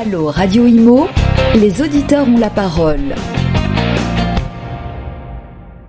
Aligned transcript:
Allô 0.00 0.30
Radio 0.30 0.64
Imo, 0.64 1.08
les 1.56 1.82
auditeurs 1.82 2.28
ont 2.28 2.38
la 2.38 2.50
parole. 2.50 3.16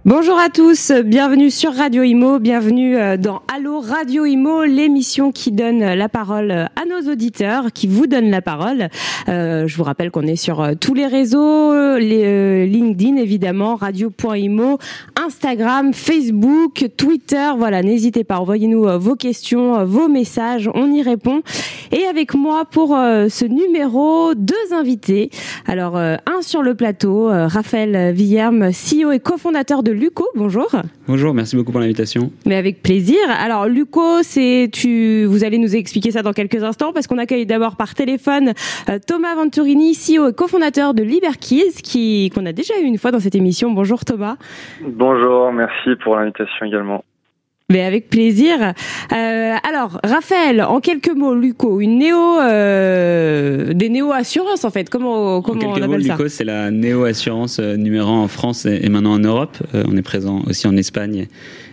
Bonjour 0.09 0.39
à 0.39 0.49
tous, 0.49 0.91
bienvenue 1.05 1.51
sur 1.51 1.71
Radio 1.71 2.01
Imo, 2.01 2.39
bienvenue 2.39 2.97
euh, 2.97 3.15
dans 3.15 3.43
Allo 3.55 3.79
Radio 3.79 4.25
Imo, 4.25 4.63
l'émission 4.63 5.31
qui 5.31 5.51
donne 5.51 5.81
la 5.81 6.09
parole 6.09 6.49
à 6.51 6.85
nos 6.89 7.11
auditeurs, 7.11 7.71
qui 7.71 7.85
vous 7.85 8.07
donne 8.07 8.31
la 8.31 8.41
parole. 8.41 8.89
Euh, 9.27 9.67
je 9.67 9.77
vous 9.77 9.83
rappelle 9.83 10.09
qu'on 10.09 10.23
est 10.23 10.35
sur 10.35 10.61
euh, 10.61 10.73
tous 10.73 10.95
les 10.95 11.05
réseaux, 11.05 11.95
les, 11.99 12.65
LinkedIn 12.65 13.17
évidemment, 13.17 13.75
radio.imo, 13.75 14.79
Instagram, 15.15 15.93
Facebook, 15.93 16.87
Twitter. 16.97 17.51
Voilà, 17.55 17.83
n'hésitez 17.83 18.23
pas, 18.23 18.39
envoyez-nous 18.39 18.87
vos 18.97 19.15
questions, 19.15 19.85
vos 19.85 20.07
messages, 20.07 20.71
on 20.73 20.91
y 20.91 21.03
répond. 21.03 21.43
Et 21.91 22.05
avec 22.05 22.33
moi 22.33 22.65
pour 22.65 22.89
ce 22.97 23.45
numéro, 23.45 24.33
deux 24.33 24.73
invités. 24.73 25.29
Alors, 25.67 25.97
un 25.97 26.41
sur 26.41 26.63
le 26.63 26.73
plateau, 26.73 27.27
Raphaël 27.27 28.11
Villerme, 28.13 28.71
CEO 28.71 29.11
et 29.11 29.19
cofondateur 29.19 29.83
de 29.83 29.98
Luco. 29.99 30.27
Bonjour. 30.35 30.67
Bonjour, 31.07 31.33
merci 31.33 31.55
beaucoup 31.55 31.71
pour 31.71 31.81
l'invitation. 31.81 32.31
Mais 32.45 32.55
avec 32.55 32.81
plaisir. 32.81 33.19
Alors 33.29 33.67
Luco, 33.67 34.23
c'est 34.23 34.69
tu, 34.71 35.25
vous 35.25 35.43
allez 35.43 35.57
nous 35.57 35.75
expliquer 35.75 36.11
ça 36.11 36.23
dans 36.23 36.33
quelques 36.33 36.63
instants 36.63 36.93
parce 36.93 37.05
qu'on 37.07 37.17
accueille 37.17 37.45
d'abord 37.45 37.75
par 37.75 37.93
téléphone 37.93 38.53
euh, 38.89 38.97
Thomas 39.05 39.35
Venturini, 39.35 39.93
CEO 39.93 40.29
et 40.29 40.33
cofondateur 40.33 40.93
de 40.93 41.03
Liberkeys, 41.03 41.81
qui 41.83 42.31
qu'on 42.33 42.45
a 42.45 42.53
déjà 42.53 42.73
eu 42.81 42.85
une 42.85 42.97
fois 42.97 43.11
dans 43.11 43.19
cette 43.19 43.35
émission. 43.35 43.71
Bonjour 43.71 44.05
Thomas. 44.05 44.37
Bonjour, 44.81 45.51
merci 45.51 45.95
pour 46.03 46.15
l'invitation 46.15 46.65
également. 46.65 47.03
Mais 47.71 47.81
avec 47.81 48.09
plaisir. 48.09 48.73
Euh, 49.11 49.55
alors, 49.67 49.99
Raphaël, 50.03 50.63
en 50.63 50.79
quelques 50.79 51.13
mots, 51.15 51.35
Luco, 51.35 51.81
une 51.81 51.99
néo, 51.99 52.39
euh, 52.39 53.73
des 53.73 53.89
néo 53.89 54.11
assurances 54.11 54.65
en 54.65 54.71
fait. 54.71 54.89
Comment, 54.89 55.41
comment 55.43 55.61
en 55.61 55.73
quelques 55.73 55.85
on 55.87 55.91
mots, 55.91 56.01
ça? 56.01 56.13
Luco, 56.13 56.27
c'est 56.29 56.43
la 56.43 56.71
néo 56.71 57.03
assurance 57.03 57.59
euh, 57.59 57.75
numéro 57.75 58.09
1 58.09 58.21
en 58.21 58.27
France 58.27 58.65
et 58.65 58.89
maintenant 58.89 59.13
en 59.13 59.19
Europe. 59.19 59.57
Euh, 59.75 59.83
on 59.87 59.95
est 59.97 60.01
présent 60.01 60.41
aussi 60.47 60.67
en 60.67 60.75
Espagne 60.77 61.27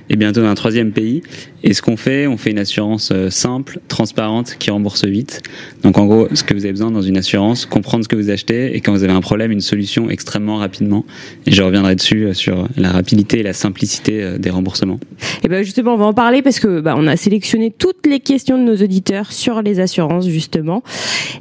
et 0.08 0.16
bientôt 0.16 0.40
dans 0.40 0.48
un 0.48 0.54
troisième 0.54 0.92
pays. 0.92 1.22
Et 1.62 1.74
ce 1.74 1.82
qu'on 1.82 1.96
fait, 1.96 2.26
on 2.26 2.36
fait 2.36 2.50
une 2.50 2.58
assurance 2.58 3.10
euh, 3.12 3.28
simple, 3.30 3.80
transparente, 3.88 4.56
qui 4.58 4.70
rembourse 4.70 5.04
vite. 5.04 5.42
Donc 5.82 5.98
en 5.98 6.06
gros, 6.06 6.28
ce 6.32 6.44
que 6.44 6.54
vous 6.54 6.64
avez 6.64 6.72
besoin 6.72 6.90
dans 6.90 7.02
une 7.02 7.16
assurance, 7.16 7.66
comprendre 7.66 8.04
ce 8.04 8.08
que 8.08 8.16
vous 8.16 8.30
achetez 8.30 8.76
et 8.76 8.80
quand 8.80 8.92
vous 8.92 9.02
avez 9.02 9.12
un 9.12 9.20
problème, 9.20 9.50
une 9.50 9.60
solution 9.60 10.08
extrêmement 10.08 10.56
rapidement. 10.56 11.04
Et 11.46 11.52
je 11.52 11.62
reviendrai 11.62 11.96
dessus 11.96 12.26
euh, 12.26 12.34
sur 12.34 12.68
la 12.76 12.92
rapidité 12.92 13.40
et 13.40 13.42
la 13.42 13.52
simplicité 13.52 14.22
euh, 14.22 14.38
des 14.38 14.50
remboursements. 14.50 15.00
Et 15.42 15.48
ben 15.48 15.64
justement, 15.64 15.94
on 15.94 15.98
va 15.98 16.06
en 16.06 16.14
parler 16.14 16.42
parce 16.42 16.60
que 16.60 16.80
bah, 16.80 16.94
on 16.96 17.06
a 17.06 17.16
sélectionné 17.16 17.72
toutes 17.76 18.06
les 18.06 18.20
questions 18.20 18.58
de 18.58 18.62
nos 18.62 18.76
auditeurs 18.76 19.32
sur 19.32 19.62
les 19.62 19.80
assurances 19.80 20.28
justement. 20.28 20.82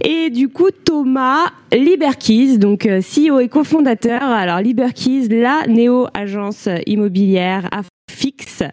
Et 0.04 0.30
du 0.30 0.50
coup, 0.50 0.70
Thomas 0.86 1.52
Liberkeys, 1.72 2.58
donc 2.58 2.88
CEO 2.88 3.40
et 3.40 3.48
cofondateur. 3.48 4.24
Alors 4.24 4.60
Liberkeys, 4.60 5.28
la 5.30 5.68
néo 5.68 6.08
agence 6.14 6.70
immobilière 6.86 7.70
fixe. 8.10 8.64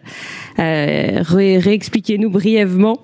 Euh, 0.59 1.21
réexpliquez-nous 1.21 2.29
brièvement. 2.29 2.97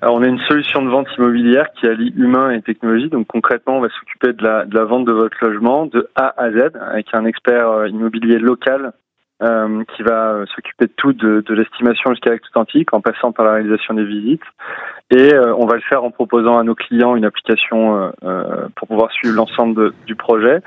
Alors, 0.00 0.16
on 0.16 0.22
a 0.22 0.26
une 0.26 0.40
solution 0.48 0.82
de 0.82 0.90
vente 0.90 1.06
immobilière 1.16 1.68
qui 1.78 1.86
allie 1.86 2.12
humain 2.16 2.50
et 2.50 2.60
technologie. 2.60 3.08
Donc 3.08 3.28
concrètement, 3.28 3.76
on 3.76 3.80
va 3.80 3.88
s'occuper 3.88 4.32
de 4.32 4.42
la, 4.42 4.64
de 4.64 4.74
la 4.74 4.84
vente 4.84 5.06
de 5.06 5.12
votre 5.12 5.36
logement 5.40 5.86
de 5.86 6.08
A 6.16 6.34
à 6.42 6.50
Z 6.50 6.72
avec 6.90 7.06
un 7.12 7.24
expert 7.24 7.68
euh, 7.68 7.88
immobilier 7.88 8.38
local 8.38 8.92
euh, 9.42 9.82
qui 9.94 10.02
va 10.02 10.32
euh, 10.32 10.46
s'occuper 10.54 10.86
de 10.86 10.92
tout, 10.96 11.12
de, 11.12 11.40
de 11.40 11.54
l'estimation 11.54 12.10
jusqu'à 12.10 12.30
l'acte 12.30 12.46
authentique, 12.46 12.94
en 12.94 13.00
passant 13.00 13.32
par 13.32 13.44
la 13.44 13.52
réalisation 13.54 13.94
des 13.94 14.04
visites. 14.04 14.42
Et 15.10 15.34
euh, 15.34 15.54
on 15.56 15.66
va 15.66 15.74
le 15.74 15.82
faire 15.82 16.04
en 16.04 16.10
proposant 16.10 16.58
à 16.58 16.62
nos 16.62 16.74
clients 16.74 17.16
une 17.16 17.24
application 17.24 18.12
euh, 18.24 18.68
pour 18.76 18.88
pouvoir 18.88 19.10
suivre 19.12 19.34
l'ensemble 19.34 19.92
du 20.06 20.14
projet, 20.14 20.60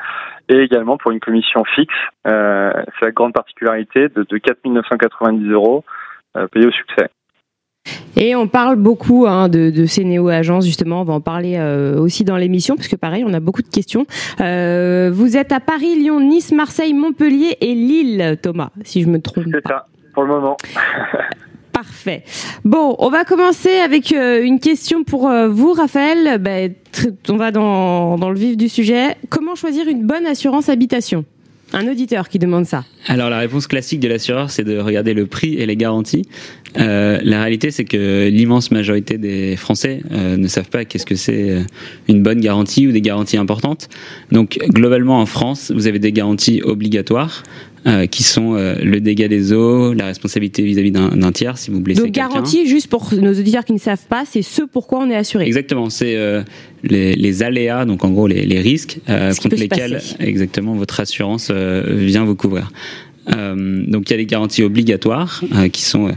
et 0.50 0.58
également 0.58 0.98
pour 0.98 1.12
une 1.12 1.20
commission 1.20 1.64
fixe. 1.64 1.96
C'est 2.26 3.06
la 3.06 3.12
grande 3.12 3.34
particularité 3.34 4.10
de, 4.10 4.24
de 4.24 4.38
4 4.38 4.60
990 4.66 5.50
euros 5.50 5.84
payés 6.52 6.68
au 6.68 6.72
succès. 6.72 7.10
Et 8.18 8.36
on 8.36 8.48
parle 8.48 8.78
beaucoup 8.78 9.26
hein, 9.28 9.50
de, 9.50 9.70
de, 9.70 9.86
ces 9.86 10.04
néo-agences, 10.04 10.66
justement, 10.66 11.02
on 11.02 11.04
va 11.04 11.14
en 11.14 11.22
parler 11.22 11.56
euh, 11.58 12.00
aussi 12.00 12.24
dans 12.24 12.38
l'émission, 12.38 12.76
parce 12.76 12.88
que 12.88 12.96
pareil, 12.96 13.24
on 13.28 13.34
a 13.34 13.40
beaucoup 13.40 13.62
de 13.62 13.68
questions. 13.68 14.06
Euh, 14.40 15.12
vous 15.14 15.36
êtes 15.36 15.52
à 15.52 15.60
Paris, 15.60 15.96
Lyon, 15.96 16.20
Nice, 16.22 16.52
Marseille, 16.52 16.94
Montpellier 16.94 17.58
et 17.62 17.76
Lille, 17.76 18.38
Thomas, 18.42 18.70
si 18.84 19.02
je 19.02 19.08
me 19.08 19.20
trompe 19.20 19.46
C'est 19.52 19.68
ça, 19.68 19.88
pour 20.14 20.24
le 20.24 20.30
moment. 20.30 20.58
Parfait. 21.74 22.24
Bon, 22.64 22.96
on 23.00 23.10
va 23.10 23.26
commencer 23.26 23.80
avec 23.80 24.14
euh, 24.14 24.42
une 24.42 24.62
question 24.62 25.04
pour 25.04 25.30
vous, 25.50 25.74
Raphaël. 25.74 26.38
Ben, 26.40 26.74
on 27.28 27.36
va 27.36 27.52
dans, 27.52 28.18
dans 28.18 28.30
le 28.30 28.40
vif 28.40 28.56
du 28.56 28.70
sujet. 28.70 29.18
Comment 29.30 29.56
choisir 29.56 29.88
une 29.90 30.08
bonne 30.08 30.26
assurance 30.26 30.70
habitation? 30.70 31.26
Un 31.76 31.88
auditeur 31.90 32.30
qui 32.30 32.40
demande 32.40 32.66
ça. 32.66 32.86
Alors 33.06 33.30
la 33.30 33.38
réponse 33.38 33.68
classique 33.68 34.00
de 34.00 34.08
l'assureur, 34.08 34.50
c'est 34.50 34.64
de 34.64 34.80
regarder 34.80 35.14
le 35.14 35.28
prix 35.28 35.56
et 35.56 35.66
les 35.66 35.76
garanties. 35.76 36.24
Euh, 36.78 37.20
la 37.22 37.42
réalité, 37.42 37.70
c'est 37.70 37.84
que 37.84 38.30
l'immense 38.30 38.72
majorité 38.72 39.18
des 39.18 39.58
Français 39.58 40.02
euh, 40.12 40.38
ne 40.38 40.48
savent 40.48 40.70
pas 40.70 40.86
qu'est-ce 40.86 41.06
que 41.06 41.16
c'est 41.16 41.50
euh, 41.50 41.62
une 42.08 42.24
bonne 42.24 42.40
garantie 42.40 42.88
ou 42.88 42.92
des 42.92 43.02
garanties 43.02 43.38
importantes. 43.38 43.90
Donc 44.32 44.58
globalement 44.70 45.20
en 45.20 45.26
France, 45.26 45.72
vous 45.76 45.88
avez 45.88 46.00
des 46.00 46.14
garanties 46.14 46.62
obligatoires 46.64 47.44
euh, 47.88 48.08
qui 48.08 48.24
sont 48.24 48.56
euh, 48.56 48.76
le 48.84 49.00
dégât 49.00 49.28
des 49.28 49.54
eaux, 49.54 49.94
la 49.94 50.08
responsabilité 50.08 50.64
vis-à-vis 50.64 50.92
d'un 50.92 51.32
tiers 51.32 51.56
si 51.60 51.70
vous 51.70 51.82
blessez 51.82 52.02
Donc 52.02 52.10
garantie, 52.10 52.68
juste 52.68 52.88
pour 52.88 53.14
nos 53.14 53.32
auditeurs 53.32 53.64
qui 53.64 53.74
ne 53.74 53.78
savent 53.78 54.08
pas, 54.10 54.24
c'est 54.26 54.42
ce 54.42 54.64
pourquoi 54.64 55.02
on 55.02 55.10
est 55.12 55.16
assuré. 55.16 55.46
Exactement, 55.46 55.92
c'est 55.92 56.16
euh, 56.16 56.42
les, 56.82 57.14
les, 57.14 57.44
aléas, 57.44 57.86
donc 57.86 58.04
en 58.04 58.10
gros 58.10 58.26
les, 58.26 58.44
les 58.48 58.60
risques 58.60 58.98
contre 59.40 59.56
lesquels 59.56 60.02
exactement 60.20 60.74
votre 60.74 61.00
assurance 61.00 61.52
vient 61.52 62.26
vous 62.26 62.36
couvrir. 62.36 62.72
donc 63.28 64.10
il 64.10 64.12
y 64.12 64.14
a 64.14 64.18
des 64.18 64.26
garanties 64.26 64.64
obligatoires 64.64 65.44
qui 65.72 65.84
sont 65.84 66.10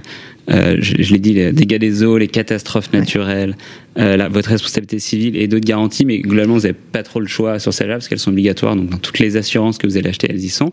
je, 0.48 0.94
je 0.98 1.12
l'ai 1.12 1.20
dit, 1.20 1.34
les 1.34 1.52
dégâts 1.52 1.78
des 1.78 2.02
eaux, 2.02 2.16
les 2.16 2.28
catastrophes 2.28 2.94
naturelles, 2.94 3.56
euh, 3.98 4.16
la, 4.16 4.28
votre 4.28 4.50
responsabilité 4.50 4.98
civile 4.98 5.36
et 5.36 5.48
d'autres 5.48 5.66
garanties, 5.66 6.04
mais 6.04 6.18
globalement, 6.18 6.54
vous 6.54 6.62
n'avez 6.62 6.74
pas 6.74 7.02
trop 7.02 7.20
le 7.20 7.26
choix 7.26 7.58
sur 7.58 7.72
celles-là 7.72 7.94
parce 7.94 8.08
qu'elles 8.08 8.18
sont 8.18 8.30
obligatoires. 8.30 8.76
Donc, 8.76 8.90
dans 8.90 8.98
toutes 8.98 9.18
les 9.18 9.36
assurances 9.36 9.78
que 9.78 9.86
vous 9.86 9.96
allez 9.96 10.08
acheter, 10.08 10.28
elles 10.30 10.44
y 10.44 10.48
sont. 10.48 10.72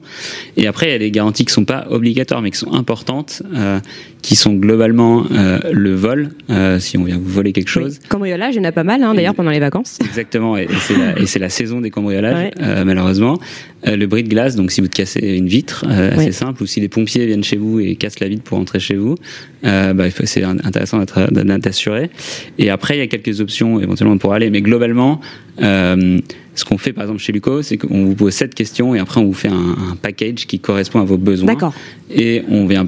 Et 0.58 0.68
après, 0.68 0.88
il 0.88 0.91
y 0.91 0.96
a 0.96 1.00
des 1.00 1.12
garanties 1.12 1.46
qui 1.46 1.53
sont 1.53 1.66
pas 1.66 1.88
obligatoires, 1.90 2.41
mais 2.41 2.52
qui 2.52 2.58
sont 2.58 2.74
importantes, 2.74 3.41
euh, 3.53 3.80
qui 4.25 4.36
sont 4.36 4.53
globalement 4.53 5.25
euh, 5.31 5.59
le 5.72 5.94
vol, 5.94 6.30
euh, 6.50 6.80
si 6.80 6.97
on 6.97 7.03
vient 7.03 7.18
vous 7.18 7.30
voler 7.30 7.53
quelque 7.53 7.69
chose. 7.69 8.00
Oui. 8.02 8.08
Cambriolage, 8.09 8.56
il 8.56 8.58
y 8.58 8.62
en 8.62 8.63
a 8.63 8.72
pas 8.72 8.84
mal, 8.84 9.03
hein, 9.03 9.13
d'ailleurs, 9.13 9.36
pendant 9.36 9.52
les 9.52 9.59
vacances. 9.59 10.00
Exactement, 10.02 10.57
et, 10.57 10.63
et 10.63 11.25
c'est 11.25 11.40
la, 11.40 11.46
la, 11.46 11.50
saison 11.50 11.80
des 11.80 11.92
cambriolages, 11.92 12.46
ouais. 12.46 12.52
Euh, 12.59 12.84
malheureusement. 12.86 13.40
Euh, 13.88 13.96
le 13.96 14.07
bris 14.07 14.23
de 14.23 14.29
glace, 14.29 14.56
donc 14.56 14.72
si 14.72 14.81
vous 14.81 14.90
cassez 14.90 15.35
une 15.35 15.47
vitre, 15.47 15.85
assez 15.88 16.18
ouais. 16.18 16.31
simple, 16.31 16.63
ou 16.63 16.66
si 16.66 16.79
les 16.79 16.90
pompiers 16.90 17.25
viennent 17.25 17.44
chez 17.44 17.57
vous 17.57 17.79
et 17.79 17.96
cassent 17.96 18.19
la 18.19 18.28
vitre 18.28 18.44
pour 18.44 18.57
entrer 18.57 18.79
chez 18.79 18.96
vous, 18.96 19.16
bah, 19.63 19.94
c'est 20.23 20.44
intéressant 20.44 21.00
d'être 21.00 21.68
assuré. 21.68 22.09
Et 22.57 22.69
après, 22.69 22.97
il 22.97 23.00
y 23.00 23.03
a 23.03 23.07
quelques 23.07 23.41
options 23.41 23.79
éventuellement 23.79 24.18
pour 24.18 24.34
aller, 24.34 24.50
mais 24.50 24.62
globalement, 24.62 25.22
euh, 25.62 26.19
ce 26.53 26.66
qu'on 26.66 26.78
fait 26.78 26.94
par 26.94 27.03
exemple 27.03 27.19
chez 27.19 27.31
Luco, 27.31 27.62
c'est 27.62 27.78
qu'on 27.78 28.06
vous 28.06 28.16
pose 28.16 28.34
sept 28.34 28.56
questions 28.56 28.95
et 28.95 29.00
après 29.00 29.22
on 29.22 29.25
vous 29.25 29.34
fait 29.34 29.50
un, 29.50 29.75
un 29.91 29.95
package 30.01 30.47
qui 30.47 30.59
correspond 30.59 31.01
à 31.01 31.06
vos 31.06 31.18
besoins. 31.18 31.57
Et 32.09 32.44
on 32.50 32.66
vient 32.66 32.88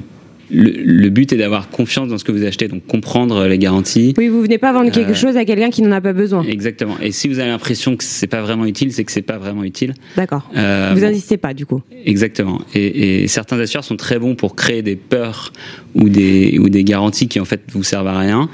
le, 0.50 0.70
le, 0.70 1.08
but 1.10 1.32
est 1.32 1.36
d'avoir 1.36 1.70
confiance 1.70 2.08
dans 2.08 2.18
ce 2.18 2.24
que 2.24 2.32
vous 2.32 2.44
achetez, 2.44 2.68
donc 2.68 2.86
comprendre 2.86 3.46
les 3.46 3.58
garanties. 3.58 4.14
Oui, 4.16 4.28
vous 4.28 4.42
venez 4.42 4.58
pas 4.58 4.72
vendre 4.72 4.90
quelque 4.90 5.10
euh, 5.10 5.14
chose 5.14 5.36
à 5.36 5.44
quelqu'un 5.44 5.70
qui 5.70 5.82
n'en 5.82 5.92
a 5.92 6.00
pas 6.00 6.12
besoin. 6.12 6.42
Exactement. 6.44 6.96
Et 7.00 7.12
si 7.12 7.28
vous 7.28 7.38
avez 7.38 7.50
l'impression 7.50 7.96
que 7.96 8.04
c'est 8.04 8.26
pas 8.26 8.40
vraiment 8.40 8.64
utile, 8.64 8.92
c'est 8.92 9.04
que 9.04 9.12
c'est 9.12 9.22
pas 9.22 9.38
vraiment 9.38 9.64
utile. 9.64 9.94
D'accord. 10.16 10.50
Euh, 10.56 10.92
vous 10.94 11.04
insistez 11.04 11.36
pas 11.36 11.54
du 11.54 11.66
coup. 11.66 11.82
Exactement. 12.04 12.60
Et, 12.74 13.22
et, 13.22 13.28
certains 13.28 13.58
assureurs 13.58 13.84
sont 13.84 13.96
très 13.96 14.18
bons 14.18 14.34
pour 14.34 14.56
créer 14.56 14.82
des 14.82 14.96
peurs 14.96 15.52
ou 16.00 16.08
des 16.08 16.58
ou 16.58 16.68
des 16.68 16.84
garanties 16.84 17.28
qui 17.28 17.40
en 17.40 17.44
fait 17.44 17.60
vous 17.72 17.82
servent 17.82 18.06
à 18.06 18.18
rien. 18.18 18.48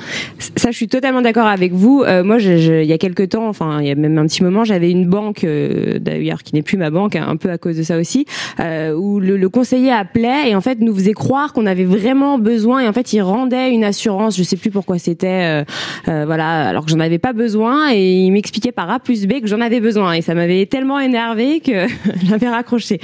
Ça, 0.56 0.70
je 0.70 0.76
suis 0.76 0.88
totalement 0.88 1.22
d'accord 1.22 1.46
avec 1.46 1.72
vous. 1.72 2.02
Euh, 2.06 2.24
moi, 2.24 2.38
je, 2.38 2.56
je, 2.56 2.82
il 2.82 2.86
y 2.86 2.92
a 2.92 2.98
quelques 2.98 3.30
temps, 3.30 3.48
enfin, 3.48 3.80
il 3.80 3.86
y 3.86 3.90
a 3.90 3.94
même 3.94 4.18
un 4.18 4.26
petit 4.26 4.42
moment, 4.42 4.64
j'avais 4.64 4.90
une 4.90 5.06
banque 5.06 5.44
euh, 5.44 5.98
d'ailleurs 5.98 6.42
qui 6.42 6.54
n'est 6.54 6.62
plus 6.62 6.76
ma 6.76 6.90
banque, 6.90 7.16
hein, 7.16 7.26
un 7.28 7.36
peu 7.36 7.50
à 7.50 7.58
cause 7.58 7.76
de 7.76 7.82
ça 7.82 7.98
aussi, 7.98 8.26
euh, 8.60 8.94
où 8.94 9.20
le, 9.20 9.36
le 9.36 9.48
conseiller 9.48 9.90
appelait 9.90 10.50
et 10.50 10.54
en 10.54 10.60
fait 10.60 10.80
nous 10.80 10.94
faisait 10.94 11.12
croire 11.12 11.52
qu'on 11.52 11.66
avait 11.66 11.84
vraiment 11.84 12.38
besoin 12.38 12.80
et 12.80 12.88
en 12.88 12.92
fait 12.92 13.12
il 13.12 13.20
rendait 13.20 13.70
une 13.70 13.84
assurance 13.84 14.36
je 14.36 14.42
sais 14.42 14.56
plus 14.56 14.70
pourquoi 14.70 14.98
c'était 14.98 15.64
voilà 16.06 16.68
alors 16.68 16.84
que 16.84 16.90
j'en 16.90 17.00
avais 17.00 17.18
pas 17.18 17.32
besoin 17.32 17.92
et 17.92 18.24
il 18.24 18.30
m'expliquait 18.32 18.72
par 18.72 18.90
A 18.90 18.98
plus 18.98 19.26
B 19.26 19.40
que 19.40 19.46
j'en 19.46 19.60
avais 19.60 19.80
besoin 19.80 20.12
et 20.12 20.22
ça 20.22 20.34
m'avait 20.34 20.66
tellement 20.66 20.98
énervé 21.00 21.60
que 21.60 21.86
j'avais 22.26 22.48
raccroché 22.48 23.00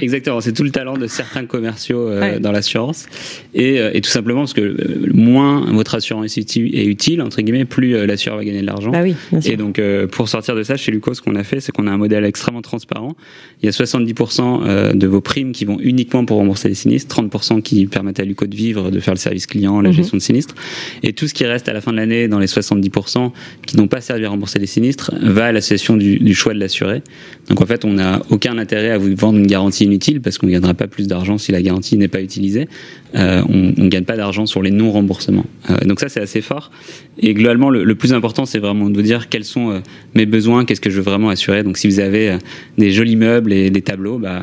exactement 0.00 0.40
c'est 0.40 0.52
tout 0.52 0.64
le 0.64 0.70
talent 0.70 0.96
de 0.96 1.06
certains 1.06 1.46
commerciaux 1.46 2.08
ouais. 2.08 2.40
dans 2.40 2.52
l'assurance 2.52 3.06
et, 3.54 3.69
et, 3.76 4.00
tout 4.00 4.10
simplement 4.10 4.40
parce 4.40 4.54
que 4.54 5.10
moins 5.12 5.66
votre 5.72 5.94
assurance 5.94 6.36
est 6.36 6.56
utile 6.56 7.22
entre 7.22 7.40
guillemets 7.42 7.64
plus 7.64 8.06
l'assureur 8.06 8.38
va 8.38 8.44
gagner 8.44 8.60
de 8.60 8.66
l'argent 8.66 8.90
bah 8.90 9.02
oui, 9.02 9.14
et 9.44 9.56
donc 9.56 9.80
pour 10.12 10.28
sortir 10.28 10.54
de 10.54 10.62
ça 10.62 10.76
chez 10.76 10.90
Luco 10.92 11.14
ce 11.14 11.20
qu'on 11.20 11.34
a 11.34 11.44
fait 11.44 11.60
c'est 11.60 11.72
qu'on 11.72 11.86
a 11.86 11.90
un 11.90 11.98
modèle 11.98 12.24
extrêmement 12.24 12.62
transparent 12.62 13.14
il 13.62 13.66
y 13.66 13.68
a 13.68 13.72
70% 13.72 14.96
de 14.96 15.06
vos 15.06 15.20
primes 15.20 15.52
qui 15.52 15.64
vont 15.64 15.78
uniquement 15.80 16.24
pour 16.24 16.38
rembourser 16.38 16.68
les 16.68 16.74
sinistres 16.74 17.14
30% 17.14 17.62
qui 17.62 17.86
permettent 17.86 18.20
à 18.20 18.24
Luco 18.24 18.46
de 18.46 18.54
vivre, 18.54 18.90
de 18.90 19.00
faire 19.00 19.14
le 19.14 19.18
service 19.18 19.46
client, 19.46 19.80
la 19.80 19.90
mhm. 19.90 19.94
gestion 19.94 20.16
de 20.16 20.22
sinistres. 20.22 20.54
Et 21.02 21.12
tout 21.12 21.28
ce 21.28 21.34
qui 21.34 21.44
reste 21.44 21.68
à 21.68 21.72
la 21.72 21.80
fin 21.80 21.92
de 21.92 21.96
l'année 21.96 22.28
dans 22.28 22.38
les 22.38 22.46
70% 22.46 23.30
qui 23.66 23.76
n'ont 23.76 23.88
pas 23.88 24.00
servi 24.00 24.24
à 24.24 24.30
rembourser 24.30 24.58
les 24.58 24.66
sinistres 24.66 25.12
va 25.20 25.46
à 25.46 25.52
l'association 25.52 25.96
du, 25.96 26.18
du 26.18 26.34
choix 26.34 26.54
de 26.54 26.58
l'assuré. 26.58 27.02
Donc 27.48 27.60
en 27.60 27.66
fait, 27.66 27.84
on 27.84 27.94
n'a 27.94 28.22
aucun 28.30 28.58
intérêt 28.58 28.90
à 28.90 28.98
vous 28.98 29.14
vendre 29.14 29.38
une 29.38 29.46
garantie 29.46 29.84
inutile 29.84 30.20
parce 30.20 30.38
qu'on 30.38 30.46
ne 30.46 30.52
gagnera 30.52 30.74
pas 30.74 30.86
plus 30.86 31.06
d'argent 31.06 31.38
si 31.38 31.52
la 31.52 31.62
garantie 31.62 31.96
n'est 31.96 32.08
pas 32.08 32.20
utilisée. 32.20 32.68
Euh, 33.16 33.42
on 33.52 33.82
ne 33.84 33.88
gagne 33.88 34.04
pas 34.04 34.16
d'argent 34.16 34.46
sur 34.46 34.62
les 34.62 34.70
non-remboursements. 34.70 35.46
Euh, 35.70 35.78
donc 35.80 36.00
ça, 36.00 36.08
c'est 36.08 36.20
assez 36.20 36.40
fort. 36.40 36.70
Et 37.18 37.34
globalement, 37.34 37.70
le, 37.70 37.94
plus 37.94 38.12
important, 38.12 38.46
c'est 38.46 38.58
vraiment 38.58 38.88
de 38.88 38.94
vous 38.94 39.02
dire 39.02 39.28
quels 39.28 39.44
sont 39.44 39.70
euh, 39.70 39.78
mes 40.14 40.26
besoins, 40.26 40.64
qu'est-ce 40.64 40.80
que 40.80 40.90
je 40.90 40.96
veux 40.96 41.02
vraiment 41.02 41.30
assurer. 41.30 41.62
Donc 41.62 41.76
si 41.76 41.88
vous 41.88 42.00
avez 42.00 42.30
euh, 42.30 42.38
des 42.78 42.92
jolis 42.92 43.16
meubles 43.16 43.52
et 43.52 43.70
des 43.70 43.82
tableaux, 43.82 44.18
bah, 44.18 44.42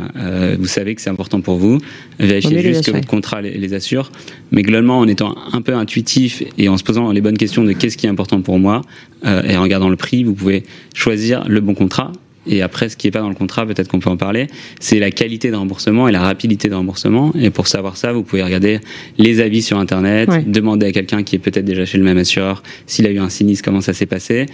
vous 0.59 0.67
savez 0.67 0.95
que 0.95 1.01
c'est 1.01 1.09
important 1.09 1.41
pour 1.41 1.57
vous. 1.57 1.79
Vérifiez 2.19 2.61
juste 2.61 2.85
que 2.85 2.91
votre 2.91 3.07
contrat 3.07 3.41
les, 3.41 3.57
les, 3.57 3.73
assure. 3.73 4.11
Mais 4.51 4.61
globalement, 4.61 4.99
en 4.99 5.07
étant 5.07 5.35
un 5.53 5.61
peu 5.61 5.73
intuitif 5.73 6.43
et 6.57 6.69
en 6.69 6.77
se 6.77 6.83
posant 6.83 7.11
les 7.11 7.21
bonnes 7.21 7.37
questions 7.37 7.63
de 7.63 7.71
qu'est-ce 7.71 7.97
qui 7.97 8.07
est 8.07 8.09
important 8.09 8.41
pour 8.41 8.59
moi, 8.59 8.81
et 9.25 9.57
en 9.57 9.63
regardant 9.63 9.89
le 9.89 9.95
prix, 9.95 10.23
vous 10.23 10.33
pouvez 10.33 10.63
choisir 10.93 11.47
le 11.47 11.59
bon 11.59 11.73
contrat 11.73 12.11
et 12.47 12.61
après, 12.61 12.89
ce 12.89 12.97
qui 12.97 13.07
n'est 13.07 13.11
pas 13.11 13.21
dans 13.21 13.29
le 13.29 13.35
contrat, 13.35 13.65
peut-être 13.65 13.87
qu'on 13.87 13.99
peut 13.99 14.09
en 14.09 14.17
parler, 14.17 14.47
c'est 14.79 14.99
la 14.99 15.11
qualité 15.11 15.51
de 15.51 15.55
remboursement 15.55 16.07
et 16.07 16.11
la 16.11 16.21
rapidité 16.21 16.69
de 16.69 16.75
remboursement. 16.75 17.31
Et 17.39 17.49
pour 17.49 17.67
savoir 17.67 17.97
ça, 17.97 18.13
vous 18.13 18.23
pouvez 18.23 18.43
regarder 18.43 18.79
les 19.17 19.39
avis 19.39 19.61
sur 19.61 19.77
Internet, 19.77 20.29
demander 20.45 20.87
à 20.87 20.91
quelqu'un 20.91 21.23
qui 21.23 21.35
est 21.35 21.39
peut-être 21.39 21.65
déjà 21.65 21.85
chez 21.85 21.97
le 21.97 22.03
même 22.03 22.17
assureur 22.17 22.63
s'il 22.85 23.05
a 23.05 23.11
eu 23.11 23.19
un 23.19 23.29
sinistre, 23.29 23.63
comment 23.63 23.81
ça 23.81 23.93
s'est 23.93 24.05
passé. 24.05 24.45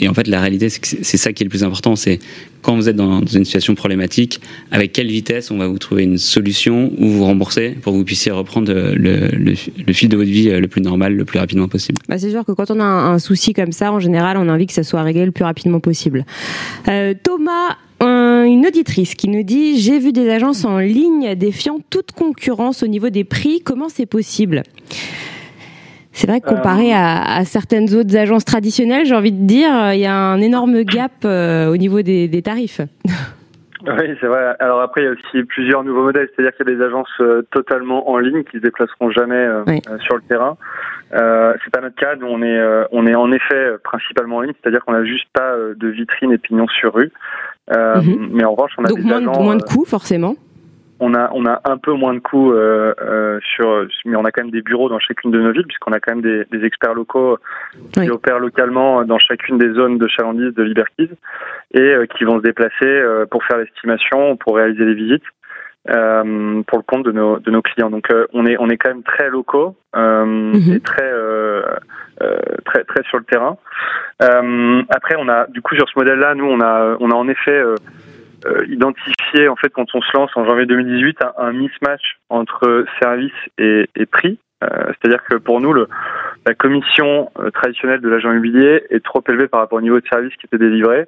Et 0.00 0.08
en 0.08 0.14
fait, 0.14 0.26
la 0.26 0.40
réalité, 0.40 0.68
c'est 0.68 0.80
que 0.80 0.86
c'est 1.02 1.16
ça 1.16 1.32
qui 1.32 1.42
est 1.42 1.46
le 1.46 1.50
plus 1.50 1.64
important, 1.64 1.94
c'est 1.94 2.18
quand 2.62 2.74
vous 2.74 2.88
êtes 2.88 2.96
dans 2.96 3.20
une 3.20 3.44
situation 3.44 3.74
problématique, 3.74 4.40
avec 4.70 4.92
quelle 4.92 5.08
vitesse 5.08 5.50
on 5.50 5.58
va 5.58 5.66
vous 5.66 5.78
trouver 5.78 6.04
une 6.04 6.18
solution 6.18 6.92
ou 6.98 7.08
vous 7.08 7.24
rembourser 7.24 7.70
pour 7.82 7.92
que 7.92 7.98
vous 7.98 8.04
puissiez 8.04 8.32
reprendre 8.32 8.72
le, 8.72 9.54
fil 9.92 10.08
de 10.08 10.16
votre 10.16 10.28
vie 10.28 10.50
le 10.50 10.68
plus 10.68 10.82
normal, 10.82 11.14
le 11.14 11.24
plus 11.24 11.38
rapidement 11.38 11.68
possible. 11.68 11.98
Bah 12.08 12.18
c'est 12.18 12.30
sûr 12.30 12.44
que 12.44 12.52
quand 12.52 12.70
on 12.70 12.80
a 12.80 12.84
un, 12.84 13.18
souci 13.18 13.52
comme 13.52 13.72
ça, 13.72 13.92
en 13.92 14.00
général, 14.00 14.36
on 14.36 14.48
a 14.48 14.52
envie 14.52 14.66
que 14.66 14.72
ça 14.72 14.82
soit 14.82 15.02
réglé 15.02 15.24
le 15.24 15.32
plus 15.32 15.44
rapidement 15.44 15.80
possible. 15.80 16.24
Euh, 16.88 17.14
Thomas, 17.22 17.76
une 18.00 18.66
auditrice 18.66 19.14
qui 19.14 19.28
nous 19.28 19.42
dit 19.42 19.78
j'ai 19.80 19.98
vu 19.98 20.12
des 20.12 20.28
agences 20.30 20.64
en 20.64 20.78
ligne 20.78 21.34
défiant 21.34 21.80
toute 21.90 22.12
concurrence 22.12 22.82
au 22.82 22.86
niveau 22.86 23.10
des 23.10 23.24
prix. 23.24 23.60
Comment 23.60 23.88
c'est 23.88 24.06
possible? 24.06 24.62
C'est 26.12 26.26
vrai 26.26 26.40
que 26.40 26.48
comparé 26.48 26.92
euh, 26.92 26.96
à, 26.96 27.44
certaines 27.44 27.94
autres 27.94 28.16
agences 28.16 28.44
traditionnelles, 28.44 29.06
j'ai 29.06 29.14
envie 29.14 29.32
de 29.32 29.46
dire, 29.46 29.70
euh, 29.72 29.94
il 29.94 30.00
y 30.00 30.06
a 30.06 30.14
un 30.14 30.40
énorme 30.40 30.82
gap 30.82 31.12
euh, 31.24 31.72
au 31.72 31.76
niveau 31.76 32.02
des, 32.02 32.42
tarifs. 32.42 32.80
Oui, 33.82 34.14
c'est 34.20 34.26
vrai. 34.26 34.56
Alors 34.58 34.82
après, 34.82 35.00
il 35.00 35.04
y 35.04 35.08
a 35.08 35.12
aussi 35.12 35.42
plusieurs 35.44 35.82
nouveaux 35.84 36.02
modèles, 36.02 36.28
c'est-à-dire 36.36 36.54
qu'il 36.54 36.68
y 36.68 36.70
a 36.70 36.76
des 36.76 36.84
agences 36.84 37.22
totalement 37.50 38.10
en 38.10 38.18
ligne 38.18 38.44
qui 38.44 38.58
se 38.58 38.62
déplaceront 38.62 39.10
jamais 39.10 39.48
sur 40.00 40.16
le 40.16 40.22
terrain. 40.28 40.58
C'est 41.10 41.70
pas 41.72 41.80
notre 41.80 41.96
cas. 41.96 42.14
Nous, 42.14 42.26
on 42.26 42.42
est, 42.42 42.60
on 42.92 43.06
est 43.06 43.14
en 43.14 43.32
effet 43.32 43.70
principalement 43.82 44.36
en 44.36 44.40
ligne, 44.42 44.52
c'est-à-dire 44.60 44.84
qu'on 44.84 44.92
n'a 44.92 45.06
juste 45.06 45.28
pas 45.32 45.54
de 45.74 45.88
vitrine 45.88 46.30
et 46.30 46.36
pignon 46.36 46.68
sur 46.68 46.92
rue. 46.92 47.10
Mhm. 47.74 48.28
Mais 48.32 48.44
en 48.44 48.52
revanche, 48.52 48.72
on 48.76 48.84
a 48.84 48.88
Donc 48.88 48.98
des 48.98 49.04
moins, 49.04 49.20
moins 49.22 49.56
de 49.56 49.62
coûts, 49.62 49.86
forcément 49.86 50.36
on 51.00 51.14
a 51.14 51.30
on 51.32 51.46
a 51.46 51.60
un 51.64 51.78
peu 51.78 51.92
moins 51.92 52.14
de 52.14 52.20
coûts 52.20 52.52
euh, 52.52 52.94
euh, 53.00 53.40
sur 53.42 53.86
mais 54.04 54.16
on 54.16 54.24
a 54.24 54.30
quand 54.30 54.42
même 54.42 54.52
des 54.52 54.62
bureaux 54.62 54.88
dans 54.88 54.98
chacune 54.98 55.30
de 55.30 55.40
nos 55.40 55.52
villes 55.52 55.66
puisqu'on 55.66 55.92
a 55.92 56.00
quand 56.00 56.14
même 56.14 56.22
des, 56.22 56.44
des 56.52 56.64
experts 56.64 56.94
locaux 56.94 57.38
qui 57.94 58.10
opèrent 58.10 58.38
localement 58.38 59.02
dans 59.04 59.18
chacune 59.18 59.58
des 59.58 59.72
zones 59.72 59.98
de 59.98 60.06
chalandise 60.08 60.54
de 60.54 60.62
Liberties 60.62 61.10
et 61.72 61.80
euh, 61.80 62.06
qui 62.06 62.24
vont 62.24 62.38
se 62.38 62.42
déplacer 62.42 63.02
pour 63.30 63.42
faire 63.44 63.58
l'estimation 63.58 64.36
pour 64.36 64.56
réaliser 64.56 64.84
les 64.84 64.94
visites 64.94 65.24
euh, 65.88 66.62
pour 66.66 66.78
le 66.78 66.84
compte 66.84 67.06
de 67.06 67.12
nos 67.12 67.38
de 67.38 67.50
nos 67.50 67.62
clients. 67.62 67.90
Donc 67.90 68.08
on 68.34 68.44
est 68.44 68.56
on 68.58 68.68
est 68.68 68.76
quand 68.76 68.90
même 68.90 69.02
très 69.02 69.30
locaux 69.30 69.74
mhm. 69.96 70.72
et 70.74 70.80
très 70.80 71.10
très 72.66 72.84
très 72.84 73.02
sur 73.04 73.18
le 73.18 73.24
terrain. 73.24 73.56
Après 74.20 75.16
on 75.18 75.28
a 75.28 75.46
du 75.46 75.62
coup 75.62 75.74
sur 75.74 75.88
ce 75.88 75.98
modèle 75.98 76.18
là 76.18 76.34
nous 76.34 76.44
on 76.44 76.60
a 76.60 76.96
on 77.00 77.10
a 77.10 77.14
en 77.14 77.28
effet 77.28 77.62
euh, 78.46 78.64
identifier 78.68 79.48
en 79.48 79.56
fait 79.56 79.68
quand 79.68 79.86
on 79.94 80.00
se 80.00 80.16
lance 80.16 80.30
en 80.34 80.44
janvier 80.44 80.66
2018 80.66 81.18
un, 81.36 81.52
mismatch 81.52 82.18
entre 82.28 82.84
service 83.02 83.32
et, 83.58 83.86
prix. 84.10 84.38
Euh, 84.62 84.66
c'est-à-dire 84.88 85.22
que 85.24 85.36
pour 85.36 85.60
nous, 85.60 85.72
le, 85.72 85.88
la 86.46 86.54
commission 86.54 87.30
euh, 87.38 87.50
traditionnelle 87.50 88.00
de 88.00 88.08
l'agent 88.08 88.30
immobilier 88.30 88.84
est 88.90 89.04
trop 89.04 89.22
élevée 89.28 89.48
par 89.48 89.60
rapport 89.60 89.78
au 89.78 89.82
niveau 89.82 90.00
de 90.00 90.06
service 90.06 90.34
qui 90.36 90.46
était 90.46 90.58
délivré. 90.58 91.06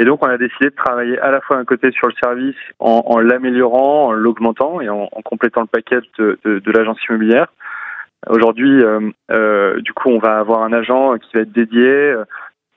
Et 0.00 0.04
donc, 0.04 0.24
on 0.24 0.28
a 0.28 0.38
décidé 0.38 0.66
de 0.66 0.74
travailler 0.74 1.18
à 1.20 1.30
la 1.30 1.40
fois 1.40 1.56
d'un 1.56 1.64
côté 1.64 1.90
sur 1.92 2.08
le 2.08 2.14
service 2.22 2.56
en, 2.78 3.02
en 3.06 3.18
l'améliorant, 3.18 4.06
en 4.06 4.12
l'augmentant 4.12 4.80
et 4.80 4.88
en, 4.88 5.08
en, 5.10 5.22
complétant 5.22 5.60
le 5.60 5.66
paquet 5.66 5.98
de, 6.18 6.38
de, 6.44 6.58
de 6.58 6.72
l'agence 6.72 6.98
immobilière. 7.08 7.48
Aujourd'hui, 8.28 8.82
euh, 9.30 9.80
du 9.80 9.92
coup, 9.92 10.10
on 10.10 10.18
va 10.18 10.38
avoir 10.38 10.62
un 10.62 10.72
agent 10.72 11.18
qui 11.18 11.30
va 11.34 11.42
être 11.42 11.52
dédié 11.52 12.14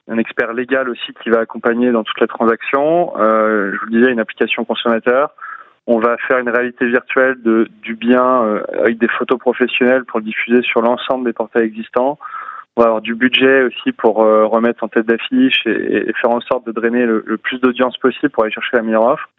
un 0.07 0.17
expert 0.17 0.53
légal 0.53 0.89
aussi 0.89 1.13
qui 1.23 1.29
va 1.29 1.39
accompagner 1.39 1.91
dans 1.91 2.03
toute 2.03 2.19
la 2.19 2.27
transaction. 2.27 3.13
Euh, 3.17 3.71
je 3.73 3.79
vous 3.79 3.85
le 3.85 3.99
disais, 3.99 4.11
une 4.11 4.19
application 4.19 4.65
consommateur. 4.65 5.31
On 5.87 5.99
va 5.99 6.17
faire 6.27 6.37
une 6.37 6.49
réalité 6.49 6.85
virtuelle 6.85 7.41
de, 7.41 7.67
du 7.81 7.95
bien 7.95 8.43
euh, 8.43 8.63
avec 8.79 8.97
des 8.99 9.07
photos 9.07 9.39
professionnelles 9.39 10.05
pour 10.05 10.19
le 10.19 10.25
diffuser 10.25 10.61
sur 10.61 10.81
l'ensemble 10.81 11.25
des 11.25 11.33
portails 11.33 11.65
existants. 11.65 12.19
On 12.75 12.81
va 12.81 12.87
avoir 12.87 13.01
du 13.01 13.15
budget 13.15 13.63
aussi 13.63 13.91
pour 13.91 14.23
euh, 14.23 14.45
remettre 14.45 14.83
en 14.83 14.87
tête 14.87 15.05
d'affiche 15.05 15.65
et, 15.65 16.09
et, 16.09 16.13
faire 16.13 16.31
en 16.31 16.39
sorte 16.41 16.65
de 16.65 16.71
drainer 16.71 17.05
le, 17.05 17.23
le 17.25 17.37
plus 17.37 17.59
d'audience 17.59 17.97
possible 17.97 18.29
pour 18.29 18.43
aller 18.43 18.53
chercher 18.53 18.77
la 18.77 18.83
meilleure 18.83 19.05
offre. 19.05 19.29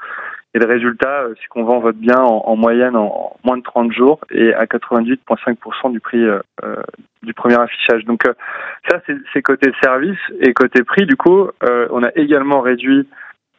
Et 0.55 0.59
le 0.59 0.67
résultat, 0.67 1.23
euh, 1.23 1.35
c'est 1.41 1.47
qu'on 1.49 1.65
vend 1.65 1.79
votre 1.79 1.99
bien 1.99 2.19
en, 2.19 2.43
en, 2.47 2.57
moyenne 2.57 2.95
en 2.95 3.37
moins 3.43 3.57
de 3.57 3.63
30 3.63 3.93
jours 3.93 4.21
et 4.31 4.53
à 4.53 4.65
98,5% 4.65 5.93
du 5.93 6.01
prix 6.01 6.23
euh, 6.23 6.41
euh, 6.63 6.77
du 7.23 7.33
premier 7.33 7.59
affichage. 7.59 8.05
Donc 8.05 8.25
ça, 8.91 9.01
c'est 9.33 9.43
côté 9.43 9.73
service 9.83 10.19
et 10.41 10.53
côté 10.53 10.83
prix. 10.83 11.07
Du 11.07 11.17
coup, 11.17 11.49
on 11.63 12.03
a 12.03 12.11
également 12.17 12.61
réduit 12.61 13.09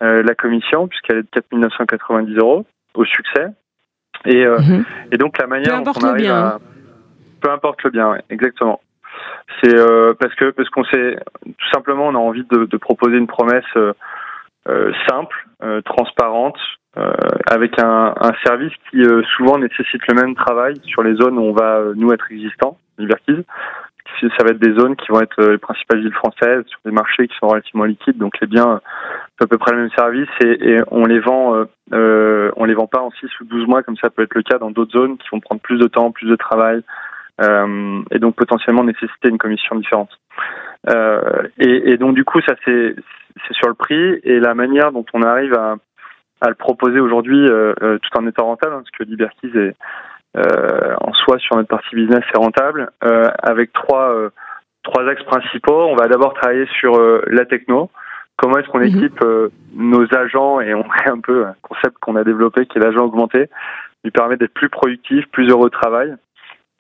la 0.01 0.35
commission 0.35 0.89
puisqu'elle 0.89 1.19
est 1.19 1.21
de 1.21 1.29
4 1.31 1.45
990 1.53 2.35
euros 2.35 2.65
au 2.93 3.05
succès. 3.05 3.47
Et, 4.25 4.45
mhm. 4.45 4.83
et 5.13 5.17
donc 5.17 5.37
la 5.37 5.47
manière 5.47 5.81
dont 5.81 5.93
on 5.95 6.05
arrive 6.05 6.29
à... 6.29 6.55
Hein. 6.55 6.59
Peu 7.39 7.49
importe 7.51 7.83
le 7.83 7.89
bien, 7.89 8.17
exactement. 8.29 8.81
C'est 9.61 9.75
parce 10.19 10.35
que 10.35 10.51
parce 10.51 10.69
qu'on 10.69 10.83
sait 10.83 11.17
tout 11.45 11.69
simplement 11.71 12.07
on 12.07 12.15
a 12.15 12.19
envie 12.19 12.45
de, 12.51 12.65
de 12.65 12.77
proposer 12.77 13.15
une 13.15 13.27
promesse 13.27 13.63
simple, 15.07 15.47
transparente, 15.85 16.57
euh, 16.57 16.82
avec 17.47 17.79
un, 17.79 18.13
un, 18.19 18.31
service 18.45 18.73
qui 18.89 19.01
euh, 19.01 19.23
souvent 19.35 19.57
nécessite 19.57 20.05
le 20.07 20.13
même 20.13 20.35
travail 20.35 20.75
sur 20.83 21.01
les 21.01 21.15
zones 21.15 21.37
où 21.39 21.41
on 21.41 21.53
va 21.53 21.77
euh, 21.77 21.93
nous 21.95 22.11
être 22.11 22.25
existants, 22.31 22.77
Liberties. 22.97 23.45
Ça 24.21 24.43
va 24.43 24.51
être 24.51 24.59
des 24.59 24.73
zones 24.79 24.95
qui 24.95 25.07
vont 25.09 25.21
être 25.21 25.41
les 25.43 25.57
principales 25.57 25.99
villes 25.99 26.13
françaises, 26.13 26.63
sur 26.67 26.79
des 26.85 26.91
marchés 26.91 27.27
qui 27.27 27.35
sont 27.37 27.47
relativement 27.47 27.85
liquides, 27.85 28.17
donc 28.17 28.39
les 28.39 28.47
biens 28.47 28.79
à 29.41 29.47
peu 29.47 29.57
près 29.57 29.71
le 29.71 29.79
même 29.79 29.89
service 29.97 30.29
et, 30.41 30.71
et 30.71 30.81
on 30.91 31.05
les 31.05 31.19
vend, 31.19 31.65
euh, 31.93 32.51
on 32.55 32.65
les 32.65 32.73
vend 32.73 32.87
pas 32.87 33.01
en 33.01 33.11
6 33.11 33.27
ou 33.41 33.45
12 33.45 33.67
mois 33.67 33.83
comme 33.83 33.97
ça 33.97 34.09
peut 34.09 34.23
être 34.23 34.35
le 34.35 34.43
cas 34.43 34.57
dans 34.57 34.71
d'autres 34.71 34.91
zones 34.91 35.17
qui 35.17 35.27
vont 35.31 35.39
prendre 35.39 35.61
plus 35.61 35.77
de 35.77 35.87
temps, 35.87 36.11
plus 36.11 36.29
de 36.29 36.35
travail 36.35 36.81
euh, 37.41 38.01
et 38.11 38.19
donc 38.19 38.35
potentiellement 38.35 38.83
nécessiter 38.83 39.29
une 39.29 39.37
commission 39.37 39.75
différente. 39.75 40.11
Euh, 40.89 41.43
et, 41.57 41.91
et, 41.91 41.97
donc 41.97 42.15
du 42.15 42.23
coup 42.23 42.39
ça 42.41 42.55
c'est 42.65 42.95
sur 43.51 43.67
le 43.67 43.73
prix 43.73 44.19
et 44.23 44.39
la 44.39 44.53
manière 44.53 44.91
dont 44.91 45.05
on 45.13 45.21
arrive 45.23 45.53
à 45.55 45.75
à 46.43 46.49
le 46.49 46.55
proposer 46.55 46.99
aujourd'hui 46.99 47.47
euh, 47.47 47.73
euh, 47.81 47.97
tout 47.99 48.17
en 48.17 48.27
étant 48.27 48.45
rentable, 48.45 48.73
hein, 48.73 48.83
parce 48.83 48.91
que 48.91 49.03
Liberties 49.03 49.51
est 49.55 49.75
euh, 50.35 50.95
en 50.99 51.13
soi 51.13 51.37
sur 51.39 51.55
notre 51.55 51.69
partie 51.69 51.95
business 51.95 52.23
est 52.33 52.37
rentable, 52.37 52.91
avec 53.01 53.71
trois 53.71 54.13
trois 54.83 55.07
axes 55.07 55.23
principaux. 55.23 55.85
On 55.85 55.95
va 55.95 56.07
d'abord 56.07 56.33
travailler 56.33 56.65
sur 56.79 56.99
la 57.27 57.45
techno. 57.45 57.91
Comment 58.35 58.57
est-ce 58.57 58.67
qu'on 58.67 58.79
mhm. 58.79 58.87
équipe 58.87 59.23
nos 59.75 60.05
agents 60.15 60.59
et 60.59 60.73
on 60.73 60.83
crée 60.83 61.11
un 61.11 61.19
peu 61.19 61.45
un 61.45 61.55
concept 61.61 61.97
qu'on 62.01 62.15
a 62.15 62.23
développé 62.23 62.65
qui 62.65 62.79
est 62.79 62.81
l'agent 62.81 63.05
augmenté, 63.05 63.47
lui 64.03 64.11
permet 64.11 64.35
d'être 64.37 64.53
plus 64.53 64.69
productif, 64.69 65.25
plus 65.31 65.49
heureux 65.49 65.67
au 65.67 65.69
travail. 65.69 66.15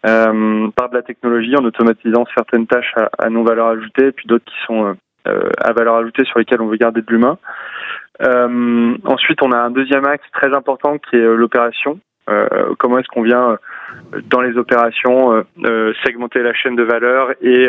Euh, 0.05 0.67
par 0.75 0.89
de 0.89 0.95
la 0.95 1.01
technologie 1.01 1.55
en 1.55 1.63
automatisant 1.63 2.25
certaines 2.35 2.67
tâches 2.67 2.93
à, 2.97 3.09
à 3.19 3.29
non 3.29 3.43
valeur 3.43 3.67
ajoutée 3.67 4.07
et 4.07 4.11
puis 4.11 4.27
d'autres 4.27 4.43
qui 4.43 4.65
sont 4.67 4.87
euh, 4.87 4.93
à 5.25 5.73
valeur 5.73 5.95
ajoutée 5.95 6.25
sur 6.25 6.39
lesquelles 6.39 6.61
on 6.61 6.67
veut 6.67 6.77
garder 6.77 7.01
de 7.01 7.11
l'humain. 7.11 7.37
Euh, 8.21 8.95
ensuite, 9.05 9.41
on 9.41 9.51
a 9.51 9.57
un 9.57 9.71
deuxième 9.71 10.05
axe 10.05 10.25
très 10.33 10.53
important 10.53 10.97
qui 10.97 11.15
est 11.15 11.19
euh, 11.19 11.35
l'opération. 11.35 11.99
Euh, 12.29 12.73
comment 12.79 12.99
est-ce 12.99 13.07
qu'on 13.07 13.23
vient 13.23 13.57
dans 14.29 14.39
les 14.39 14.57
opérations 14.57 15.43
segmenter 16.05 16.41
la 16.41 16.53
chaîne 16.53 16.75
de 16.77 16.83
valeur 16.83 17.31
et 17.41 17.67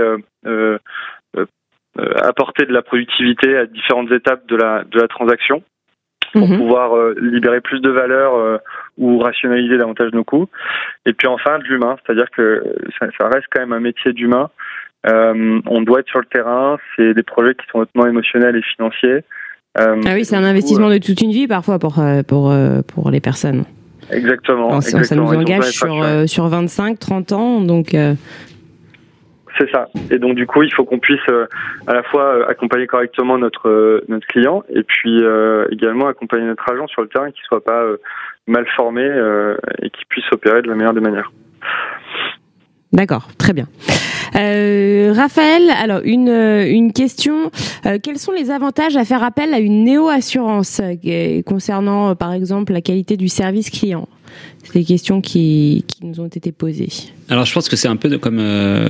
apporter 2.22 2.64
de 2.64 2.72
la 2.72 2.82
productivité 2.82 3.56
à 3.56 3.66
différentes 3.66 4.12
étapes 4.12 4.46
de 4.46 4.54
la 4.54 4.84
de 4.84 5.00
la 5.00 5.08
transaction 5.08 5.64
pour 6.32 6.48
mhm. 6.48 6.58
pouvoir 6.58 6.96
libérer 7.20 7.60
plus 7.60 7.80
de 7.80 7.90
valeur 7.90 8.60
ou 8.96 9.18
rationaliser 9.18 9.76
davantage 9.76 10.12
nos 10.12 10.22
coûts. 10.22 10.48
Et 11.04 11.14
puis 11.14 11.26
enfin 11.26 11.58
de 11.58 11.64
l'humain, 11.64 11.96
c'est-à-dire 12.06 12.30
que 12.30 12.62
ça, 13.00 13.06
ça, 13.18 13.26
reste 13.26 13.46
quand 13.50 13.60
même 13.60 13.72
un 13.72 13.80
métier 13.80 14.12
d'humain. 14.12 14.50
Euh, 15.06 15.60
on 15.66 15.82
doit 15.82 16.00
être 16.00 16.08
sur 16.08 16.20
le 16.20 16.26
terrain, 16.26 16.78
c'est 16.96 17.14
des 17.14 17.22
projets 17.22 17.54
qui 17.54 17.66
sont 17.70 17.78
hautement 17.78 18.06
émotionnels 18.06 18.56
et 18.56 18.62
financiers. 18.62 19.24
Euh, 19.78 20.00
ah 20.06 20.14
oui, 20.14 20.24
c'est 20.24 20.36
un 20.36 20.44
investissement 20.44 20.88
de 20.88 20.98
toute 20.98 21.20
une 21.20 21.32
vie 21.32 21.48
parfois 21.48 21.78
pour, 21.78 21.98
euh, 21.98 22.22
pour, 22.22 22.54
pour 22.86 23.10
les 23.10 23.20
personnes. 23.20 23.64
Exactement. 24.10 24.80
Ça 24.80 25.16
nous 25.16 25.26
engage 25.26 25.70
sur, 25.70 26.28
sur 26.28 26.48
25, 26.48 26.98
30 26.98 27.32
ans, 27.32 27.60
donc. 27.60 27.94
C'est 29.58 29.70
ça. 29.70 29.88
Et 30.10 30.18
donc 30.18 30.34
du 30.34 30.46
coup, 30.46 30.62
il 30.62 30.72
faut 30.72 30.84
qu'on 30.84 30.98
puisse 30.98 31.20
euh, 31.28 31.46
à 31.86 31.94
la 31.94 32.02
fois 32.02 32.24
euh, 32.24 32.48
accompagner 32.48 32.86
correctement 32.86 33.38
notre 33.38 33.68
euh, 33.68 34.04
notre 34.08 34.26
client 34.26 34.64
et 34.68 34.82
puis 34.82 35.22
également 35.70 36.08
accompagner 36.08 36.46
notre 36.46 36.68
agent 36.70 36.86
sur 36.88 37.02
le 37.02 37.08
terrain 37.08 37.30
qui 37.30 37.40
soit 37.42 37.62
pas 37.62 37.84
mal 38.46 38.66
formé 38.76 39.04
et 39.82 39.90
qui 39.90 40.04
puisse 40.06 40.24
opérer 40.32 40.62
de 40.62 40.68
la 40.68 40.74
meilleure 40.74 40.94
des 40.94 41.00
manières. 41.00 41.32
D'accord, 42.94 43.28
très 43.36 43.52
bien. 43.52 43.68
Euh, 44.36 45.12
Raphaël, 45.14 45.62
alors 45.78 46.00
une, 46.04 46.28
une 46.28 46.92
question. 46.92 47.50
quels 48.02 48.18
sont 48.18 48.32
les 48.32 48.50
avantages 48.50 48.96
à 48.96 49.04
faire 49.04 49.22
appel 49.22 49.52
à 49.52 49.58
une 49.58 49.84
néo-assurance 49.84 50.80
concernant, 51.44 52.16
par 52.16 52.32
exemple, 52.32 52.72
la 52.72 52.80
qualité 52.80 53.16
du 53.16 53.28
service 53.28 53.68
client? 53.68 54.08
C'est 54.64 54.74
des 54.74 54.84
questions 54.84 55.20
qui, 55.20 55.84
qui, 55.86 56.06
nous 56.06 56.20
ont 56.20 56.26
été 56.26 56.50
posées. 56.50 56.88
Alors, 57.28 57.44
je 57.44 57.52
pense 57.52 57.68
que 57.68 57.76
c'est 57.76 57.88
un 57.88 57.96
peu 57.96 58.16
comme 58.18 58.38
euh, 58.40 58.88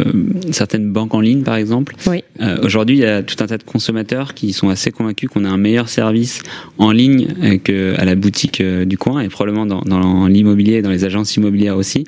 certaines 0.53 0.93
banques 0.93 1.15
en 1.15 1.21
ligne, 1.21 1.43
par 1.43 1.57
exemple. 1.57 1.97
Oui. 2.07 2.23
Euh, 2.41 2.59
Aujourd'hui, 2.63 2.99
il 2.99 3.01
y 3.01 3.07
a 3.07 3.23
tout 3.23 3.37
un 3.41 3.47
tas 3.47 3.59
de 3.59 3.65
consommateurs 3.65 4.35
qui 4.35 4.53
sont 4.53 4.69
assez 4.69 4.93
convaincus 4.93 5.29
qu'on 5.29 5.45
a 5.45 5.49
un 5.49 5.57
meilleur 5.57 5.89
service 5.89 6.43
en 6.79 6.93
ligne 6.93 7.59
qu'à 7.65 8.05
la 8.05 8.15
boutique 8.15 8.61
euh, 8.61 8.85
du 8.85 8.99
coin 8.99 9.21
et 9.21 9.29
probablement 9.29 9.67
dans, 9.67 9.81
dans 9.81 10.27
l'immobilier 10.29 10.75
et 10.75 10.83
dans 10.83 10.91
les 10.91 11.05
agences 11.05 11.37
immobilières 11.37 11.77
aussi. 11.77 12.05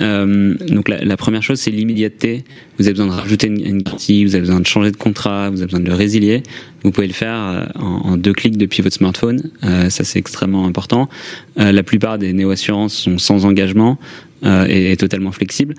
Euh, 0.00 0.54
donc 0.68 0.88
la, 0.88 1.16
première 1.16 1.42
chose, 1.42 1.58
c'est 1.58 1.70
l'immédiateté. 1.70 2.44
Vous 2.78 2.86
avez 2.86 2.92
besoin 2.92 3.06
de 3.06 3.12
rajouter 3.12 3.46
une, 3.46 3.64
une, 3.64 3.82
garantie, 3.82 4.24
vous 4.24 4.34
avez 4.34 4.42
besoin 4.42 4.60
de 4.60 4.66
changer 4.66 4.90
de 4.90 4.96
contrat, 4.96 5.50
vous 5.50 5.58
avez 5.58 5.66
besoin 5.66 5.80
de 5.80 5.86
le 5.86 5.94
résilier. 5.94 6.42
Vous 6.82 6.90
pouvez 6.90 7.06
le 7.06 7.12
faire 7.12 7.36
euh, 7.36 7.64
en, 7.76 8.16
deux 8.16 8.32
clics 8.32 8.56
depuis 8.56 8.82
votre 8.82 8.94
smartphone. 8.94 9.50
Euh, 9.64 9.90
ça, 9.90 10.04
c'est 10.04 10.18
extrêmement 10.18 10.66
important. 10.66 11.08
La 11.56 11.82
plupart 11.82 12.18
des 12.18 12.32
néo-assurances 12.32 12.94
sont 12.94 13.18
sans 13.18 13.44
engagement 13.44 13.98
et, 14.44 14.92
et, 14.92 14.96
totalement 14.96 15.32
flexibles. 15.32 15.74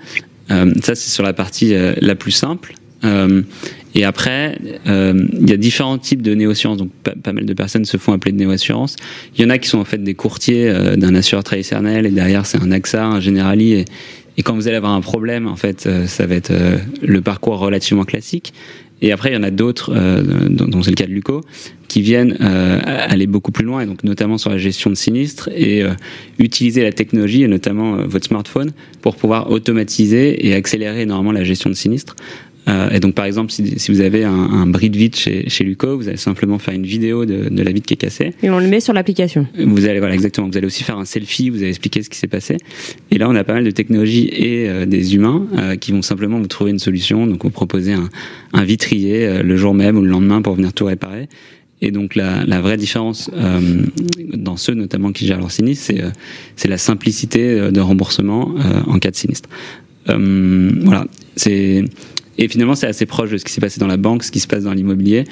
Ça, 0.48 0.94
c'est 0.94 1.10
sur 1.10 1.22
la 1.22 1.32
partie 1.32 1.74
la 2.00 2.14
plus 2.14 2.32
simple. 2.32 2.74
Et 3.98 4.04
après, 4.04 4.58
euh, 4.86 5.26
il 5.40 5.50
y 5.50 5.52
a 5.52 5.56
différents 5.56 5.98
types 5.98 6.22
de 6.22 6.34
néo-assurances. 6.34 6.76
Donc, 6.76 6.90
pas, 6.92 7.32
mal 7.32 7.44
de 7.44 7.52
personnes 7.54 7.84
se 7.84 7.96
font 7.96 8.12
appeler 8.12 8.30
de 8.32 8.36
néo-assurance. 8.36 8.96
Il 9.36 9.42
y 9.42 9.44
en 9.44 9.50
a 9.50 9.58
qui 9.58 9.68
sont 9.68 9.78
en 9.78 9.84
fait 9.84 10.02
des 10.02 10.14
courtiers 10.14 10.68
euh, 10.68 10.96
d'un 10.96 11.16
assureur 11.16 11.42
traditionnel 11.42 12.06
et 12.06 12.10
derrière 12.10 12.46
c'est 12.46 12.62
un 12.62 12.70
AXA, 12.70 13.04
un 13.04 13.20
Generali. 13.20 13.72
Et, 13.72 14.42
quand 14.44 14.54
vous 14.54 14.68
allez 14.68 14.76
avoir 14.76 14.92
un 14.92 15.00
problème, 15.00 15.48
en 15.48 15.56
fait, 15.56 15.86
euh, 15.86 16.06
ça 16.06 16.26
va 16.26 16.36
être 16.36 16.52
euh, 16.52 16.76
le 17.02 17.20
parcours 17.22 17.58
relativement 17.58 18.04
classique. 18.04 18.52
Et 19.00 19.12
après, 19.12 19.30
il 19.30 19.34
y 19.34 19.36
en 19.36 19.42
a 19.42 19.50
d'autres, 19.50 19.92
euh, 19.94 20.22
dont 20.48 20.82
c'est 20.82 20.90
le 20.90 20.96
cas 20.96 21.06
de 21.06 21.12
Luco, 21.12 21.42
qui 21.86 22.02
viennent 22.02 22.36
euh, 22.40 22.80
aller 22.84 23.26
beaucoup 23.26 23.52
plus 23.52 23.64
loin, 23.64 23.80
et 23.80 23.86
donc 23.86 24.02
notamment 24.02 24.38
sur 24.38 24.50
la 24.50 24.58
gestion 24.58 24.90
de 24.90 24.96
sinistres, 24.96 25.48
et 25.54 25.82
euh, 25.82 25.90
utiliser 26.38 26.82
la 26.82 26.92
technologie, 26.92 27.44
et 27.44 27.48
notamment 27.48 27.96
votre 28.06 28.26
smartphone, 28.26 28.72
pour 29.00 29.16
pouvoir 29.16 29.50
automatiser 29.50 30.46
et 30.46 30.54
accélérer 30.54 31.02
énormément 31.02 31.32
la 31.32 31.44
gestion 31.44 31.70
de 31.70 31.74
sinistres. 31.74 32.16
Euh, 32.68 32.90
et 32.90 33.00
donc, 33.00 33.14
par 33.14 33.24
exemple, 33.24 33.50
si, 33.50 33.78
si 33.78 33.90
vous 33.90 34.00
avez 34.00 34.24
un, 34.24 34.32
un, 34.32 34.66
bris 34.66 34.90
de 34.90 34.96
vitre 34.96 35.18
chez, 35.18 35.48
chez 35.48 35.64
Luco, 35.64 35.96
vous 35.96 36.08
allez 36.08 36.16
simplement 36.16 36.58
faire 36.58 36.74
une 36.74 36.86
vidéo 36.86 37.24
de, 37.24 37.48
de 37.48 37.62
la 37.62 37.72
vitre 37.72 37.86
qui 37.86 37.94
est 37.94 37.98
cassée. 37.98 38.34
Et 38.42 38.50
on 38.50 38.58
le 38.58 38.66
met 38.66 38.80
sur 38.80 38.92
l'application. 38.92 39.46
Vous 39.58 39.86
allez, 39.86 39.98
voilà, 39.98 40.14
exactement. 40.14 40.48
Vous 40.48 40.56
allez 40.56 40.66
aussi 40.66 40.84
faire 40.84 40.98
un 40.98 41.04
selfie, 41.04 41.50
vous 41.50 41.58
allez 41.58 41.70
expliquer 41.70 42.02
ce 42.02 42.10
qui 42.10 42.18
s'est 42.18 42.26
passé. 42.26 42.56
Et 43.10 43.18
là, 43.18 43.28
on 43.28 43.34
a 43.34 43.44
pas 43.44 43.54
mal 43.54 43.64
de 43.64 43.70
technologies 43.70 44.28
et 44.32 44.68
euh, 44.68 44.86
des 44.86 45.14
humains 45.14 45.46
euh, 45.56 45.76
qui 45.76 45.92
vont 45.92 46.02
simplement 46.02 46.38
vous 46.38 46.46
trouver 46.46 46.70
une 46.70 46.78
solution. 46.78 47.26
Donc, 47.26 47.42
vous 47.42 47.50
proposez 47.50 47.94
un, 47.94 48.08
un 48.52 48.64
vitrier 48.64 49.26
euh, 49.26 49.42
le 49.42 49.56
jour 49.56 49.74
même 49.74 49.96
ou 49.96 50.02
le 50.02 50.10
lendemain 50.10 50.42
pour 50.42 50.54
venir 50.54 50.72
tout 50.72 50.84
réparer. 50.84 51.28
Et 51.80 51.92
donc 51.92 52.16
la, 52.16 52.44
la 52.44 52.60
vraie 52.60 52.76
différence 52.76 53.30
euh, 53.34 53.84
dans 54.34 54.56
ceux 54.56 54.74
notamment 54.74 55.12
qui 55.12 55.26
gèrent 55.26 55.38
leur 55.38 55.52
sinistre, 55.52 55.84
c'est 55.86 56.02
euh, 56.02 56.10
c'est 56.56 56.66
la 56.66 56.76
simplicité 56.76 57.70
de 57.70 57.80
remboursement 57.80 58.52
euh, 58.58 58.80
en 58.88 58.98
cas 58.98 59.12
de 59.12 59.16
sinistre. 59.16 59.48
Euh, 60.08 60.72
voilà, 60.82 61.06
c'est 61.36 61.84
et 62.38 62.46
finalement, 62.46 62.76
c'est 62.76 62.86
assez 62.86 63.04
proche 63.04 63.30
de 63.30 63.36
ce 63.36 63.44
qui 63.44 63.52
s'est 63.52 63.60
passé 63.60 63.80
dans 63.80 63.88
la 63.88 63.96
banque, 63.96 64.22
ce 64.22 64.30
qui 64.30 64.38
se 64.38 64.46
passe 64.46 64.62
dans 64.62 64.72
l'immobilier. 64.72 65.24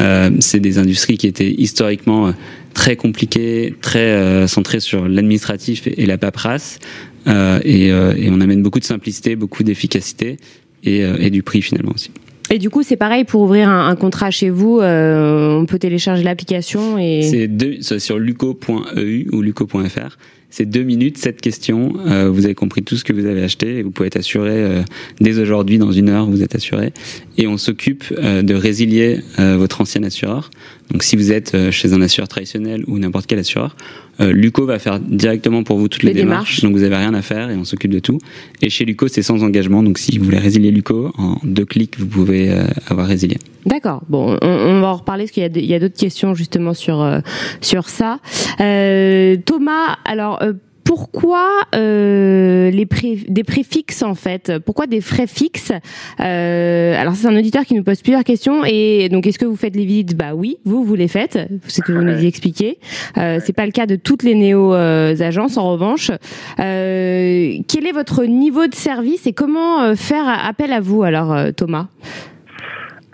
Euh, 0.00 0.30
c'est 0.40 0.60
des 0.60 0.78
industries 0.78 1.18
qui 1.18 1.26
étaient 1.26 1.50
historiquement 1.50 2.28
euh, 2.28 2.32
très 2.72 2.96
compliquées, 2.96 3.74
très 3.82 3.98
euh, 3.98 4.46
centrées 4.46 4.80
sur 4.80 5.06
l'administratif 5.06 5.86
et, 5.86 6.06
la 6.06 6.16
paperasse. 6.16 6.78
Euh, 7.26 7.60
et, 7.64 7.88
et, 7.88 8.30
on 8.30 8.40
amène 8.40 8.62
beaucoup 8.62 8.80
de 8.80 8.84
simplicité, 8.84 9.36
beaucoup 9.36 9.62
d'efficacité 9.62 10.38
et, 10.82 11.00
et, 11.00 11.30
du 11.30 11.42
prix 11.42 11.60
finalement 11.62 11.92
aussi. 11.94 12.10
Et 12.50 12.58
du 12.58 12.68
coup, 12.68 12.82
c'est 12.82 12.96
pareil 12.96 13.24
pour 13.24 13.42
ouvrir 13.42 13.68
un, 13.68 13.88
un 13.88 13.96
contrat 13.96 14.30
chez 14.30 14.50
vous, 14.50 14.80
on 14.82 15.66
peut 15.66 15.78
télécharger 15.78 16.22
l'application 16.22 16.98
et. 16.98 17.48
C'est 17.80 17.98
sur 17.98 18.18
luco.eu 18.18 19.28
ou 19.32 19.40
luco.fr 19.40 20.18
c'est 20.54 20.66
deux 20.66 20.84
minutes, 20.84 21.18
sept 21.18 21.40
questions. 21.40 21.94
Euh, 22.06 22.30
vous 22.30 22.44
avez 22.44 22.54
compris 22.54 22.84
tout 22.84 22.96
ce 22.96 23.02
que 23.02 23.12
vous 23.12 23.26
avez 23.26 23.42
acheté 23.42 23.78
et 23.78 23.82
vous 23.82 23.90
pouvez 23.90 24.06
être 24.06 24.16
assuré 24.16 24.52
euh, 24.52 24.82
dès 25.20 25.40
aujourd'hui, 25.40 25.78
dans 25.78 25.90
une 25.90 26.08
heure, 26.08 26.26
vous 26.26 26.44
êtes 26.44 26.54
assuré. 26.54 26.92
Et 27.38 27.48
on 27.48 27.56
s'occupe 27.56 28.04
euh, 28.16 28.42
de 28.42 28.54
résilier 28.54 29.18
votre 29.36 29.80
ancien 29.80 30.04
assureur. 30.04 30.50
Donc 30.92 31.02
si 31.02 31.16
vous 31.16 31.32
êtes 31.32 31.70
chez 31.70 31.92
un 31.92 32.02
assureur 32.02 32.28
traditionnel 32.28 32.84
ou 32.86 32.98
n'importe 32.98 33.26
quel 33.26 33.38
assureur, 33.38 33.74
Luco 34.20 34.64
va 34.64 34.78
faire 34.78 35.00
directement 35.00 35.64
pour 35.64 35.78
vous 35.78 35.88
toutes 35.88 36.04
les, 36.04 36.12
les 36.12 36.20
démarches, 36.20 36.60
démarches, 36.60 36.62
Donc 36.62 36.74
vous 36.74 36.82
n'avez 36.82 36.96
rien 36.96 37.14
à 37.14 37.22
faire 37.22 37.50
et 37.50 37.56
on 37.56 37.64
s'occupe 37.64 37.90
de 37.90 37.98
tout. 37.98 38.18
Et 38.62 38.70
chez 38.70 38.84
Luco, 38.84 39.08
c'est 39.08 39.22
sans 39.22 39.42
engagement. 39.42 39.82
Donc 39.82 39.98
si 39.98 40.18
vous 40.18 40.26
voulez 40.26 40.38
résilier 40.38 40.70
Luco, 40.70 41.10
en 41.16 41.38
deux 41.42 41.64
clics, 41.64 41.98
vous 41.98 42.06
pouvez 42.06 42.52
avoir 42.88 43.08
résilié. 43.08 43.38
D'accord. 43.66 44.02
Bon, 44.08 44.38
on, 44.40 44.46
on, 44.46 44.80
va 44.82 44.88
en 44.88 44.96
reparler 44.96 45.24
parce 45.24 45.32
qu'il 45.32 45.66
y 45.66 45.74
a, 45.74 45.80
d'autres 45.80 45.98
questions 45.98 46.34
justement 46.34 46.74
sur 46.74 47.20
sur 47.60 47.88
ça. 47.88 48.20
Thomas, 48.58 49.96
alors 50.04 50.38
pourquoi 50.84 51.48
euh, 51.74 52.70
les 52.70 52.86
pré 52.86 53.16
des 53.26 53.42
préfixes 53.42 54.02
en 54.02 54.14
fait? 54.14 54.52
Pourquoi 54.64 54.86
des 54.86 55.00
frais 55.00 55.26
fixes? 55.26 55.72
Euh, 56.20 57.00
Alors 57.00 57.14
c'est 57.14 57.26
un 57.26 57.36
auditeur 57.36 57.62
qui 57.62 57.74
nous 57.74 57.82
pose 57.82 58.02
plusieurs 58.02 58.22
questions 58.22 58.64
et 58.66 59.08
donc 59.08 59.26
est-ce 59.26 59.38
que 59.38 59.46
vous 59.46 59.56
faites 59.56 59.74
les 59.74 59.86
visites? 59.86 60.16
Bah 60.16 60.34
oui, 60.34 60.58
vous 60.64 60.84
vous 60.84 60.94
les 60.94 61.08
faites, 61.08 61.38
c'est 61.62 61.80
ce 61.80 61.80
que 61.80 61.92
vous 61.92 62.02
nous 62.02 62.22
y 62.22 62.26
expliquez. 62.26 62.78
Euh, 63.16 63.38
c'est 63.40 63.56
pas 63.56 63.64
le 63.64 63.72
cas 63.72 63.86
de 63.86 63.96
toutes 63.96 64.22
les 64.22 64.34
néo 64.34 64.72
agences 64.72 65.56
en 65.56 65.70
revanche. 65.72 66.10
quel 66.56 67.86
est 67.86 67.94
votre 67.94 68.24
niveau 68.24 68.66
de 68.66 68.74
service 68.74 69.26
et 69.26 69.32
comment 69.32 69.96
faire 69.96 70.26
appel 70.28 70.72
à 70.72 70.80
vous 70.80 71.02
alors 71.02 71.34
Thomas? 71.56 71.86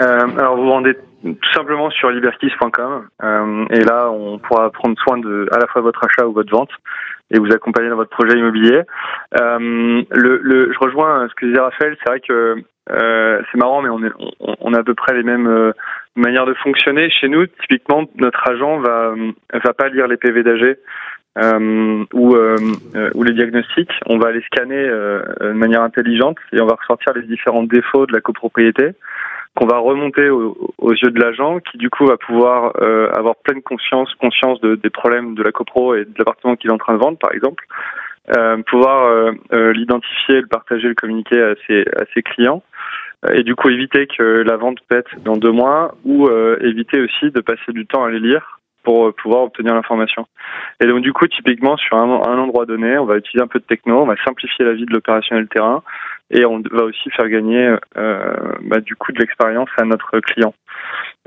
Euh, 0.00 0.26
alors 0.38 0.56
vous 0.56 0.66
vendez 0.66 0.94
tout 1.22 1.52
simplement 1.52 1.90
sur 1.90 2.10
liberkiss.com 2.10 3.08
euh, 3.22 3.64
et 3.70 3.80
là 3.80 4.10
on 4.10 4.38
pourra 4.38 4.70
prendre 4.70 4.98
soin 5.00 5.18
de 5.18 5.46
à 5.52 5.58
la 5.58 5.66
fois 5.66 5.82
votre 5.82 6.02
achat 6.04 6.26
ou 6.26 6.32
votre 6.32 6.50
vente 6.50 6.70
et 7.30 7.38
vous 7.38 7.52
accompagner 7.52 7.88
dans 7.88 7.96
votre 7.96 8.10
projet 8.10 8.38
immobilier. 8.38 8.82
Euh, 9.40 10.02
le, 10.10 10.40
le, 10.42 10.72
je 10.72 10.78
rejoins 10.78 11.28
ce 11.28 11.34
que 11.34 11.46
disait 11.46 11.60
Raphaël, 11.60 11.96
c'est 12.02 12.10
vrai 12.10 12.20
que 12.20 12.56
euh, 12.90 13.42
c'est 13.50 13.58
marrant, 13.58 13.82
mais 13.82 13.88
on, 13.88 14.02
est, 14.02 14.12
on, 14.18 14.56
on, 14.60 14.74
a 14.74 14.80
à 14.80 14.82
peu 14.82 14.94
près 14.94 15.14
les 15.14 15.22
mêmes 15.22 15.46
euh, 15.46 15.72
manières 16.16 16.46
de 16.46 16.54
fonctionner. 16.54 17.08
Chez 17.10 17.28
nous, 17.28 17.46
typiquement, 17.46 18.04
notre 18.16 18.48
agent 18.48 18.78
va 18.78 19.14
va 19.52 19.72
pas 19.74 19.88
lire 19.88 20.08
les 20.08 20.16
PV 20.16 20.42
d'AG 20.42 20.76
euh, 21.38 22.04
ou, 22.12 22.34
euh, 22.34 22.56
ou 23.14 23.22
les 23.22 23.32
diagnostics. 23.32 23.92
On 24.06 24.18
va 24.18 24.32
les 24.32 24.42
scanner 24.42 24.88
de 24.88 25.52
manière 25.52 25.82
intelligente 25.82 26.38
et 26.52 26.60
on 26.60 26.66
va 26.66 26.74
ressortir 26.74 27.12
les 27.14 27.22
différents 27.22 27.62
défauts 27.62 28.06
de 28.06 28.12
la 28.12 28.20
copropriété 28.20 28.90
qu'on 29.56 29.66
va 29.66 29.78
remonter 29.78 30.28
au, 30.28 30.74
aux 30.78 30.92
yeux 30.92 31.10
de 31.10 31.20
l'agent, 31.20 31.58
qui 31.60 31.78
du 31.78 31.90
coup 31.90 32.06
va 32.06 32.16
pouvoir 32.16 32.72
euh, 32.80 33.10
avoir 33.12 33.36
pleine 33.36 33.62
conscience, 33.62 34.14
conscience 34.14 34.60
de, 34.60 34.76
des 34.76 34.90
problèmes 34.90 35.34
de 35.34 35.42
la 35.42 35.52
copro 35.52 35.94
et 35.94 36.04
de 36.04 36.14
l'appartement 36.18 36.56
qu'il 36.56 36.70
est 36.70 36.72
en 36.72 36.78
train 36.78 36.94
de 36.94 36.98
vendre, 36.98 37.18
par 37.18 37.32
exemple, 37.32 37.64
euh, 38.36 38.58
pouvoir 38.62 39.06
euh, 39.06 39.72
l'identifier, 39.72 40.40
le 40.40 40.46
partager, 40.46 40.88
le 40.88 40.94
communiquer 40.94 41.42
à 41.42 41.54
ses, 41.66 42.22
clients, 42.22 42.62
et 43.32 43.42
du 43.42 43.54
coup 43.54 43.68
éviter 43.68 44.06
que 44.06 44.22
la 44.22 44.56
vente 44.56 44.78
pète 44.88 45.08
dans 45.24 45.36
deux 45.36 45.52
mois, 45.52 45.94
ou 46.04 46.30
éviter 46.60 47.00
aussi 47.00 47.30
de 47.30 47.40
passer 47.40 47.72
du 47.72 47.86
temps 47.86 48.04
à 48.04 48.10
les 48.10 48.20
lire 48.20 48.60
pour 48.82 49.12
pouvoir 49.14 49.42
obtenir 49.42 49.74
l'information. 49.74 50.26
Et 50.82 50.86
donc 50.86 51.02
du 51.02 51.12
coup, 51.12 51.26
typiquement 51.26 51.76
sur 51.76 51.98
un, 51.98 52.08
un, 52.08 52.38
endroit 52.38 52.64
donné, 52.64 52.96
on 52.96 53.04
va 53.04 53.16
utiliser 53.16 53.42
un 53.42 53.46
peu 53.46 53.58
de 53.58 53.64
techno, 53.64 54.00
on 54.00 54.06
va 54.06 54.16
simplifier 54.24 54.64
la 54.64 54.72
vie 54.72 54.86
de 54.86 54.92
l'opérationnel 54.92 55.48
terrain 55.48 55.82
et 56.30 56.44
on 56.44 56.62
va 56.70 56.84
aussi 56.84 57.10
faire 57.10 57.28
gagner 57.28 57.76
euh, 57.96 58.34
bah, 58.62 58.80
du 58.80 58.94
coup 58.94 59.12
de 59.12 59.18
l'expérience 59.18 59.68
à 59.76 59.84
notre 59.84 60.20
client. 60.20 60.54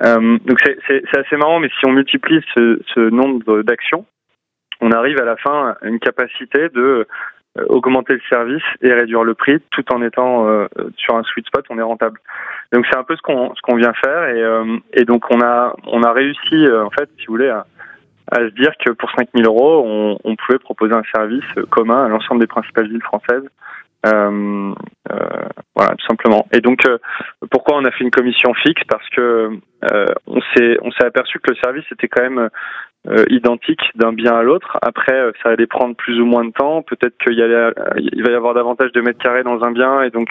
Euh, 0.04 0.38
donc 0.46 0.60
c'est 0.88 1.18
assez 1.18 1.36
marrant, 1.36 1.60
mais 1.60 1.70
si 1.80 1.86
on 1.86 1.92
multiplie 1.92 2.42
ce, 2.56 3.10
nombre 3.10 3.62
d'actions, 3.62 4.06
on 4.82 4.92
arrive 4.92 5.20
à 5.20 5.26
la 5.26 5.38
fin 5.38 5.76
à 5.82 5.88
une 5.88 6.00
capacité 6.00 6.70
de 6.70 7.06
euh, 7.58 7.66
augmenter 7.68 8.14
le 8.14 8.22
service 8.30 8.64
et 8.82 8.92
réduire 8.94 9.24
le 9.24 9.36
prix 9.36 9.60
tout 9.72 9.86
en 9.94 10.02
étant 10.02 10.48
sur 10.98 11.16
un 11.16 11.24
sweet 11.24 11.46
spot, 11.48 11.66
on 11.70 11.78
est 11.78 11.84
rentable. 11.84 12.20
Donc 12.72 12.86
c'est 12.90 12.98
un 12.98 13.04
peu 13.04 13.16
ce 13.16 13.22
qu'on 13.22 13.54
ce 13.56 13.62
qu'on 13.62 13.76
vient 13.76 13.94
faire 13.94 14.24
et, 14.30 14.44
et 14.94 15.06
donc 15.06 15.26
on 15.30 15.42
a 15.42 15.76
on 15.86 16.02
a 16.02 16.12
réussi 16.14 16.68
en 16.72 16.90
fait, 16.90 17.10
si 17.20 17.28
vous 17.28 17.34
voulez, 17.34 17.50
à, 17.50 17.66
se 18.32 18.56
dire 18.56 18.72
que 18.84 18.92
pour 18.92 19.12
5000 19.12 19.46
euros, 19.46 20.18
on 20.24 20.36
pouvait 20.36 20.58
proposer 20.58 20.94
un 20.94 21.04
service 21.14 21.46
commun 21.70 22.06
à 22.06 22.08
l'ensemble 22.08 22.42
des 22.42 22.48
principales 22.48 22.88
villes 22.88 23.04
françaises 23.04 23.48
euh, 24.06 24.74
euh, 25.12 25.48
voilà, 25.76 25.96
tout 25.96 26.06
simplement. 26.08 26.48
Et 26.54 26.62
donc, 26.62 26.86
euh, 26.88 26.98
pourquoi 27.50 27.78
on 27.78 27.86
a 27.86 27.92
fait 27.92 28.04
une 28.04 28.12
commission 28.12 28.54
fixe? 28.54 28.84
Parce 28.90 29.08
que 29.10 29.50
on 30.28 30.42
s'est 30.54 30.78
on 30.82 30.92
s'est 30.92 31.06
aperçu 31.06 31.40
que 31.40 31.52
le 31.52 31.58
service 31.58 31.86
était 31.92 32.08
quand 32.08 32.24
même 32.24 32.50
identiques 33.30 33.84
d'un 33.96 34.14
bien 34.14 34.34
à 34.34 34.44
l'autre. 34.44 34.78
Après, 34.82 35.32
ça 35.42 35.50
allait 35.50 35.68
prendre 35.68 35.96
plus 35.96 36.22
ou 36.22 36.26
moins 36.26 36.46
de 36.46 36.52
temps. 36.52 36.84
Peut-être 36.84 37.18
qu'il 37.18 37.34
y 37.34 38.12
il 38.14 38.24
va 38.24 38.32
y 38.32 38.36
avoir 38.36 38.54
davantage 38.54 38.94
de 38.94 39.02
mètres 39.02 39.22
carrés 39.22 39.44
dans 39.44 39.62
un 39.64 39.72
bien 39.72 40.02
et 40.04 40.10
donc 40.10 40.30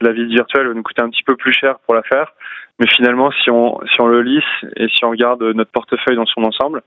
la 0.00 0.12
visite 0.12 0.32
virtuelle 0.32 0.68
va 0.68 0.74
nous 0.74 0.82
coûter 0.82 1.02
un 1.02 1.10
petit 1.10 1.22
peu 1.22 1.36
plus 1.36 1.52
cher 1.52 1.78
pour 1.86 1.94
la 1.94 2.02
faire. 2.02 2.32
Mais 2.78 2.86
finalement, 2.86 3.30
si 3.30 3.50
on, 3.50 3.78
si 3.92 4.00
on 4.00 4.06
le 4.06 4.22
lisse 4.22 4.70
et 4.76 4.88
si 4.88 5.04
on 5.04 5.10
regarde 5.10 5.42
notre 5.42 5.70
portefeuille 5.70 6.16
dans 6.16 6.26
son 6.26 6.42
ensemble, 6.42 6.80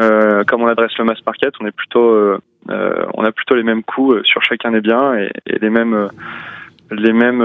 euh, 0.00 0.44
comme 0.44 0.62
on 0.62 0.68
adresse 0.68 0.96
le 0.98 1.04
mass 1.04 1.18
market, 1.26 1.52
on 1.60 1.66
est 1.66 1.76
plutôt, 1.76 2.10
euh, 2.10 2.38
euh 2.38 2.38
on 2.68 3.24
a 3.24 3.32
plutôt 3.32 3.54
les 3.54 3.62
mêmes 3.62 3.82
coûts 3.82 4.12
euh, 4.12 4.22
sur 4.24 4.42
chacun 4.42 4.70
des 4.70 4.80
biens 4.80 5.14
et, 5.14 5.30
et 5.46 5.58
les 5.58 5.70
mêmes, 5.70 5.94
euh, 5.94 6.08
les 6.90 7.12
mêmes 7.12 7.42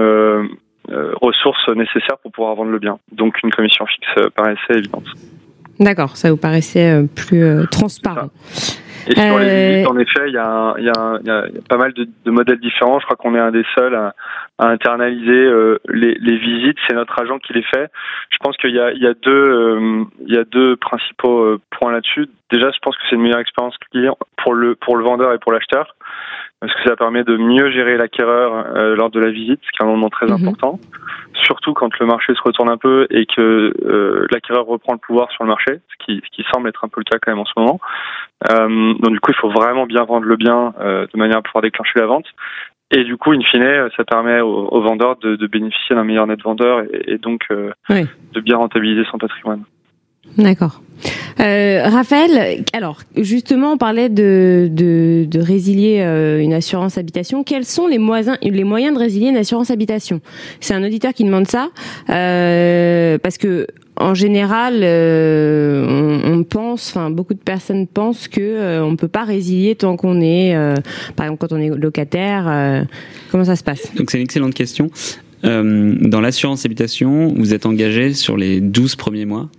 ressources 1.22 1.68
nécessaires 1.70 2.18
pour 2.22 2.32
pouvoir 2.32 2.56
vendre 2.56 2.72
le 2.72 2.80
bien. 2.80 2.98
Donc 3.12 3.42
une 3.44 3.52
commission 3.52 3.86
fixe 3.86 4.30
paraissait 4.36 4.76
évidente. 4.76 5.06
D'accord, 5.80 6.16
ça 6.18 6.32
vous 6.32 6.38
paraissait 6.38 7.04
plus 7.16 7.68
transparent. 7.70 8.30
Et 9.10 9.16
sur 9.16 9.40
les 9.40 9.74
visites, 9.74 9.88
en 9.88 9.98
effet, 9.98 10.28
il 10.28 10.34
y 10.34 10.38
a, 10.38 10.74
y, 10.78 10.90
a, 10.90 11.20
y 11.24 11.30
a, 11.30 11.46
pas 11.70 11.78
mal 11.78 11.94
de, 11.94 12.08
de, 12.26 12.32
modèles 12.32 12.60
différents. 12.60 13.00
Je 13.00 13.06
crois 13.06 13.16
qu'on 13.16 13.36
est 13.36 13.40
un 13.40 13.52
des 13.52 13.66
seuls 13.76 13.96
à, 13.96 14.14
à 14.58 14.68
internaliser 14.68 15.32
euh, 15.32 15.80
les, 15.90 16.16
les, 16.16 16.38
visites. 16.38 16.78
C'est 16.88 16.96
notre 16.96 17.20
agent 17.20 17.40
qui 17.40 17.54
les 17.54 17.64
fait. 17.64 17.90
Je 18.30 18.38
pense 18.42 18.58
qu'il 18.58 18.72
y 18.72 18.80
a, 18.80 18.92
il 18.92 19.02
y 19.02 19.08
a 19.08 19.14
deux, 19.14 19.32
euh, 19.32 20.04
il 20.26 20.34
y 20.34 20.38
a 20.38 20.44
deux 20.44 20.76
principaux 20.76 21.44
euh, 21.44 21.62
points 21.72 21.92
là-dessus. 21.92 22.28
Déjà, 22.52 22.72
je 22.72 22.80
pense 22.82 22.96
que 22.98 23.04
c'est 23.10 23.16
une 23.16 23.22
meilleure 23.22 23.40
expérience 23.40 23.78
client 23.92 24.18
pour 24.44 24.54
le 24.54 24.76
pour 24.76 24.98
le 24.98 25.04
vendeur 25.04 25.34
et 25.34 25.38
pour 25.38 25.52
l'acheteur 25.52 25.96
parce 26.60 26.74
que 26.74 26.90
ça 26.90 26.96
permet 26.96 27.24
de 27.24 27.38
mieux 27.38 27.70
gérer 27.72 27.98
l'acquéreur 27.98 28.66
euh, 28.76 28.96
lors 28.96 29.12
de 29.12 29.20
la 29.20 29.30
visite, 29.30 29.60
ce 29.64 29.72
qui 29.72 29.78
est 29.82 29.86
un 29.86 29.90
moment 29.90 30.10
très 30.10 30.26
mhm. 30.26 30.34
important. 30.34 30.80
Surtout 31.34 31.74
quand 31.74 31.98
le 32.00 32.06
marché 32.08 32.34
se 32.34 32.42
retourne 32.42 32.70
un 32.70 32.78
peu 32.78 33.06
et 33.12 33.26
que 33.28 33.74
euh, 33.86 34.26
l'acquéreur 34.32 34.66
reprend 34.66 34.94
le 34.94 35.00
pouvoir 35.00 35.32
sur 35.32 35.44
le 35.44 35.50
marché, 35.50 35.80
ce 35.90 36.06
qui, 36.06 36.22
ce 36.26 36.36
qui 36.36 36.44
semble 36.52 36.68
être 36.70 36.84
un 36.84 36.88
peu 36.88 37.02
le 37.02 37.04
cas 37.04 37.20
quand 37.22 37.32
même 37.32 37.40
en 37.40 37.46
ce 37.46 37.54
moment. 37.58 37.80
Euh, 38.50 38.94
donc 38.94 39.12
du 39.12 39.20
coup, 39.20 39.32
il 39.32 39.38
faut 39.40 39.52
vraiment 39.52 39.86
bien 39.86 40.04
vendre 40.04 40.26
le 40.26 40.36
bien 40.36 40.74
euh, 40.80 41.06
de 41.14 41.20
manière 41.20 41.38
à 41.38 41.42
pouvoir 41.42 41.62
déclencher 41.62 42.00
la 42.00 42.08
vente. 42.08 42.26
Et 42.90 43.04
du 43.04 43.18
coup, 43.18 43.34
in 43.34 43.42
fine, 43.42 43.90
ça 43.96 44.04
permet 44.06 44.40
aux, 44.40 44.82
vendeurs 44.82 45.18
de, 45.18 45.36
de 45.36 45.48
bénéficier 45.48 45.94
d'un 45.96 46.06
meilleur 46.06 46.26
net 46.26 46.42
vendeur 46.42 46.84
et, 46.84 47.14
et 47.14 47.18
donc 47.18 47.46
de 47.50 48.40
bien 48.40 48.56
rentabiliser 48.56 49.04
son 49.12 49.18
patrimoine. 49.18 49.64
D'accord. 50.38 50.82
Euh, 51.40 51.84
Raphaël, 51.86 52.64
alors 52.74 53.02
justement, 53.16 53.74
on 53.74 53.78
parlait 53.78 54.10
de, 54.10 55.28
résilier 55.36 56.00
euh, 56.02 56.40
une 56.40 56.54
assurance 56.54 56.98
habitation. 56.98 57.44
Quels 57.44 57.66
sont 57.66 57.88
les 57.88 58.00
moyens, 58.00 58.38
de 58.42 58.98
résilier 58.98 59.30
une 59.30 59.38
assurance 59.38 59.70
habitation? 59.70 60.22
C'est 60.60 60.74
un 60.74 60.84
auditeur 60.84 61.14
qui 61.14 61.24
demande 61.24 61.48
ça 61.48 61.70
euh, 62.10 63.18
parce 63.20 63.38
que 63.38 63.68
en 64.00 64.14
général, 64.14 64.84
on, 64.84 66.22
on, 66.24 66.44
pense, 66.44 66.90
enfin 66.90 67.10
beaucoup 67.10 67.34
de 67.34 67.40
personnes 67.40 67.88
pensent 67.88 68.28
que 68.28 68.80
on 68.82 68.96
peut 68.96 69.08
pas 69.08 69.24
résilier 69.24 69.74
tant 69.74 69.98
qu'on 69.98 70.22
est, 70.22 70.56
par 71.16 71.26
exemple 71.26 71.40
quand 71.40 71.56
on 71.56 71.60
est 71.60 71.70
locataire. 71.70 72.86
comment 73.32 73.46
ça 73.46 73.56
se 73.56 73.64
passe? 73.64 73.92
Donc 73.96 74.12
c'est 74.12 74.18
une 74.18 74.24
excellente 74.24 74.54
question. 74.54 74.92
dans 75.44 76.22
l'assurance 76.22 76.64
habitation, 76.64 77.34
vous 77.36 77.56
êtes 77.56 77.66
engagé 77.66 78.14
sur 78.14 78.38
les 78.38 78.62
12 78.62 78.96
premiers 78.98 79.26
mois. 79.26 79.50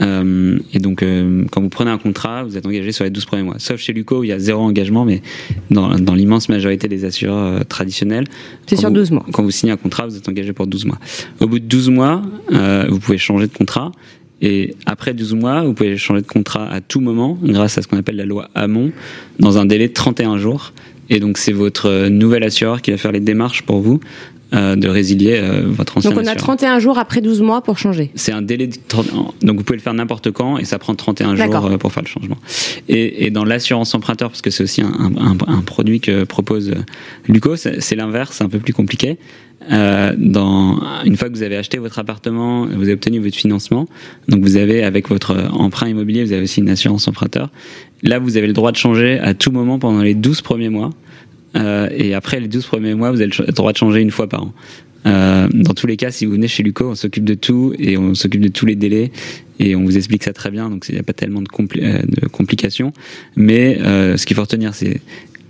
Euh, 0.00 0.58
et 0.72 0.78
donc, 0.78 1.02
euh, 1.02 1.44
quand 1.50 1.60
vous 1.60 1.68
prenez 1.68 1.90
un 1.90 1.98
contrat, 1.98 2.44
vous 2.44 2.56
êtes 2.56 2.66
engagé 2.66 2.92
sur 2.92 3.04
les 3.04 3.10
12 3.10 3.24
premiers 3.24 3.42
mois. 3.42 3.56
Sauf 3.58 3.80
chez 3.80 3.92
Luco, 3.92 4.20
où 4.20 4.24
il 4.24 4.28
y 4.28 4.32
a 4.32 4.38
zéro 4.38 4.62
engagement, 4.62 5.04
mais 5.04 5.22
dans, 5.70 5.96
dans 5.96 6.14
l'immense 6.14 6.48
majorité 6.48 6.88
des 6.88 7.04
assureurs 7.04 7.60
euh, 7.60 7.64
traditionnels. 7.64 8.24
C'est 8.66 8.76
sur 8.76 8.90
12 8.90 9.10
mois. 9.10 9.26
Quand 9.32 9.42
vous 9.42 9.50
signez 9.50 9.72
un 9.72 9.76
contrat, 9.76 10.06
vous 10.06 10.16
êtes 10.16 10.28
engagé 10.28 10.52
pour 10.52 10.66
12 10.66 10.86
mois. 10.86 10.98
Au 11.40 11.46
bout 11.46 11.58
de 11.58 11.64
12 11.64 11.90
mois, 11.90 12.22
euh, 12.52 12.86
vous 12.88 13.00
pouvez 13.00 13.18
changer 13.18 13.46
de 13.46 13.52
contrat. 13.52 13.92
Et 14.40 14.76
après 14.86 15.14
12 15.14 15.34
mois, 15.34 15.64
vous 15.64 15.74
pouvez 15.74 15.96
changer 15.96 16.22
de 16.22 16.26
contrat 16.26 16.70
à 16.70 16.80
tout 16.80 17.00
moment, 17.00 17.36
grâce 17.42 17.76
à 17.76 17.82
ce 17.82 17.88
qu'on 17.88 17.98
appelle 17.98 18.16
la 18.16 18.24
loi 18.24 18.50
Hamon, 18.54 18.92
dans 19.40 19.58
un 19.58 19.66
délai 19.66 19.88
de 19.88 19.92
31 19.92 20.38
jours. 20.38 20.72
Et 21.10 21.18
donc, 21.18 21.38
c'est 21.38 21.52
votre 21.52 22.08
nouvel 22.08 22.44
assureur 22.44 22.82
qui 22.82 22.92
va 22.92 22.98
faire 22.98 23.12
les 23.12 23.20
démarches 23.20 23.62
pour 23.62 23.80
vous 23.80 23.98
euh, 24.54 24.76
de 24.76 24.88
résilier 24.88 25.38
euh, 25.38 25.64
votre 25.66 25.98
ancien 25.98 26.10
Donc 26.10 26.20
on 26.22 26.26
a 26.26 26.34
31 26.34 26.78
jours 26.78 26.98
après 26.98 27.20
12 27.20 27.42
mois 27.42 27.60
pour 27.62 27.76
changer. 27.76 28.10
C'est 28.14 28.32
un 28.32 28.40
délai 28.40 28.66
de 28.66 28.76
30... 28.88 29.06
donc 29.42 29.58
vous 29.58 29.62
pouvez 29.62 29.76
le 29.76 29.82
faire 29.82 29.92
n'importe 29.92 30.30
quand 30.30 30.56
et 30.56 30.64
ça 30.64 30.78
prend 30.78 30.94
31 30.94 31.36
jours 31.36 31.66
euh, 31.66 31.76
pour 31.76 31.92
faire 31.92 32.02
le 32.02 32.08
changement. 32.08 32.38
Et, 32.88 33.26
et 33.26 33.30
dans 33.30 33.44
l'assurance 33.44 33.94
emprunteur, 33.94 34.30
parce 34.30 34.40
que 34.40 34.50
c'est 34.50 34.62
aussi 34.62 34.80
un, 34.80 35.12
un, 35.18 35.36
un, 35.46 35.60
produit 35.60 36.00
que 36.00 36.24
propose 36.24 36.72
Luco, 37.26 37.56
c'est 37.56 37.94
l'inverse, 37.94 38.36
c'est 38.38 38.44
un 38.44 38.48
peu 38.48 38.58
plus 38.58 38.72
compliqué. 38.72 39.18
Euh, 39.70 40.14
dans 40.16 40.80
une 41.04 41.16
fois 41.16 41.28
que 41.28 41.34
vous 41.34 41.42
avez 41.42 41.56
acheté 41.56 41.78
votre 41.78 41.98
appartement, 41.98 42.64
vous 42.66 42.84
avez 42.84 42.94
obtenu 42.94 43.18
votre 43.18 43.36
financement, 43.36 43.86
donc 44.28 44.42
vous 44.42 44.56
avez 44.56 44.82
avec 44.82 45.08
votre 45.08 45.36
emprunt 45.52 45.88
immobilier, 45.88 46.24
vous 46.24 46.32
avez 46.32 46.44
aussi 46.44 46.60
une 46.60 46.70
assurance 46.70 47.06
emprunteur. 47.06 47.50
Là, 48.02 48.18
vous 48.18 48.36
avez 48.36 48.46
le 48.46 48.52
droit 48.52 48.72
de 48.72 48.76
changer 48.76 49.18
à 49.18 49.34
tout 49.34 49.50
moment 49.50 49.78
pendant 49.78 50.00
les 50.00 50.14
12 50.14 50.40
premiers 50.42 50.68
mois. 50.68 50.90
Euh, 51.56 51.88
et 51.94 52.14
après 52.14 52.40
les 52.40 52.48
12 52.48 52.66
premiers 52.66 52.94
mois, 52.94 53.10
vous 53.10 53.20
avez 53.20 53.30
le 53.46 53.52
droit 53.52 53.72
de 53.72 53.76
changer 53.76 54.00
une 54.00 54.10
fois 54.10 54.28
par 54.28 54.44
an. 54.44 54.52
Euh, 55.06 55.48
dans 55.52 55.74
tous 55.74 55.86
les 55.86 55.96
cas, 55.96 56.10
si 56.10 56.26
vous 56.26 56.32
venez 56.32 56.48
chez 56.48 56.62
Luco, 56.62 56.90
on 56.90 56.94
s'occupe 56.94 57.24
de 57.24 57.34
tout 57.34 57.72
et 57.78 57.96
on 57.96 58.14
s'occupe 58.14 58.40
de 58.40 58.48
tous 58.48 58.66
les 58.66 58.74
délais 58.74 59.12
et 59.58 59.74
on 59.74 59.84
vous 59.84 59.96
explique 59.96 60.24
ça 60.24 60.32
très 60.32 60.50
bien, 60.50 60.68
donc 60.68 60.86
il 60.88 60.94
n'y 60.94 61.00
a 61.00 61.02
pas 61.02 61.12
tellement 61.12 61.40
de, 61.40 61.48
euh, 61.80 62.02
complications. 62.30 62.92
Mais 63.36 63.78
ce 63.78 64.24
qu'il 64.26 64.36
faut 64.36 64.42
retenir, 64.42 64.74
c'est 64.74 65.00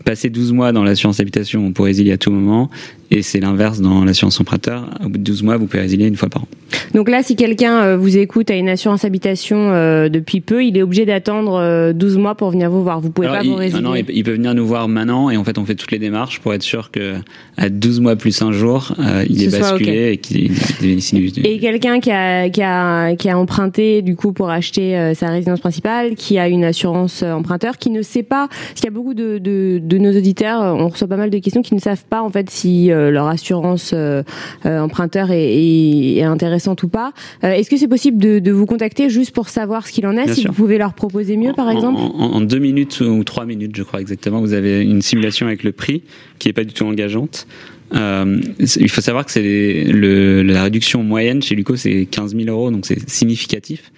passer 0.05 0.31
12 0.31 0.53
mois 0.53 0.73
dans 0.73 0.85
l'assurance 0.85 1.21
habitation, 1.21 1.67
on 1.67 1.73
peut 1.73 1.83
résilier 1.83 2.13
à 2.13 2.19
tout 2.19 2.31
moment. 2.31 2.71
Et 3.11 3.23
c'est 3.23 3.41
l'inverse 3.41 3.81
dans 3.81 4.05
l'assurance 4.05 4.41
emprunteur. 4.41 4.91
Au 5.05 5.09
bout 5.09 5.19
de 5.19 5.25
12 5.25 5.43
mois, 5.43 5.57
vous 5.57 5.67
pouvez 5.67 5.83
résilier 5.83 6.07
une 6.07 6.17
fois 6.17 6.29
par 6.29 6.43
an. 6.43 6.49
Donc 6.95 7.09
là, 7.09 7.23
si 7.23 7.37
quelqu'un 7.37 7.83
euh, 7.83 7.97
vous 7.97 8.17
écoute 8.17 8.51
à 8.51 8.55
une 8.55 8.69
assurance 8.69 9.05
habitation 9.05 9.71
euh, 9.73 10.09
depuis 10.09 10.41
peu, 10.41 10.65
il 10.65 10.77
est 10.77 10.83
obligé 10.83 11.07
d'attendre 11.07 11.93
12 11.93 12.17
euh, 12.17 12.19
mois 12.19 12.35
pour 12.35 12.51
venir 12.51 12.71
vous 12.71 12.83
voir. 12.83 13.01
Vous 13.01 13.11
pouvez 13.11 13.29
pas 13.29 13.43
vous 13.43 13.55
résilier. 13.55 13.83
Non, 13.83 13.95
il 13.95 14.25
peut 14.25 14.33
venir 14.33 14.55
nous 14.55 14.67
voir 14.67 14.89
maintenant 14.89 15.31
et 15.31 15.37
en 15.37 15.45
fait, 15.45 15.59
on 15.59 15.65
fait 15.65 15.75
toutes 15.75 15.91
les 15.91 15.99
démarches 15.99 16.41
pour 16.41 16.55
être 16.55 16.63
sûr 16.63 16.91
que 16.91 17.17
à 17.57 17.69
12 17.69 18.01
mois 18.01 18.17
plus 18.17 18.41
un 18.43 18.53
jour, 18.53 18.93
il 19.29 19.43
est 19.43 19.59
basculé 19.59 20.13
et 20.13 20.17
qu'il 20.19 20.53
bénéficie 20.81 21.33
Et 21.45 21.59
quelqu'un 21.59 22.01
qui 22.01 22.11
a, 22.11 22.49
qui, 22.49 22.63
a, 22.63 23.17
qui 23.17 23.29
a 23.29 23.39
emprunté 23.39 24.03
du 24.03 24.17
coup 24.17 24.33
pour 24.33 24.51
acheter 24.51 25.13
sa 25.15 25.31
résidence 25.31 25.61
principale, 25.61 26.15
qui 26.15 26.39
a 26.39 26.49
une 26.49 26.65
assurance 26.65 27.23
emprunteur, 27.23 27.79
qui 27.79 27.91
ne 27.91 28.03
sait 28.03 28.23
pas, 28.23 28.49
parce 28.49 28.75
qu'il 28.75 28.85
y 28.85 28.89
a 28.89 28.93
beaucoup 28.93 29.15
de, 29.15 29.39
de, 29.39 29.81
de 29.83 29.99
nos 29.99 30.17
auditeurs, 30.17 30.61
on 30.77 30.89
reçoit 30.89 31.09
pas 31.09 31.17
mal 31.17 31.31
de 31.31 31.39
questions 31.39 31.63
qui 31.63 31.75
ne 31.75 31.81
savent 31.81 32.05
pas 32.09 32.23
en 32.23 32.31
fait 32.31 32.51
si 32.51 32.91
leur 33.11 33.27
assurance 33.27 33.93
euh, 33.95 34.23
euh, 34.67 34.81
emprunteur 34.81 35.29
est, 35.31 36.23
intéressante 36.23 36.83
ou 36.83 36.89
pas. 36.89 37.13
Est-ce 37.43 37.71
que 37.71 37.77
c'est 37.77 37.89
possible 37.89 38.19
de, 38.19 38.51
vous 38.51 38.67
contacter 38.67 39.09
juste 39.09 39.33
pour 39.33 39.49
savoir 39.49 39.87
ce 39.87 39.93
qu'il 39.93 40.07
en 40.07 40.17
est, 40.17 40.33
si 40.33 40.47
vous 40.47 40.53
pouvez 40.53 40.79
leur 40.79 40.95
proposer 40.95 41.37
mieux, 41.37 41.53
par 41.53 41.71
exemple? 41.71 42.01
en, 42.01 42.41
deux 42.41 42.59
minutes 42.59 43.01
ou 43.01 43.25
trois 43.25 43.45
minutes, 43.45 43.77
je 43.77 43.83
crois 43.83 44.01
exactement, 44.01 44.41
vous 44.41 44.53
avez 44.53 44.83
une 44.83 45.03
simulation 45.03 45.47
avec 45.47 45.63
le 45.63 45.73
prix 45.73 46.03
qui 46.39 46.49
est 46.49 46.53
pas 46.53 46.65
du 46.65 46.73
tout 46.73 46.85
engageante. 46.85 47.47
il 47.93 48.89
faut 48.91 49.01
savoir 49.01 49.25
que 49.25 49.33
c'est 49.33 49.85
la 49.93 50.63
réduction 50.65 51.03
moyenne 51.03 51.43
chez 51.43 51.55
Luco, 51.55 51.77
c'est 51.77 52.07
15 52.07 52.37
000 52.37 52.49
euros, 52.49 52.71
donc 52.71 52.85
c'est 52.87 53.09
significatif. 53.09 53.93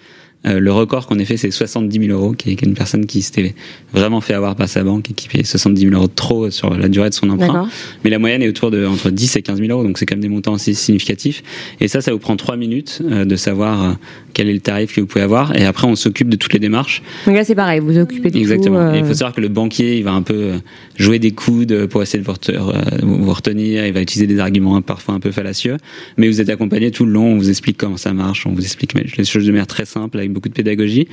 Euh, 0.47 0.59
le 0.59 0.71
record 0.71 1.05
qu'on 1.05 1.19
ait 1.19 1.25
fait, 1.25 1.37
c'est 1.37 1.51
70 1.51 2.07
000 2.07 2.19
euros, 2.19 2.33
qui 2.33 2.49
est 2.51 2.61
une 2.61 2.73
personne 2.73 3.05
qui 3.05 3.21
s'était 3.21 3.53
vraiment 3.93 4.21
fait 4.21 4.33
avoir 4.33 4.55
par 4.55 4.67
sa 4.67 4.83
banque 4.83 5.11
et 5.11 5.13
qui 5.13 5.27
payait 5.27 5.43
70 5.43 5.81
000 5.81 5.93
euros 5.93 6.07
de 6.07 6.13
trop 6.13 6.49
sur 6.49 6.75
la 6.75 6.87
durée 6.87 7.09
de 7.09 7.13
son 7.13 7.29
emprunt. 7.29 7.69
Mais 8.03 8.09
la 8.09 8.17
moyenne 8.17 8.41
est 8.41 8.47
autour 8.47 8.71
de 8.71 8.85
entre 8.85 9.11
10 9.11 9.35
et 9.35 9.41
15 9.43 9.59
000 9.59 9.71
euros, 9.71 9.83
donc 9.83 9.97
c'est 9.99 10.05
quand 10.05 10.15
même 10.15 10.21
des 10.21 10.29
montants 10.29 10.55
assez 10.55 10.73
significatifs. 10.73 11.43
Et 11.79 11.87
ça, 11.87 12.01
ça 12.01 12.11
vous 12.11 12.17
prend 12.17 12.35
trois 12.37 12.57
minutes 12.57 13.01
euh, 13.05 13.25
de 13.25 13.35
savoir 13.35 13.83
euh, 13.83 13.93
quel 14.33 14.49
est 14.49 14.53
le 14.53 14.59
tarif 14.59 14.95
que 14.95 15.01
vous 15.01 15.07
pouvez 15.07 15.23
avoir. 15.23 15.55
Et 15.55 15.65
après, 15.65 15.87
on 15.87 15.95
s'occupe 15.95 16.29
de 16.29 16.37
toutes 16.37 16.53
les 16.53 16.59
démarches. 16.59 17.03
Donc 17.27 17.35
là, 17.35 17.43
c'est 17.43 17.55
pareil, 17.55 17.79
vous 17.79 17.97
occupez 17.99 18.31
de 18.31 18.37
Exactement. 18.37 18.91
Tout, 18.91 18.97
il 18.97 19.05
faut 19.05 19.13
savoir 19.13 19.33
que 19.33 19.41
le 19.41 19.49
banquier, 19.49 19.97
il 19.97 20.03
va 20.03 20.13
un 20.13 20.23
peu 20.23 20.53
jouer 20.97 21.19
des 21.19 21.31
coudes 21.31 21.85
pour 21.87 22.01
essayer 22.01 22.23
de 22.23 23.03
vous 23.03 23.33
retenir. 23.33 23.85
Il 23.85 23.93
va 23.93 24.01
utiliser 24.01 24.27
des 24.27 24.39
arguments 24.39 24.81
parfois 24.81 25.13
un 25.13 25.19
peu 25.19 25.31
fallacieux. 25.31 25.77
Mais 26.17 26.27
vous 26.27 26.41
êtes 26.41 26.49
accompagné 26.49 26.89
tout 26.89 27.05
le 27.05 27.11
long. 27.11 27.33
On 27.33 27.37
vous 27.37 27.49
explique 27.49 27.77
comment 27.77 27.97
ça 27.97 28.13
marche. 28.13 28.47
On 28.47 28.53
vous 28.53 28.63
explique 28.63 28.93
les 28.95 29.25
choses 29.25 29.45
de 29.45 29.51
manière 29.51 29.67
très 29.67 29.85
simple 29.85 30.17
avec 30.17 30.30
beaucoup 30.31 30.49
de 30.49 30.53
pédagogie. 30.53 31.07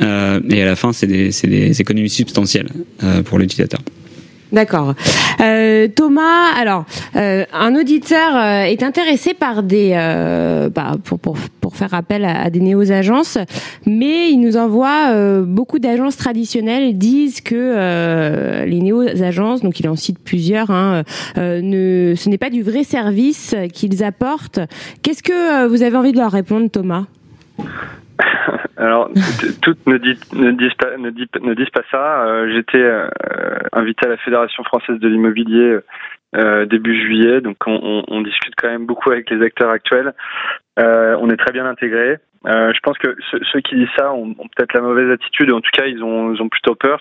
Euh, 0.00 0.40
et 0.48 0.62
à 0.62 0.66
la 0.66 0.76
fin, 0.76 0.92
c'est 0.92 1.06
des, 1.06 1.80
économies 1.80 2.10
substantielles 2.10 2.68
euh, 3.02 3.22
pour 3.22 3.38
l'utilisateur. 3.38 3.80
D'accord. 4.50 4.94
Euh, 5.42 5.88
Thomas, 5.94 6.54
alors 6.56 6.86
un 7.14 7.74
auditeur 7.74 8.42
est 8.64 8.82
intéressé 8.82 9.34
par 9.34 9.62
des 9.62 9.90
bah, 10.74 10.96
pour, 11.04 11.76
faire 11.76 11.92
appel 11.92 12.24
à, 12.24 12.48
des 12.48 12.60
néo-agences, 12.60 13.36
mais 13.84 14.30
il 14.30 14.38
nous 14.38 14.56
envoie 14.56 15.42
beaucoup 15.42 15.78
d'agences 15.78 16.16
traditionnelles 16.16 16.96
disent 16.96 17.42
que 17.42 18.64
les 18.64 18.80
néo-agences, 18.80 19.60
donc 19.60 19.80
il 19.80 19.88
en 19.88 19.96
cite 19.96 20.18
plusieurs, 20.18 20.70
hein, 20.70 21.02
ne, 21.36 22.14
ce 22.16 22.28
n'est 22.30 22.38
pas 22.38 22.48
du 22.48 22.62
vrai 22.62 22.84
service 22.84 23.54
qu'ils 23.74 24.02
apportent. 24.02 24.60
Qu'est-ce 25.02 25.22
que 25.22 25.66
vous 25.66 25.82
avez 25.82 25.96
envie 25.98 26.12
de 26.12 26.18
leur 26.18 26.32
répondre, 26.32 26.70
Thomas? 26.70 27.04
alors, 28.76 29.10
toutes 29.62 29.86
ne, 29.86 29.96
disent, 29.98 30.24
pas, 30.78 30.96
ne, 30.96 31.10
disent, 31.10 31.70
pas 31.70 31.82
ça. 31.90 32.24
Euh, 32.24 32.52
J'étais 32.52 32.82
euh, 32.82 33.08
invité 33.72 34.06
à 34.06 34.10
la 34.10 34.16
Fédération 34.18 34.64
française 34.64 34.98
de 34.98 35.08
l'immobilier 35.08 35.78
euh, 36.36 36.66
début 36.66 37.00
juillet, 37.00 37.40
donc 37.40 37.56
on, 37.66 38.04
on, 38.06 38.20
discute 38.20 38.54
quand 38.56 38.68
même 38.68 38.86
beaucoup 38.86 39.10
avec 39.10 39.30
les 39.30 39.42
acteurs 39.44 39.70
actuels. 39.70 40.12
On 40.76 41.30
est 41.30 41.36
très 41.36 41.52
bien 41.52 41.66
intégré. 41.66 42.18
Euh, 42.46 42.72
je 42.72 42.78
pense 42.80 42.96
que 42.98 43.16
ceux, 43.52 43.60
qui 43.60 43.74
disent 43.74 43.88
ça 43.96 44.12
ont, 44.12 44.32
peut-être 44.32 44.72
la 44.72 44.80
mauvaise 44.80 45.10
attitude. 45.10 45.50
En 45.52 45.60
tout 45.60 45.70
cas, 45.72 45.86
ils 45.86 46.02
ont, 46.02 46.32
ils 46.32 46.40
ont 46.40 46.48
plutôt 46.48 46.76
peur. 46.76 47.00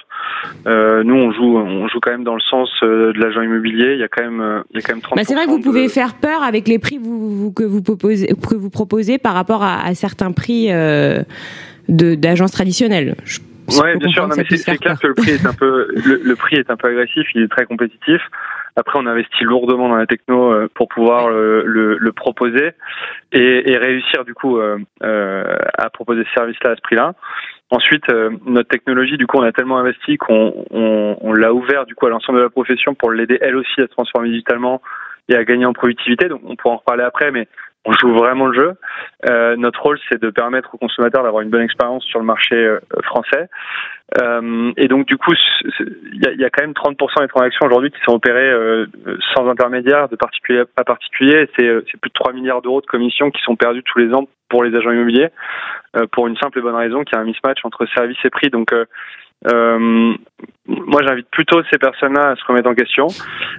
Euh, 0.65 1.03
nous, 1.03 1.13
on 1.13 1.31
joue, 1.31 1.57
on 1.57 1.87
joue 1.87 1.99
quand 1.99 2.11
même 2.11 2.23
dans 2.23 2.33
le 2.33 2.41
sens 2.41 2.69
euh, 2.81 3.13
de 3.13 3.19
l'agent 3.19 3.41
immobilier. 3.41 3.93
Il 3.93 3.99
y 3.99 4.03
a 4.03 4.07
quand 4.07 4.23
même, 4.23 4.63
il 4.71 4.77
y 4.77 4.79
a 4.79 4.81
quand 4.81 4.93
même 4.93 5.01
30 5.01 5.15
bah 5.15 5.23
C'est 5.23 5.35
vrai 5.35 5.45
que 5.45 5.51
vous 5.51 5.59
pouvez 5.59 5.89
faire 5.89 6.15
peur 6.15 6.41
avec 6.41 6.67
les 6.67 6.79
prix 6.79 6.97
vous, 6.97 7.51
que 7.55 7.63
vous 7.63 7.83
proposez, 7.83 8.27
que 8.27 8.55
vous 8.55 8.71
proposez 8.71 9.19
par 9.19 9.35
rapport 9.35 9.63
à, 9.63 9.85
à 9.85 9.93
certains 9.93 10.31
prix 10.31 10.71
euh, 10.71 11.21
d'agences 11.87 12.51
traditionnelles. 12.51 13.15
Oui, 13.69 13.97
bien 13.99 14.09
sûr. 14.09 14.29
c'est 14.49 14.77
clair 14.77 14.97
que 14.99 15.07
le 15.07 15.13
prix 15.13 15.31
est 15.31 15.45
un 15.45 15.53
peu, 15.53 15.87
le, 15.93 16.21
le, 16.23 16.35
prix 16.35 16.55
est 16.55 16.69
un 16.71 16.77
peu 16.77 16.87
agressif. 16.87 17.27
Il 17.35 17.43
est 17.43 17.47
très 17.47 17.65
compétitif. 17.65 18.21
Après, 18.77 18.99
on 18.99 19.07
investit 19.07 19.43
lourdement 19.43 19.89
dans 19.89 19.95
la 19.95 20.05
techno 20.05 20.53
euh, 20.53 20.69
pour 20.75 20.87
pouvoir 20.87 21.29
le, 21.29 21.63
le, 21.65 21.97
le 21.97 22.11
proposer 22.11 22.73
et, 23.31 23.71
et, 23.71 23.77
réussir 23.77 24.23
du 24.23 24.35
coup 24.35 24.59
euh, 24.59 24.77
euh 25.03 25.57
à 25.79 25.89
proposer 25.89 26.23
ce 26.25 26.31
service-là 26.33 26.71
à 26.71 26.75
ce 26.75 26.81
prix-là. 26.81 27.13
Ensuite, 27.71 28.07
euh, 28.11 28.29
notre 28.45 28.69
technologie, 28.69 29.17
du 29.17 29.25
coup, 29.25 29.37
on 29.37 29.43
a 29.43 29.51
tellement 29.51 29.79
investi 29.79 30.17
qu'on 30.17 30.65
on, 30.69 31.17
on 31.19 31.33
l'a 31.33 31.53
ouvert 31.53 31.87
du 31.87 31.95
coup 31.95 32.05
à 32.05 32.09
l'ensemble 32.09 32.37
de 32.37 32.43
la 32.43 32.49
profession 32.51 32.93
pour 32.93 33.11
l'aider 33.11 33.39
elle 33.41 33.55
aussi 33.55 33.81
à 33.81 33.87
se 33.87 33.91
transformer 33.91 34.29
digitalement 34.29 34.81
et 35.27 35.35
à 35.35 35.43
gagner 35.43 35.65
en 35.65 35.73
productivité. 35.73 36.27
Donc, 36.27 36.41
on 36.45 36.55
pourra 36.55 36.75
en 36.75 36.77
reparler 36.77 37.03
après, 37.03 37.31
mais 37.31 37.47
on 37.85 37.93
joue 37.93 38.13
vraiment 38.13 38.47
le 38.47 38.59
jeu. 38.59 38.73
Euh, 39.29 39.55
notre 39.55 39.81
rôle, 39.81 39.99
c'est 40.09 40.21
de 40.21 40.29
permettre 40.29 40.75
aux 40.75 40.77
consommateurs 40.77 41.23
d'avoir 41.23 41.41
une 41.41 41.49
bonne 41.49 41.61
expérience 41.61 42.03
sur 42.05 42.19
le 42.19 42.25
marché 42.25 42.55
euh, 42.55 42.79
français. 43.03 43.49
Euh, 44.21 44.71
et 44.77 44.87
donc, 44.87 45.05
du 45.07 45.17
coup, 45.17 45.33
il 45.79 46.21
y 46.23 46.27
a, 46.27 46.33
y 46.33 46.45
a, 46.45 46.49
quand 46.49 46.63
même 46.63 46.71
30% 46.71 47.21
des 47.21 47.27
transactions 47.27 47.65
aujourd'hui 47.65 47.91
qui 47.91 47.99
sont 48.05 48.13
opérées 48.13 48.49
euh, 48.49 48.87
sans 49.33 49.47
intermédiaire, 49.49 50.09
de 50.09 50.15
particulier 50.15 50.63
à 50.75 50.83
particulier. 50.83 51.49
C'est 51.57 51.99
plus 51.99 52.09
de 52.09 52.13
3 52.13 52.33
milliards 52.33 52.61
d'euros 52.61 52.81
de 52.81 52.85
commissions 52.85 53.31
qui 53.31 53.41
sont 53.43 53.55
perdus 53.55 53.83
tous 53.83 53.99
les 53.99 54.13
ans 54.13 54.27
pour 54.49 54.63
les 54.63 54.75
agents 54.75 54.91
immobiliers, 54.91 55.29
pour 56.11 56.27
une 56.27 56.37
simple 56.37 56.59
et 56.59 56.61
bonne 56.61 56.75
raison 56.75 57.03
qu'il 57.03 57.15
y 57.15 57.19
a 57.19 57.21
un 57.21 57.25
mismatch 57.25 57.59
entre 57.63 57.85
service 57.87 58.17
et 58.23 58.29
prix. 58.29 58.49
Donc, 58.49 58.71
euh, 59.45 60.13
moi, 60.67 61.01
j'invite 61.05 61.29
plutôt 61.29 61.61
ces 61.71 61.77
personnes-là 61.77 62.31
à 62.31 62.35
se 62.35 62.43
remettre 62.45 62.69
en 62.69 62.75
question. 62.75 63.07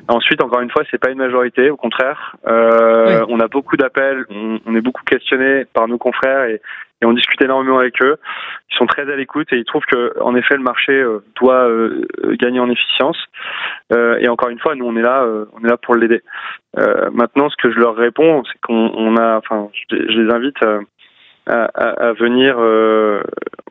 Ensuite, 0.09 0.43
encore 0.43 0.61
une 0.61 0.71
fois, 0.71 0.83
c'est 0.91 0.99
pas 0.99 1.11
une 1.11 1.19
majorité, 1.19 1.71
au 1.71 1.77
contraire. 1.77 2.37
Euh, 2.47 3.25
On 3.29 3.41
a 3.41 3.49
beaucoup 3.49 3.77
d'appels, 3.77 4.25
on, 4.31 4.59
on, 4.67 4.75
est 4.75 4.81
beaucoup 4.81 5.05
questionné 5.05 5.65
par 5.73 5.89
nos 5.89 5.99
confrères 5.99 6.45
et, 6.45 6.61
et, 7.03 7.07
on 7.07 7.13
discute 7.13 7.41
énormément 7.43 7.79
avec 7.79 8.01
eux. 8.03 8.17
Ils 8.71 8.77
sont 8.77 8.87
très 8.87 9.11
à 9.11 9.17
l'écoute 9.17 9.53
et 9.53 9.57
ils 9.57 9.65
trouvent 9.65 9.85
que, 9.87 10.21
en 10.21 10.35
effet, 10.35 10.57
le 10.57 10.63
marché 10.63 10.93
euh, 10.93 11.25
doit 11.41 11.69
euh, 11.69 12.05
gagner 12.39 12.61
en 12.61 12.71
efficience. 12.71 13.19
Euh, 13.93 14.19
et 14.19 14.29
encore 14.29 14.49
une 14.49 14.59
fois, 14.59 14.75
nous, 14.75 14.87
on 14.87 14.97
est 14.97 15.03
là, 15.03 15.27
on 15.55 15.65
est 15.65 15.69
là 15.69 15.77
pour 15.77 15.95
l'aider. 15.95 16.23
maintenant, 17.13 17.49
ce 17.51 17.57
que 17.57 17.71
je 17.73 17.79
leur 17.79 17.97
réponds, 17.97 18.43
c'est 18.45 18.61
qu'on 18.61 19.17
a, 19.17 19.39
enfin, 19.39 19.69
je, 19.91 19.97
je 19.97 20.21
les 20.21 20.33
invite 20.33 20.63
à, 20.63 21.65
à, 21.75 22.09
à 22.09 22.13
venir 22.13 22.59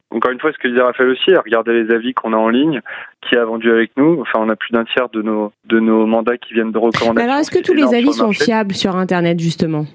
encore 0.09 0.31
une 0.31 0.39
fois, 0.39 0.51
ce 0.51 0.57
que 0.57 0.67
disait 0.67 0.81
Raphaël 0.81 1.09
aussi, 1.09 1.35
regardez 1.35 1.83
les 1.83 1.93
avis 1.93 2.13
qu'on 2.13 2.33
a 2.33 2.37
en 2.37 2.49
ligne, 2.49 2.81
qui 3.21 3.35
a 3.35 3.43
vendu 3.43 3.69
avec 3.69 3.91
nous. 3.97 4.21
Enfin, 4.21 4.39
on 4.39 4.49
a 4.49 4.55
plus 4.55 4.71
d'un 4.71 4.85
tiers 4.85 5.09
de 5.09 5.21
nos, 5.21 5.51
de 5.65 5.79
nos 5.79 6.05
mandats 6.05 6.37
qui 6.37 6.53
viennent 6.53 6.71
de 6.71 6.77
recommandations. 6.77 7.29
alors, 7.29 7.39
est-ce 7.39 7.51
que 7.51 7.63
tous 7.63 7.73
les 7.73 7.93
avis 7.93 8.13
sont 8.13 8.31
fiables 8.31 8.73
sur 8.73 8.95
Internet, 8.95 9.39
justement? 9.39 9.85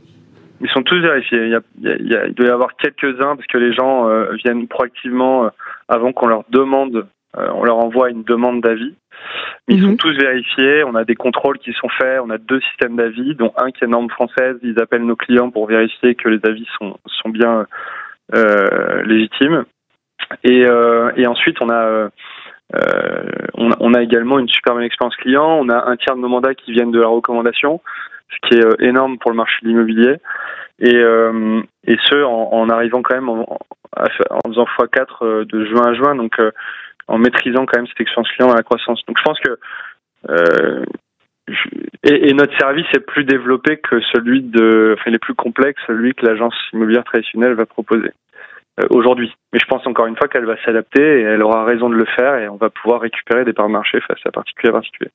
Ils 0.62 0.70
sont 0.70 0.82
tous 0.82 1.00
vérifiés. 1.00 1.44
Il, 1.44 1.50
y 1.50 1.54
a, 1.54 2.26
il, 2.26 2.34
doit 2.34 2.46
y 2.46 2.50
avoir 2.50 2.76
quelques-uns, 2.76 3.36
parce 3.36 3.46
que 3.46 3.58
les 3.58 3.72
gens 3.72 4.08
euh, 4.08 4.32
viennent 4.44 4.68
proactivement 4.68 5.44
euh, 5.44 5.48
avant 5.88 6.12
qu'on 6.12 6.26
leur 6.26 6.44
demande, 6.50 7.06
euh, 7.36 7.48
on 7.54 7.64
leur 7.64 7.78
envoie 7.78 8.10
une 8.10 8.22
demande 8.22 8.60
d'avis. 8.60 8.94
Mais 9.68 9.74
ils 9.74 9.82
sont 9.82 9.90
mhm. 9.90 9.96
tous 9.96 10.16
vérifiés. 10.16 10.84
On 10.84 10.94
a 10.94 11.04
des 11.04 11.14
contrôles 11.14 11.58
qui 11.58 11.72
sont 11.72 11.88
faits. 11.88 12.20
On 12.24 12.30
a 12.30 12.38
deux 12.38 12.60
systèmes 12.60 12.96
d'avis, 12.96 13.34
dont 13.34 13.52
un 13.56 13.70
qui 13.70 13.84
est 13.84 13.88
norme 13.88 14.10
française. 14.10 14.56
Ils 14.62 14.80
appellent 14.80 15.04
nos 15.04 15.16
clients 15.16 15.50
pour 15.50 15.66
vérifier 15.66 16.14
que 16.14 16.28
les 16.28 16.40
avis 16.44 16.66
sont, 16.78 16.96
sont 17.06 17.28
bien 17.28 17.66
légitimes. 19.04 19.64
Et, 20.42 20.62
et 21.16 21.26
ensuite, 21.26 21.58
on 21.60 21.68
a, 21.68 22.10
euh, 22.74 23.22
on, 23.54 23.70
on, 23.80 23.94
a 23.94 24.02
également 24.02 24.38
une 24.38 24.48
super 24.48 24.74
bonne 24.74 24.84
expérience 24.84 25.16
client. 25.16 25.58
On 25.60 25.68
a 25.68 25.90
un 25.90 25.96
tiers 25.96 26.16
de 26.16 26.20
nos 26.20 26.28
mandats 26.28 26.54
qui 26.54 26.72
viennent 26.72 26.90
de 26.90 27.00
la 27.00 27.08
recommandation, 27.08 27.80
ce 28.32 28.48
qui 28.48 28.58
est 28.58 28.86
énorme 28.86 29.18
pour 29.18 29.30
le 29.30 29.36
marché 29.36 29.56
de 29.62 29.68
l'immobilier. 29.68 30.16
Et, 30.78 30.96
et 30.96 31.96
ce, 32.08 32.24
en, 32.24 32.68
arrivant 32.68 33.02
quand 33.02 33.14
même 33.14 33.28
en, 33.28 33.58
faisant 34.46 34.64
x4 34.64 35.44
de 35.44 35.64
juin 35.66 35.86
à 35.86 35.94
juin, 35.94 36.16
donc 36.16 36.34
en 37.06 37.18
maîtrisant 37.18 37.66
quand 37.66 37.78
même 37.78 37.86
cette 37.86 38.00
expérience 38.00 38.30
client 38.32 38.50
à 38.50 38.56
la 38.56 38.62
croissance. 38.62 39.00
Donc 39.06 39.18
je 39.18 39.22
pense 39.22 39.38
que 39.40 39.58
euh, 40.30 40.84
et, 42.04 42.30
et, 42.30 42.34
notre 42.34 42.56
service 42.58 42.86
est 42.94 43.00
plus 43.00 43.24
développé 43.24 43.78
que 43.78 44.00
celui 44.12 44.42
de, 44.42 44.94
enfin, 44.96 45.10
il 45.10 45.14
est 45.14 45.18
plus 45.18 45.34
complexe, 45.34 45.80
celui 45.86 46.14
que 46.14 46.24
l'agence 46.24 46.54
immobilière 46.72 47.04
traditionnelle 47.04 47.54
va 47.54 47.66
proposer. 47.66 48.10
Euh, 48.80 48.86
aujourd'hui. 48.88 49.30
Mais 49.52 49.58
je 49.58 49.66
pense 49.66 49.86
encore 49.86 50.06
une 50.06 50.16
fois 50.16 50.28
qu'elle 50.28 50.46
va 50.46 50.54
s'adapter 50.64 51.02
et 51.02 51.22
elle 51.24 51.42
aura 51.42 51.66
raison 51.66 51.90
de 51.90 51.94
le 51.94 52.06
faire 52.06 52.36
et 52.36 52.48
on 52.48 52.56
va 52.56 52.70
pouvoir 52.70 53.02
récupérer 53.02 53.44
des 53.44 53.52
parts 53.52 53.66
de 53.66 53.72
marché 53.72 54.00
face 54.00 54.16
à 54.24 54.30
particulier 54.30 54.70
à 54.70 54.72
particulier. 54.72 55.10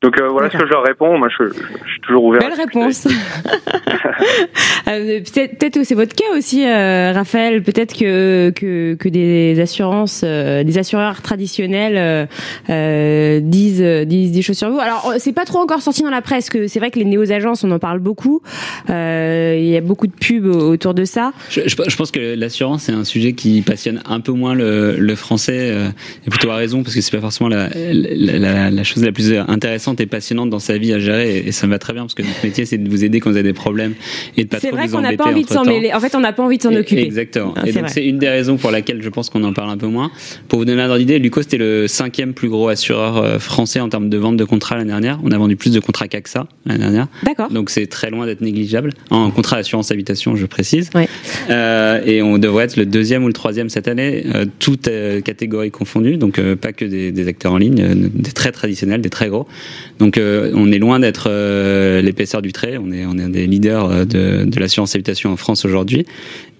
Donc 0.00 0.20
euh, 0.20 0.28
voilà 0.28 0.48
ce 0.48 0.56
que 0.56 0.64
je 0.64 0.70
leur 0.70 0.84
réponds. 0.84 1.18
Moi, 1.18 1.28
je, 1.28 1.48
je, 1.48 1.90
suis 1.90 2.00
toujours 2.02 2.22
ouvert. 2.22 2.40
Belle 2.40 2.52
réponse. 2.52 3.08
euh, 4.88 5.20
peut-être 5.24 5.58
peut 5.58 5.80
que 5.80 5.82
c'est 5.82 5.96
votre 5.96 6.14
cas 6.14 6.36
aussi, 6.36 6.64
euh, 6.64 7.10
Raphaël. 7.12 7.64
Peut-être 7.64 7.98
que, 7.98 8.50
que, 8.50 8.94
que 8.94 9.08
des 9.08 9.58
assurances, 9.58 10.22
euh, 10.24 10.62
des 10.62 10.78
assureurs 10.78 11.20
traditionnels 11.20 12.28
disent 12.68 14.06
disent 14.06 14.32
des 14.32 14.42
choses 14.42 14.58
sur 14.58 14.70
vous. 14.70 14.78
Alors 14.78 15.14
c'est 15.18 15.34
pas 15.34 15.46
trop 15.46 15.58
encore 15.58 15.82
sorti 15.82 16.04
dans 16.04 16.10
la 16.10 16.22
presse. 16.22 16.48
Que 16.48 16.68
c'est 16.68 16.78
vrai 16.78 16.92
que 16.92 16.98
les 17.00 17.04
néo 17.04 17.32
agences, 17.32 17.64
on 17.64 17.72
en 17.72 17.80
parle 17.80 17.98
beaucoup. 17.98 18.40
A 19.80 19.82
beaucoup 19.82 20.06
de 20.06 20.12
pubs 20.12 20.46
autour 20.46 20.94
de 20.94 21.04
ça. 21.04 21.32
Je, 21.50 21.60
je 21.66 21.96
pense 21.96 22.10
que 22.10 22.34
l'assurance 22.34 22.84
c'est 22.84 22.92
un 22.92 23.04
sujet 23.04 23.32
qui 23.32 23.62
passionne 23.62 24.02
un 24.06 24.20
peu 24.20 24.32
moins 24.32 24.54
le, 24.54 24.96
le 24.98 25.14
français, 25.14 25.70
euh, 25.72 25.88
et 26.26 26.30
plutôt 26.30 26.50
à 26.50 26.56
raison, 26.56 26.82
parce 26.82 26.94
que 26.94 27.00
c'est 27.00 27.10
pas 27.10 27.20
forcément 27.20 27.48
la, 27.48 27.68
la, 27.92 28.70
la, 28.70 28.84
chose 28.84 29.04
la 29.04 29.12
plus 29.12 29.32
intéressante 29.34 30.00
et 30.00 30.06
passionnante 30.06 30.50
dans 30.50 30.58
sa 30.58 30.78
vie 30.78 30.92
à 30.92 30.98
gérer, 30.98 31.38
et, 31.38 31.52
ça 31.52 31.66
me 31.66 31.72
va 31.72 31.78
très 31.78 31.92
bien, 31.92 32.02
parce 32.02 32.14
que 32.14 32.22
notre 32.22 32.44
métier, 32.44 32.66
c'est 32.66 32.78
de 32.78 32.88
vous 32.88 33.04
aider 33.04 33.20
quand 33.20 33.30
vous 33.30 33.36
avez 33.36 33.48
des 33.48 33.52
problèmes 33.52 33.94
et 34.36 34.44
de 34.44 34.48
pas 34.48 34.58
trop 34.58 34.68
vous 34.68 34.76
embêter. 34.76 34.88
C'est 34.88 34.96
vrai 34.96 35.02
qu'on 35.02 35.10
n'a 35.10 35.16
pas 35.16 35.30
envie 35.30 35.44
de 35.44 35.48
s'en 35.48 35.64
mêler. 35.64 35.92
En 35.92 36.00
fait, 36.00 36.14
on 36.14 36.20
n'a 36.20 36.32
pas 36.32 36.42
envie 36.42 36.58
de 36.58 36.62
s'en 36.62 36.74
occuper. 36.74 37.02
Exactement. 37.02 37.54
et 37.64 37.72
donc, 37.72 37.88
c'est 37.88 38.04
une 38.04 38.18
des 38.18 38.28
raisons 38.28 38.56
pour 38.56 38.70
laquelle 38.70 39.02
je 39.02 39.08
pense 39.08 39.30
qu'on 39.30 39.44
en 39.44 39.52
parle 39.52 39.70
un 39.70 39.78
peu 39.78 39.86
moins. 39.86 40.10
Pour 40.48 40.58
vous 40.58 40.64
donner 40.64 40.82
un 40.82 40.86
ordre 40.86 40.98
d'idée, 40.98 41.18
Luco, 41.18 41.42
c'était 41.42 41.58
le 41.58 41.88
cinquième 41.88 42.34
plus 42.34 42.48
gros 42.48 42.68
assureur 42.68 43.16
euh, 43.16 43.38
français 43.38 43.80
en 43.80 43.88
termes 43.88 44.08
de 44.08 44.16
vente 44.16 44.36
de 44.36 44.44
contrats 44.44 44.76
l'année 44.76 44.90
dernière. 44.90 45.18
On 45.24 45.30
a 45.30 45.38
vendu 45.38 45.56
plus 45.56 45.72
de 45.72 45.80
contrats 45.80 46.08
qu'AXA 46.08 46.46
l'année 46.66 46.80
dernière. 46.80 47.08
D'accord. 47.24 47.50
Donc, 47.50 47.70
c'est 47.70 47.86
très 47.86 48.10
loin 48.10 48.26
d'être 48.26 48.40
négligeable. 48.40 48.92
En 49.10 49.30
contrat 49.30 49.58
d'assurance 49.70 49.92
habitation, 49.92 50.34
je 50.34 50.46
précise. 50.46 50.90
Ouais. 50.96 51.08
Euh, 51.48 52.02
et 52.04 52.22
on 52.22 52.38
devrait 52.38 52.64
être 52.64 52.76
le 52.76 52.86
deuxième 52.86 53.22
ou 53.22 53.28
le 53.28 53.32
troisième 53.32 53.68
cette 53.68 53.86
année, 53.86 54.24
euh, 54.34 54.44
toutes 54.58 54.88
euh, 54.88 55.20
catégories 55.20 55.70
confondues, 55.70 56.16
donc 56.16 56.38
euh, 56.38 56.56
pas 56.56 56.72
que 56.72 56.84
des, 56.84 57.12
des, 57.12 57.28
acteurs 57.28 57.52
en 57.52 57.58
ligne, 57.58 58.10
des 58.12 58.32
très 58.32 58.50
traditionnels, 58.50 59.00
des 59.00 59.10
très 59.10 59.28
gros. 59.28 59.46
Donc 60.00 60.18
on 60.18 60.72
est 60.72 60.78
loin 60.78 60.98
d'être 60.98 61.28
l'épaisseur 62.00 62.42
du 62.42 62.52
trait, 62.52 62.78
on 62.78 62.90
est, 62.90 63.04
on 63.06 63.16
est 63.18 63.22
un 63.22 63.28
des 63.28 63.46
leaders 63.46 64.06
de, 64.06 64.44
de 64.44 64.60
l'assurance 64.60 64.94
habitation 64.94 65.30
en 65.30 65.36
France 65.36 65.64
aujourd'hui. 65.64 66.06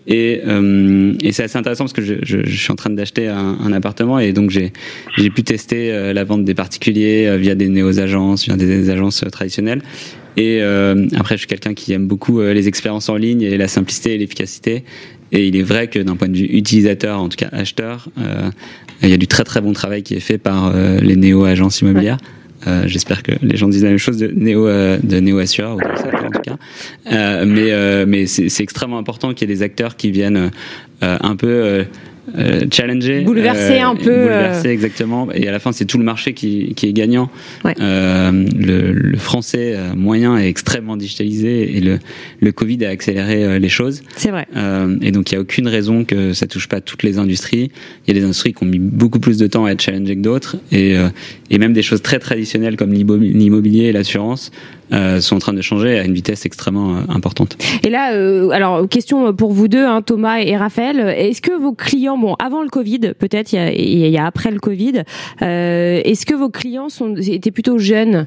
Et, 0.07 0.40
euh, 0.46 1.14
et 1.23 1.33
c'est 1.33 1.44
assez 1.44 1.59
intéressant 1.59 1.85
parce 1.85 1.92
que 1.92 2.03
je, 2.03 2.14
je, 2.23 2.38
je 2.44 2.57
suis 2.57 2.73
en 2.73 2.75
train 2.75 2.90
d'acheter 2.90 3.29
un, 3.29 3.59
un, 3.61 3.73
appartement 3.73 4.18
et 4.18 4.33
donc 4.33 4.51
j'ai 4.51 4.73
pu 5.31 5.42
tester 5.42 6.12
la 6.12 6.25
vente 6.25 6.44
des 6.44 6.55
particuliers 6.55 7.37
via 7.38 7.55
des 7.55 7.68
néo-agences, 7.68 8.44
via 8.46 8.57
des 8.57 8.90
agences 8.90 9.25
traditionnelles. 9.31 9.83
Et 10.37 10.62
après, 11.16 11.37
je 11.37 11.40
suis 11.40 11.47
quelqu'un 11.47 11.75
qui 11.75 11.93
aime 11.93 12.07
beaucoup 12.07 12.40
les 12.40 12.69
expériences 12.69 13.09
en 13.09 13.16
ligne 13.16 13.43
et 13.43 13.57
la 13.57 13.69
simplicité 13.69 14.14
et 14.14 14.19
l'efficacité. 14.19 14.85
Et 15.33 15.47
il 15.47 15.57
est 15.57 15.62
vrai 15.62 15.88
que 15.88 15.99
d'un 15.99 16.16
point 16.16 16.29
de 16.29 16.37
vue 16.37 16.47
utilisateur, 16.47 17.21
en 17.21 17.29
tout 17.29 17.37
cas 17.37 17.49
acheteur, 17.53 18.09
euh, 18.19 18.51
il 19.03 19.09
y 19.09 19.12
a 19.12 19.16
du 19.16 19.29
très 19.29 19.45
très 19.45 19.61
bon 19.61 19.73
travail 19.73 20.03
qui 20.03 20.14
est 20.14 20.21
fait 20.21 20.38
par 20.38 20.73
euh, 20.75 20.99
les 20.99 21.16
néo-agences 21.16 21.81
immobilières. 21.81 22.19
Euh, 22.66 22.83
J'espère 22.87 23.23
que 23.23 23.33
les 23.40 23.57
gens 23.57 23.69
disent 23.69 23.85
la 23.85 23.90
même 23.90 23.99
chose 23.99 24.19
de 24.19 24.27
néo 24.27 24.66
euh, 24.66 24.99
de 25.03 25.19
néo 25.19 25.38
assureurs 25.38 25.77
ou 25.77 25.81
en 25.81 26.31
tout 26.31 26.40
cas. 26.40 26.59
Euh, 27.12 27.45
mais 27.47 28.07
mais 28.07 28.27
c'est 28.27 28.62
extrêmement 28.62 28.99
important 28.99 29.33
qu'il 29.33 29.49
y 29.49 29.53
ait 29.53 29.55
des 29.55 29.62
acteurs 29.62 29.97
qui 29.97 30.11
viennent 30.11 30.51
un 31.01 31.37
peu 31.37 31.85
euh, 32.38 32.66
challenger, 32.71 33.23
bouleverser 33.23 33.81
un 33.81 33.95
peu, 33.95 34.23
bouleverser 34.23 34.69
exactement. 34.69 35.29
Et 35.33 35.49
à 35.49 35.53
la 35.53 35.59
fin, 35.59 35.73
c'est 35.73 35.85
tout 35.85 35.99
le 35.99 36.05
marché 36.05 36.35
qui, 36.35 36.75
qui 36.75 36.87
est 36.87 36.93
gagnant. 36.93 37.31
Ouais. 37.64 37.75
Euh, 37.81 38.45
le, 38.57 38.93
le, 38.93 39.19
français 39.19 39.77
moyen 39.97 40.38
est 40.38 40.49
extrêmement 40.49 40.97
digitalisé 40.97 41.77
et 41.77 41.81
le, 41.81 41.99
le 42.40 42.53
Covid 42.53 42.85
a 42.85 42.90
accéléré 42.90 43.59
les 43.59 43.69
choses. 43.69 44.03
C'est 44.16 44.31
vrai. 44.31 44.47
Euh, 44.57 44.97
et 45.03 45.12
donc, 45.12 45.31
il 45.31 45.35
n'y 45.35 45.38
a 45.38 45.40
aucune 45.43 45.69
raison 45.69 46.05
que 46.05 46.33
ça 46.33 46.47
touche 46.47 46.69
pas 46.69 46.81
toutes 46.81 47.03
les 47.03 47.19
industries. 47.19 47.71
Il 48.07 48.14
y 48.14 48.16
a 48.16 48.21
des 48.21 48.25
industries 48.25 48.53
qui 48.53 48.62
ont 48.62 48.66
mis 48.66 48.79
beaucoup 48.79 49.21
plus 49.21 49.38
de 49.38 49.47
temps 49.47 49.64
à 49.64 49.73
être 49.73 49.83
challengées 49.83 50.16
que 50.16 50.23
d'autres, 50.23 50.57
et, 50.73 50.97
et 51.51 51.59
même 51.59 51.73
des 51.73 51.83
choses 51.83 52.03
très 52.03 52.19
traditionnelles 52.19 52.77
comme 52.77 52.93
l'immobilier 52.93 53.87
et 53.87 53.93
l'assurance 53.93 54.51
euh, 54.93 55.21
sont 55.21 55.37
en 55.37 55.39
train 55.41 55.53
de 55.53 55.61
changer 55.61 55.99
à 55.99 56.05
une 56.05 56.15
vitesse 56.15 56.47
extrêmement 56.47 56.97
euh, 56.97 57.01
importante. 57.09 57.57
Et 57.85 57.91
là, 57.91 58.13
euh, 58.15 58.51
alors 58.51 58.89
question 58.89 59.35
pour 59.35 59.53
vous 59.53 59.69
deux, 59.69 59.85
hein, 59.85 60.03
Thomas 60.03 60.39
et 60.39 60.57
Raphaël, 60.57 60.99
est-ce 61.01 61.43
que 61.43 61.53
vos 61.53 61.73
clients, 61.73 62.19
bon, 62.19 62.35
avant 62.39 62.63
le 62.63 62.69
Covid, 62.69 63.13
peut-être, 63.19 63.53
il, 63.53 63.61
il 63.79 64.09
y, 64.09 64.19
a 64.19 64.27
après 64.27 64.51
le 64.51 64.59
Covid, 64.59 65.03
est-ce 65.41 66.27
que 66.27 66.35
vos 66.35 66.49
clients 66.49 66.89
sont, 66.89 67.17
étaient 67.17 67.51
plutôt 67.51 67.79
jeunes? 67.79 68.27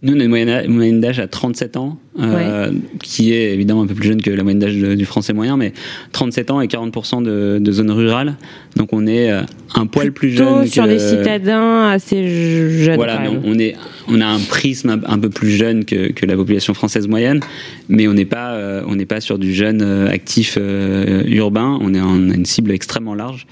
Nous, 0.00 0.14
on 0.14 0.20
a 0.20 0.62
une 0.62 0.74
moyenne 0.74 1.00
d'âge 1.00 1.18
à 1.18 1.26
37 1.26 1.76
ans, 1.76 1.98
euh, 2.20 2.70
qui 3.02 3.32
est 3.32 3.52
évidemment 3.52 3.82
un 3.82 3.86
peu 3.86 3.94
plus 3.94 4.06
jeune 4.06 4.22
que 4.22 4.30
la 4.30 4.44
moyenne 4.44 4.60
d'âge 4.60 4.74
du 4.74 5.04
français 5.04 5.32
moyen, 5.32 5.56
mais 5.56 5.72
37 6.12 6.52
ans 6.52 6.60
et 6.60 6.68
40% 6.68 7.22
de, 7.24 7.58
de 7.60 7.72
zones 7.72 7.90
rurales. 7.90 8.36
Donc 8.76 8.92
on 8.92 9.08
est 9.08 9.32
euh, 9.32 9.42
un 9.74 9.86
poil 9.86 10.12
plus 10.12 10.30
jeune. 10.30 10.66
sur 10.68 10.86
des 10.86 11.00
citadins 11.00 11.88
assez 11.88 12.28
jeunes. 12.80 12.94
Voilà, 12.94 13.22
on, 13.44 13.58
est, 13.58 13.74
on 14.06 14.20
a 14.20 14.26
un 14.26 14.38
prisme 14.38 15.00
un, 15.04 15.18
peu 15.18 15.30
plus 15.30 15.50
jeune 15.50 15.84
que, 15.84 16.12
que, 16.12 16.26
la 16.26 16.36
population 16.36 16.74
française 16.74 17.08
moyenne, 17.08 17.40
mais 17.88 18.06
on 18.06 18.14
n'est 18.14 18.24
pas, 18.24 18.52
euh, 18.52 18.84
on 18.86 18.94
n'est 18.94 19.06
pas 19.06 19.20
sur 19.20 19.36
du 19.36 19.52
jeune 19.52 19.82
actif 19.82 20.56
urbain. 21.26 21.76
On 21.80 21.92
est 21.92 22.00
en, 22.00 22.14
une 22.14 22.46
cible 22.46 22.70
extrêmement 22.70 23.16
large. 23.16 23.48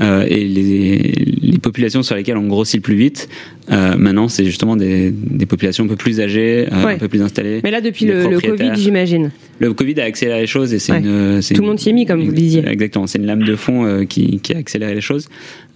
Euh, 0.00 0.24
et 0.28 0.44
les, 0.44 0.98
les, 1.40 1.58
populations 1.58 2.02
sur 2.04 2.14
lesquelles 2.14 2.36
on 2.36 2.46
grossit 2.46 2.76
le 2.76 2.82
plus 2.82 2.94
vite, 2.94 3.28
euh, 3.70 3.96
maintenant, 3.96 4.28
c'est 4.28 4.44
justement 4.44 4.76
des, 4.76 5.10
des, 5.10 5.46
populations 5.46 5.84
un 5.84 5.88
peu 5.88 5.96
plus 5.96 6.20
âgées, 6.20 6.66
euh, 6.72 6.86
un 6.86 6.98
peu 6.98 7.08
plus 7.08 7.20
installées. 7.20 7.60
Mais 7.64 7.70
là, 7.70 7.80
depuis 7.80 8.06
le, 8.06 8.28
le, 8.28 8.40
Covid, 8.40 8.70
j'imagine. 8.76 9.32
Le 9.58 9.72
Covid 9.72 10.00
a 10.00 10.04
accéléré 10.04 10.42
les 10.42 10.46
choses 10.46 10.72
et 10.72 10.78
c'est 10.78 10.92
ouais. 10.92 11.00
une. 11.00 11.40
Tout 11.42 11.62
le 11.62 11.66
monde 11.66 11.80
s'y 11.80 11.90
est 11.90 11.92
mis, 11.92 12.06
comme 12.06 12.22
vous 12.22 12.30
le 12.30 12.36
disiez. 12.36 12.66
Exactement, 12.66 13.06
c'est 13.06 13.18
une 13.18 13.26
lame 13.26 13.42
de 13.42 13.56
fond 13.56 13.84
euh, 13.84 14.04
qui, 14.04 14.38
qui, 14.40 14.54
a 14.54 14.58
accéléré 14.58 14.94
les 14.94 15.00
choses. 15.00 15.28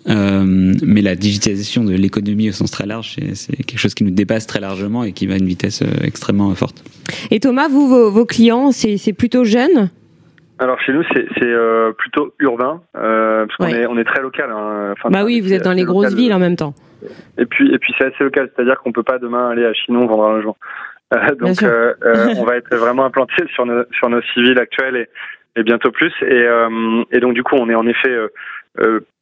Euh, 0.08 0.74
mais 0.82 1.00
la 1.02 1.14
digitalisation 1.14 1.84
de 1.84 1.94
l'économie 1.94 2.48
au 2.48 2.52
sens 2.52 2.70
très 2.70 2.86
large, 2.86 3.16
c'est 3.34 3.56
quelque 3.56 3.78
chose 3.78 3.94
qui 3.94 4.04
nous 4.04 4.10
dépasse 4.10 4.46
très 4.46 4.60
largement 4.60 5.04
et 5.04 5.12
qui 5.12 5.26
va 5.26 5.34
à 5.34 5.38
une 5.38 5.46
vitesse 5.46 5.82
extrêmement 6.02 6.52
forte. 6.54 6.82
Et 7.30 7.40
Thomas, 7.40 7.68
vous, 7.68 7.88
vos, 7.88 8.10
vos 8.10 8.24
clients, 8.24 8.72
c'est 8.72 9.12
plutôt 9.12 9.44
jeunes 9.44 9.90
alors 10.62 10.80
chez 10.80 10.92
nous 10.92 11.02
c'est 11.12 11.26
euh, 11.42 11.92
plutôt 11.92 12.34
urbain 12.38 12.80
euh, 12.96 13.46
parce 13.46 13.56
qu'on 13.56 13.76
est 13.76 13.86
on 13.86 13.98
est 13.98 14.04
très 14.04 14.22
local. 14.22 14.50
Hein. 14.50 14.92
Enfin, 14.92 15.10
bah 15.10 15.24
oui, 15.24 15.40
vous 15.40 15.52
êtes 15.52 15.64
dans 15.64 15.72
les 15.72 15.84
grosses 15.84 16.14
villes 16.14 16.32
en 16.32 16.38
même 16.38 16.56
temps. 16.56 16.74
Et 17.36 17.46
puis 17.46 17.74
et 17.74 17.78
puis 17.78 17.92
c'est 17.98 18.06
assez 18.06 18.22
local, 18.22 18.48
c'est-à-dire 18.54 18.78
qu'on 18.78 18.92
peut 18.92 19.02
pas 19.02 19.18
demain 19.18 19.50
aller 19.50 19.66
à 19.66 19.72
Chinon 19.72 20.06
vendre 20.06 20.26
un 20.26 20.36
logement. 20.36 20.56
Euh, 21.12 21.34
donc 21.34 21.62
euh, 21.62 21.94
euh, 22.04 22.34
on 22.38 22.44
va 22.44 22.56
être 22.56 22.74
vraiment 22.76 23.04
implanté 23.04 23.44
sur 23.54 23.66
nos 23.66 23.82
sur 23.92 24.08
nos 24.08 24.22
civils 24.34 24.58
actuels 24.58 24.96
et, 24.96 25.08
et 25.56 25.62
bientôt 25.64 25.90
plus. 25.90 26.12
Et, 26.22 26.44
euh, 26.44 27.02
et 27.10 27.20
donc 27.20 27.34
du 27.34 27.42
coup 27.42 27.56
on 27.56 27.68
est 27.68 27.74
en 27.74 27.86
effet 27.86 28.16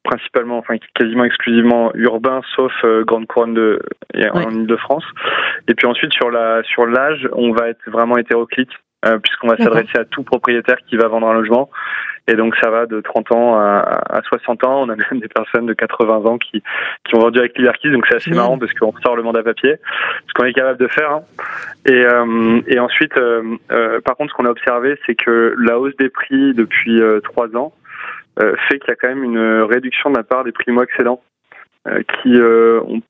principalement, 0.04 0.58
enfin 0.58 0.76
quasiment 0.94 1.24
exclusivement 1.24 1.90
urbain, 1.94 2.42
sauf 2.54 2.72
grande 3.06 3.26
couronne 3.26 3.54
de 3.54 3.80
en 4.32 4.50
Ile-de-France. 4.50 5.04
Et 5.68 5.74
puis 5.74 5.86
ensuite 5.86 6.12
sur 6.12 6.30
la 6.30 6.62
sur 6.64 6.86
l'âge, 6.86 7.28
on 7.32 7.52
va 7.52 7.68
être 7.68 7.90
vraiment 7.90 8.18
hétéroclite. 8.18 8.70
Euh, 9.06 9.18
puisqu'on 9.18 9.48
va 9.48 9.56
s'adresser 9.56 9.98
à 9.98 10.04
tout 10.04 10.24
propriétaire 10.24 10.76
qui 10.86 10.96
va 10.96 11.08
vendre 11.08 11.26
un 11.26 11.32
logement. 11.32 11.70
Et 12.28 12.34
donc 12.34 12.54
ça 12.62 12.68
va 12.68 12.84
de 12.84 13.00
30 13.00 13.32
ans 13.32 13.58
à, 13.58 14.02
à 14.10 14.20
60 14.22 14.62
ans. 14.64 14.82
On 14.82 14.90
a 14.90 14.96
même 15.10 15.20
des 15.20 15.28
personnes 15.28 15.64
de 15.64 15.72
80 15.72 16.16
ans 16.26 16.36
qui, 16.36 16.62
qui 17.04 17.14
ont 17.14 17.20
vendu 17.20 17.38
avec 17.38 17.56
Liberkeys, 17.56 17.90
donc 17.92 18.06
c'est 18.08 18.16
assez 18.16 18.30
marrant 18.30 18.58
parce 18.58 18.72
qu'on 18.74 18.92
sort 19.02 19.16
le 19.16 19.22
mandat 19.22 19.42
papier, 19.42 19.76
ce 20.28 20.32
qu'on 20.34 20.44
est 20.44 20.52
capable 20.52 20.78
de 20.78 20.86
faire. 20.88 21.12
Hein. 21.12 21.22
Et, 21.86 22.04
euh, 22.04 22.60
et 22.66 22.78
ensuite, 22.78 23.16
euh, 23.16 23.56
euh, 23.72 24.00
par 24.02 24.16
contre, 24.16 24.32
ce 24.32 24.36
qu'on 24.36 24.44
a 24.44 24.50
observé, 24.50 24.98
c'est 25.06 25.14
que 25.14 25.54
la 25.58 25.78
hausse 25.78 25.96
des 25.96 26.10
prix 26.10 26.52
depuis 26.52 27.00
euh, 27.00 27.20
trois 27.20 27.48
ans 27.56 27.72
fait 28.68 28.78
qu'il 28.78 28.88
y 28.88 28.92
a 28.92 28.96
quand 28.96 29.08
même 29.08 29.24
une 29.24 29.62
réduction 29.62 30.10
de 30.10 30.16
la 30.16 30.22
part 30.22 30.44
des 30.44 30.52
primo-accédants 30.52 31.20
qui 31.84 32.40
ont 32.40 33.02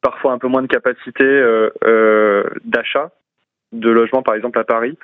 parfois 0.00 0.32
un 0.32 0.38
peu 0.38 0.48
moins 0.48 0.62
de 0.62 0.66
capacité 0.66 1.42
d'achat 2.64 3.10
de 3.72 3.90
logement, 3.90 4.22
par 4.22 4.34
exemple 4.34 4.58
à 4.58 4.64
Paris, 4.64 4.96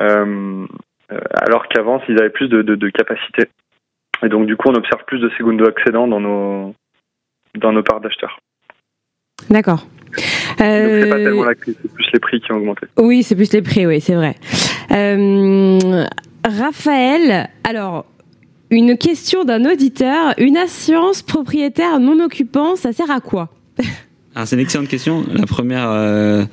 euh, 0.00 0.66
euh, 1.12 1.20
alors 1.34 1.68
qu'avant, 1.68 2.00
ils 2.08 2.18
avaient 2.18 2.30
plus 2.30 2.48
de, 2.48 2.62
de, 2.62 2.74
de, 2.74 2.88
capacité. 2.90 3.48
Et 4.22 4.28
donc, 4.28 4.46
du 4.46 4.56
coup, 4.56 4.68
on 4.68 4.74
observe 4.74 5.04
plus 5.06 5.20
de 5.20 5.28
secondo 5.30 5.66
accédants 5.66 6.08
dans 6.08 6.20
nos, 6.20 6.74
dans 7.56 7.72
nos 7.72 7.82
parts 7.82 8.00
d'acheteurs. 8.00 8.38
D'accord. 9.50 9.86
Euh... 10.60 11.02
c'est 11.02 11.10
pas 11.10 11.16
tellement 11.16 11.44
la 11.44 11.54
crise, 11.54 11.76
c'est 11.82 11.92
plus 11.92 12.06
les 12.12 12.20
prix 12.20 12.40
qui 12.40 12.52
ont 12.52 12.56
augmenté. 12.56 12.86
Oui, 12.96 13.22
c'est 13.22 13.34
plus 13.34 13.52
les 13.52 13.62
prix, 13.62 13.86
oui, 13.86 14.00
c'est 14.00 14.14
vrai. 14.14 14.36
Euh, 14.92 16.04
Raphaël, 16.44 17.48
alors, 17.64 18.06
une 18.70 18.96
question 18.96 19.44
d'un 19.44 19.64
auditeur. 19.64 20.34
Une 20.38 20.56
assurance 20.56 21.22
propriétaire 21.22 22.00
non 22.00 22.22
occupant, 22.24 22.76
ça 22.76 22.92
sert 22.92 23.10
à 23.10 23.20
quoi? 23.20 23.50
Alors, 24.34 24.48
c'est 24.48 24.56
une 24.56 24.62
excellente 24.62 24.88
question. 24.88 25.24
La 25.32 25.46
première, 25.46 25.88
euh, 25.90 26.42
euh, 26.42 26.44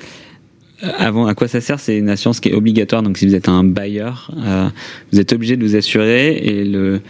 avant, 0.98 1.28
à 1.28 1.34
quoi 1.34 1.48
ça 1.48 1.62
sert? 1.62 1.80
C'est 1.80 1.98
une 1.98 2.10
assurance 2.10 2.40
qui 2.40 2.50
est 2.50 2.54
obligatoire. 2.54 3.04
Donc, 3.04 3.18
si 3.18 3.28
vous 3.28 3.36
êtes 3.36 3.50
un 3.50 3.64
bailleur, 3.64 4.32
euh, 4.38 4.70
vous 5.12 5.20
êtes 5.20 5.34
obligé 5.34 5.58
de 5.58 5.64
vous 5.64 5.76
assurer. 5.76 6.38
Et 6.38 6.64
le, 6.64 7.02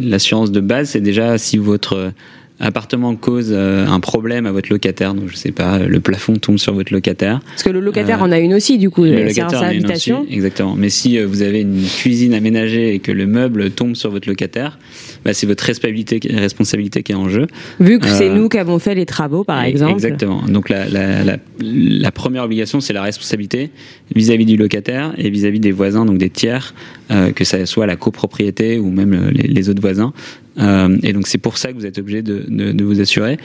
l'assurance 0.00 0.48
la, 0.48 0.54
de 0.54 0.60
base, 0.60 0.90
c'est 0.90 1.00
déjà 1.00 1.38
si 1.38 1.58
votre 1.58 2.12
appartement 2.60 3.14
cause 3.16 3.50
euh, 3.50 3.86
un 3.86 4.00
problème 4.00 4.46
à 4.46 4.52
votre 4.52 4.70
locataire, 4.72 5.14
donc 5.14 5.28
je 5.28 5.36
sais 5.36 5.52
pas, 5.52 5.78
le 5.78 6.00
plafond 6.00 6.36
tombe 6.36 6.58
sur 6.58 6.72
votre 6.72 6.92
locataire. 6.92 7.40
Parce 7.46 7.62
que 7.62 7.70
le 7.70 7.80
locataire 7.80 8.22
euh, 8.22 8.26
en 8.26 8.32
a 8.32 8.38
une 8.38 8.54
aussi, 8.54 8.78
du 8.78 8.90
coup, 8.90 9.04
le 9.04 9.24
locataire 9.24 9.60
en 9.60 9.66
a 9.66 9.74
une 9.74 9.90
aussi, 9.90 10.12
exactement. 10.30 10.74
Mais 10.76 10.88
si 10.88 11.18
euh, 11.18 11.26
vous 11.26 11.42
avez 11.42 11.60
une 11.60 11.82
cuisine 11.84 12.34
aménagée 12.34 12.94
et 12.94 12.98
que 12.98 13.12
le 13.12 13.26
meuble 13.26 13.70
tombe 13.70 13.94
sur 13.94 14.10
votre 14.10 14.28
locataire, 14.28 14.78
bah, 15.26 15.34
c'est 15.34 15.48
votre 15.48 15.64
responsabilité, 15.64 16.20
responsabilité 16.32 17.02
qui 17.02 17.10
est 17.10 17.16
en 17.16 17.28
jeu. 17.28 17.48
Vu 17.80 17.98
que 17.98 18.06
c'est 18.06 18.28
nous 18.28 18.48
qui 18.48 18.58
avons 18.58 18.78
fait 18.78 18.94
les 18.94 19.06
travaux, 19.06 19.42
par 19.42 19.64
exemple. 19.64 19.94
Exactement. 19.94 20.42
Donc 20.42 20.68
la, 20.68 20.88
la, 20.88 21.24
la, 21.24 21.36
la 21.58 22.12
première 22.12 22.44
obligation, 22.44 22.80
c'est 22.80 22.92
la 22.92 23.02
responsabilité 23.02 23.70
vis-à-vis 24.14 24.46
du 24.46 24.56
locataire 24.56 25.14
et 25.18 25.28
vis-à-vis 25.28 25.58
des 25.58 25.72
voisins, 25.72 26.04
donc 26.04 26.18
des 26.18 26.30
tiers, 26.30 26.74
euh, 27.10 27.32
que 27.32 27.42
ça 27.42 27.66
soit 27.66 27.86
la 27.86 27.96
copropriété 27.96 28.78
ou 28.78 28.92
même 28.92 29.30
les, 29.32 29.48
les 29.48 29.68
autres 29.68 29.82
voisins. 29.82 30.12
Euh, 30.58 30.96
et 31.02 31.12
donc 31.12 31.26
c'est 31.26 31.38
pour 31.38 31.58
ça 31.58 31.72
que 31.72 31.74
vous 31.76 31.86
êtes 31.86 31.98
obligé 31.98 32.22
de, 32.22 32.44
de, 32.48 32.72
de, 32.72 32.84
vous 32.84 33.00
assurer. 33.00 33.38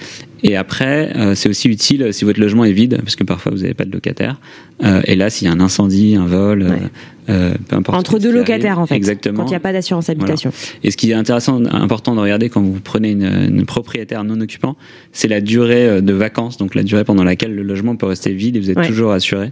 Et 0.44 0.56
après, 0.56 1.16
euh, 1.16 1.36
c'est 1.36 1.50
aussi 1.50 1.68
utile 1.68 2.14
si 2.14 2.26
votre 2.26 2.40
logement 2.40 2.64
est 2.64 2.72
vide, 2.72 3.00
parce 3.04 3.16
que 3.16 3.24
parfois 3.24 3.52
vous 3.52 3.60
n'avez 3.60 3.74
pas 3.74 3.86
de 3.86 3.92
locataire. 3.92 4.40
Euh, 4.84 5.02
et 5.06 5.16
là, 5.16 5.30
s'il 5.30 5.48
y 5.48 5.52
a 5.52 5.54
un 5.54 5.60
incendie, 5.60 6.16
un 6.16 6.26
vol, 6.26 6.64
ouais. 6.64 6.78
Euh, 7.30 7.54
peu 7.68 7.76
importe. 7.76 7.98
Entre 8.00 8.18
deux 8.18 8.32
locataires, 8.32 8.72
arrive. 8.72 8.84
en 8.84 8.88
fait. 8.88 8.96
Exactement. 8.96 9.38
Quand 9.38 9.46
il 9.46 9.52
n'y 9.52 9.56
a 9.56 9.60
pas 9.60 9.74
d'assurance 9.74 10.10
habitation. 10.10 10.50
Voilà. 10.50 10.80
Et 10.84 10.92
ce 10.92 10.98
qui 10.98 11.12
est 11.12 11.14
intéressant, 11.14 11.64
important 11.66 12.16
de 12.16 12.20
regarder 12.20 12.50
quand 12.50 12.62
vous 12.62 12.80
prenez 12.84 13.12
une, 13.12 13.24
une 13.24 13.66
propriétaire 13.66 14.24
non 14.24 14.42
occupant, 14.42 14.76
c'est 15.12 15.28
la 15.28 15.40
durée 15.40 16.02
de 16.02 16.14
vacances, 16.14 16.58
donc 16.58 16.74
la 16.74 16.84
durée 16.84 17.04
pendant 17.04 17.24
laquelle 17.24 17.54
le 17.54 17.62
logement 17.62 17.96
peut 17.96 18.08
rester 18.08 18.34
vide 18.34 18.56
et 18.56 18.60
vous 18.60 18.72
êtes 18.72 18.78
ouais. 18.78 18.88
toujours 18.88 19.12
assuré. 19.12 19.52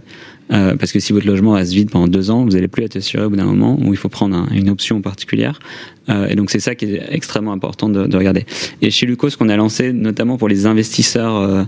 Euh, 0.52 0.76
parce 0.76 0.92
que 0.92 1.00
si 1.00 1.12
votre 1.12 1.26
logement 1.26 1.52
reste 1.52 1.72
vide 1.72 1.90
pendant 1.90 2.08
deux 2.08 2.30
ans, 2.30 2.44
vous 2.44 2.50
n'allez 2.50 2.68
plus 2.68 2.84
être 2.84 2.96
assuré 2.96 3.24
au 3.24 3.30
bout 3.30 3.36
d'un 3.36 3.44
moment 3.44 3.78
où 3.80 3.92
il 3.92 3.96
faut 3.96 4.08
prendre 4.08 4.36
un, 4.36 4.48
une 4.52 4.68
option 4.68 5.00
particulière. 5.00 5.60
Euh, 6.08 6.28
et 6.28 6.34
donc 6.34 6.50
c'est 6.50 6.60
ça 6.60 6.74
qui 6.74 6.86
est 6.86 7.02
extrêmement 7.10 7.52
important 7.52 7.88
de, 7.88 8.06
de, 8.06 8.16
regarder. 8.16 8.44
Et 8.82 8.90
chez 8.90 9.06
Lucas, 9.06 9.30
ce 9.30 9.36
qu'on 9.36 9.48
a 9.48 9.56
lancé, 9.56 9.92
notamment 9.92 10.38
pour 10.38 10.48
les 10.48 10.66
investisseurs 10.66 11.36
euh, 11.36 11.64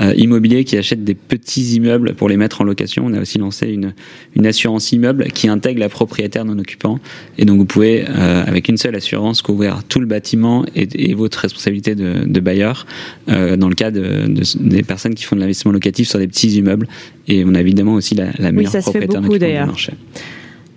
euh, 0.00 0.12
immobiliers 0.16 0.64
qui 0.64 0.76
achètent 0.76 1.04
des 1.04 1.14
petits 1.14 1.74
immeubles 1.76 2.14
pour 2.14 2.28
les 2.28 2.36
mettre 2.36 2.60
en 2.60 2.64
location, 2.64 3.06
on 3.06 3.14
a 3.14 3.20
aussi 3.20 3.38
lancé 3.38 3.68
une, 3.68 3.94
une 4.34 4.46
assurance 4.46 4.92
immeuble 4.92 5.28
qui 5.28 5.48
intègre 5.48 5.80
la 5.80 5.88
propriétaire 5.88 6.44
non 6.44 6.58
occupant. 6.58 6.98
Et 7.38 7.44
donc 7.44 7.58
vous 7.58 7.64
pouvez, 7.64 8.04
euh, 8.08 8.44
avec 8.44 8.68
une 8.68 8.76
seule 8.76 8.96
assurance, 8.96 9.40
couvrir 9.40 9.82
tout 9.84 10.00
le 10.00 10.06
bâtiment 10.06 10.64
et, 10.74 11.14
votre 11.14 11.38
responsabilité 11.38 11.94
de, 11.94 12.26
de 12.26 12.40
bailleur 12.40 12.86
dans 13.26 13.68
le 13.68 13.74
cas 13.74 13.90
de, 13.90 14.26
de, 14.26 14.42
des 14.60 14.82
personnes 14.82 15.14
qui 15.14 15.24
font 15.24 15.34
de 15.34 15.40
l'investissement 15.40 15.72
locatif 15.72 16.08
sur 16.08 16.18
des 16.18 16.26
petits 16.26 16.48
immeubles. 16.48 16.88
Et 17.28 17.44
on 17.44 17.54
a 17.54 17.60
évidemment 17.60 17.94
aussi 17.94 18.14
la, 18.14 18.26
la 18.38 18.52
meilleure 18.52 18.72
oui, 18.74 18.80
propriétaire 18.80 19.20
occupante 19.20 19.38
du 19.40 19.66
marché. 19.66 19.92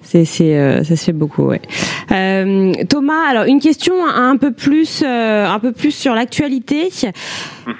C'est, 0.02 0.26
c'est, 0.26 0.58
euh, 0.58 0.84
ça 0.84 0.96
se 0.96 1.06
fait 1.06 1.14
beaucoup, 1.14 1.44
ouais. 1.44 1.62
Euh, 2.12 2.74
Thomas, 2.90 3.28
alors 3.30 3.44
une 3.44 3.60
question 3.60 3.94
un 4.08 4.38
peu 4.38 4.52
plus, 4.52 5.04
euh, 5.06 5.46
un 5.46 5.60
peu 5.60 5.72
plus 5.72 5.92
sur 5.92 6.16
l'actualité. 6.16 6.90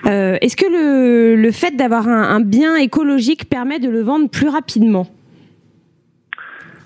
Euh, 0.06 0.38
est-ce 0.40 0.56
que 0.56 0.68
le, 0.68 1.36
le 1.36 1.52
fait 1.52 1.76
d'avoir 1.76 2.08
un, 2.08 2.36
un, 2.36 2.40
bien 2.40 2.76
écologique 2.76 3.50
permet 3.50 3.80
de 3.80 3.90
le 3.90 4.02
vendre 4.02 4.30
plus 4.30 4.48
rapidement? 4.48 5.08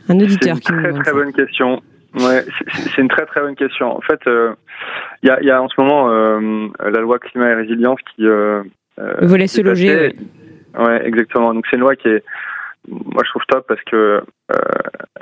Un 0.08 0.17
auditeur 0.22 0.62
qui 0.62 0.72
me 0.72 0.82
très 0.82 1.04
très 1.04 1.12
bonne 1.12 1.34
question. 1.34 1.82
Ouais, 2.15 2.46
c'est, 2.58 2.91
c'est 2.96 3.02
une 3.02 3.10
très 3.10 3.26
très 3.26 3.41
bonne 3.41 3.56
question. 3.56 3.98
En 3.98 4.02
fait, 4.02 4.22
il 4.26 4.32
euh, 4.32 4.54
y 5.24 5.30
a, 5.30 5.43
y, 5.43 5.50
a, 5.50 5.62
en 5.62 5.67
ce 5.67 5.74
moment 5.78 6.10
euh, 6.10 6.67
la 6.80 7.02
loi 7.02 7.19
climat 7.19 7.50
et 7.50 7.56
résilience 7.56 8.00
qui 8.15 8.24
vous 9.22 9.36
laisse 9.36 9.52
se 9.52 9.62
loger. 9.62 9.93
Ouais. 9.93 10.15
Ouais, 10.77 11.05
exactement. 11.05 11.53
Donc 11.53 11.65
c'est 11.69 11.75
une 11.75 11.81
loi 11.81 11.95
qui 11.95 12.09
est 12.09 12.23
moi 12.88 13.23
je 13.23 13.29
trouve 13.29 13.43
top 13.47 13.65
parce 13.67 13.81
que 13.83 13.95
euh, 14.51 14.57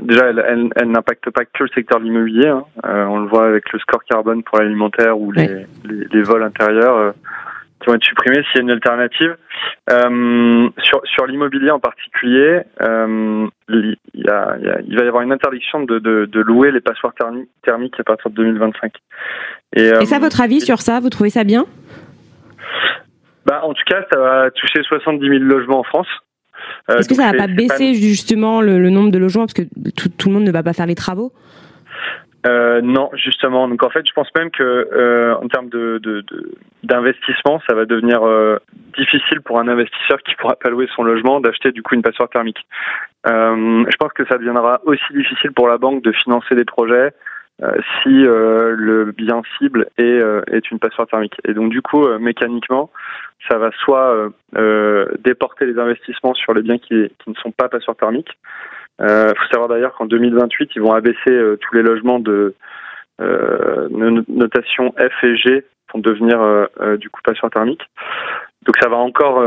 déjà 0.01 0.27
elle, 0.29 0.43
elle, 0.47 0.69
elle 0.75 0.91
n'impacte 0.91 1.29
pas 1.29 1.45
que 1.45 1.63
le 1.63 1.69
secteur 1.69 1.99
de 1.99 2.05
l'immobilier. 2.05 2.47
Hein. 2.47 2.63
Euh, 2.85 3.05
on 3.05 3.19
le 3.19 3.27
voit 3.27 3.47
avec 3.47 3.71
le 3.71 3.79
score 3.79 4.03
carbone 4.03 4.43
pour 4.43 4.59
l'alimentaire 4.59 5.19
ou 5.19 5.31
les, 5.31 5.65
les, 5.85 6.05
les, 6.11 6.21
vols 6.23 6.43
intérieurs 6.43 6.95
euh, 6.95 7.11
qui 7.79 7.87
vont 7.87 7.95
être 7.95 8.03
supprimés 8.03 8.43
s'il 8.45 8.57
y 8.57 8.59
a 8.59 8.61
une 8.61 8.71
alternative. 8.71 9.35
Sur 10.83 11.01
sur 11.05 11.25
l'immobilier 11.27 11.71
en 11.71 11.79
particulier, 11.79 12.61
il, 12.79 13.97
y 14.13 14.29
a, 14.29 14.55
il, 14.59 14.65
y 14.65 14.69
a, 14.69 14.81
il, 14.87 14.97
va 14.97 15.03
y 15.03 15.07
avoir 15.07 15.23
une 15.23 15.31
interdiction 15.31 15.83
de, 15.83 15.99
de, 15.99 16.25
de 16.25 16.39
louer 16.41 16.71
les 16.71 16.81
passoires 16.81 17.13
thermiques 17.63 17.99
à 17.99 18.03
partir 18.03 18.31
de 18.31 18.35
2025. 18.35 18.93
Et, 19.75 19.87
Et 19.87 20.05
ça, 20.05 20.19
votre 20.19 20.41
avis 20.41 20.61
sur 20.61 20.79
ça? 20.81 20.99
Vous 20.99 21.09
trouvez 21.09 21.29
ça 21.29 21.43
bien? 21.43 21.65
Bah, 23.45 23.62
en 23.63 23.73
tout 23.73 23.84
cas, 23.86 24.06
ça 24.12 24.19
va 24.19 24.51
toucher 24.51 24.84
70 24.84 25.27
000 25.27 25.43
logements 25.43 25.80
en 25.80 25.84
France. 25.84 26.08
Euh, 26.89 26.97
Est-ce 26.97 27.10
que 27.10 27.15
ça 27.15 27.32
va 27.32 27.38
pas 27.38 27.47
baisser 27.47 27.91
pas... 27.91 27.99
justement 27.99 28.62
le, 28.62 28.80
le, 28.80 28.89
nombre 28.89 29.12
de 29.12 29.17
logements 29.17 29.43
parce 29.43 29.54
que 29.54 29.63
tout, 29.95 30.10
tout, 30.10 30.30
le 30.30 30.36
monde 30.36 30.43
ne 30.43 30.51
va 30.51 30.63
pas 30.63 30.73
faire 30.73 30.86
les 30.86 30.95
travaux? 30.95 31.32
Euh, 32.45 32.82
non, 32.82 33.10
justement. 33.13 33.67
Donc 33.67 33.84
en 33.84 33.89
fait, 33.89 34.06
je 34.08 34.13
pense 34.13 34.27
même 34.36 34.49
que 34.49 34.63
euh, 34.63 35.36
en 35.36 35.47
termes 35.47 35.69
de, 35.69 36.01
d'investissement, 36.84 37.62
ça 37.67 37.75
va 37.75 37.86
devenir 37.86 38.23
euh, 38.23 38.58
difficile 38.97 39.41
pour 39.41 39.60
un 39.60 39.67
investisseur 39.67 40.21
qui 40.23 40.36
pourra 40.36 40.56
pas 40.56 40.69
louer 40.69 40.88
son 40.95 41.04
logement 41.04 41.39
d'acheter 41.39 41.71
du 41.71 41.84
coup 41.84 41.95
une 41.95 42.01
passoire 42.01 42.30
thermique. 42.30 42.60
je 43.25 43.97
pense 43.99 44.13
que 44.13 44.25
ça 44.25 44.38
deviendra 44.38 44.82
aussi 44.86 45.13
difficile 45.13 45.51
pour 45.51 45.67
la 45.67 45.77
banque 45.77 46.04
de 46.04 46.12
financer 46.12 46.56
des 46.56 46.65
projets 46.65 47.13
si 48.02 48.10
le 48.10 49.12
bien 49.15 49.41
cible 49.58 49.88
est, 49.97 50.21
est 50.52 50.71
une 50.71 50.80
passoire 50.80 51.08
thermique. 51.08 51.36
Et 51.47 51.54
donc 51.54 51.71
du 51.71 51.82
coup, 51.82 52.08
mécaniquement, 52.19 52.89
ça 53.50 53.58
va 53.58 53.69
soit 53.84 54.32
déporter 55.19 55.65
les 55.65 55.78
investissements 55.78 56.34
sur 56.34 56.54
les 56.54 56.63
biens 56.63 56.80
qui, 56.80 57.10
qui 57.19 57.30
ne 57.30 57.36
sont 57.36 57.52
pas 57.52 57.69
passoires 57.69 57.97
thermiques, 57.97 58.38
il 59.02 59.10
euh, 59.10 59.30
faut 59.30 59.47
savoir 59.52 59.67
d'ailleurs 59.67 59.95
qu'en 59.95 60.06
2028, 60.06 60.71
ils 60.76 60.82
vont 60.82 60.93
abaisser 60.93 61.32
euh, 61.32 61.58
tous 61.58 61.76
les 61.76 61.82
logements 61.82 62.19
de 62.19 62.54
euh, 63.19 63.88
notation 64.28 64.93
F 64.97 65.24
et 65.24 65.36
G 65.36 65.65
pour 65.88 66.02
devenir 66.02 66.39
du 66.97 67.10
coup 67.10 67.19
passion 67.21 67.50
thermique. 67.50 67.82
Donc 68.65 68.78
ça 68.80 68.89
va 68.89 68.97
encore, 68.97 69.43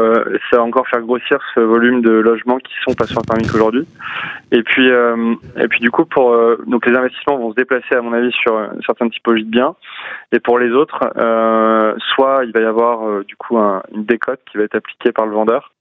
ça 0.50 0.56
va 0.56 0.64
encore 0.64 0.88
faire 0.88 1.00
grossir 1.00 1.38
ce 1.54 1.60
volume 1.60 2.02
de 2.02 2.10
logements 2.10 2.58
qui 2.58 2.74
sont 2.82 2.94
passion 2.94 3.20
thermiques 3.20 3.54
aujourd'hui. 3.54 3.86
Et 4.50 4.62
puis, 4.64 4.88
et 4.88 5.68
puis 5.68 5.78
du 5.78 5.92
coup, 5.92 6.04
pour 6.04 6.36
donc 6.66 6.84
les 6.84 6.96
investissements 6.96 7.36
vont 7.36 7.52
se 7.52 7.54
déplacer 7.54 7.94
à 7.94 8.00
mon 8.00 8.12
avis 8.12 8.32
sur 8.32 8.60
certaines 8.84 9.10
typologies 9.10 9.44
de 9.44 9.50
biens. 9.50 9.76
Et 10.32 10.40
pour 10.40 10.58
les 10.58 10.72
autres, 10.72 10.98
soit 12.14 12.44
il 12.44 12.52
va 12.52 12.60
y 12.60 12.64
avoir 12.64 13.24
du 13.24 13.36
coup 13.36 13.56
une 13.56 14.04
décote 14.04 14.40
qui 14.50 14.58
va 14.58 14.64
être 14.64 14.74
appliquée 14.74 15.12
par 15.12 15.26
le 15.26 15.32
vendeur 15.32 15.72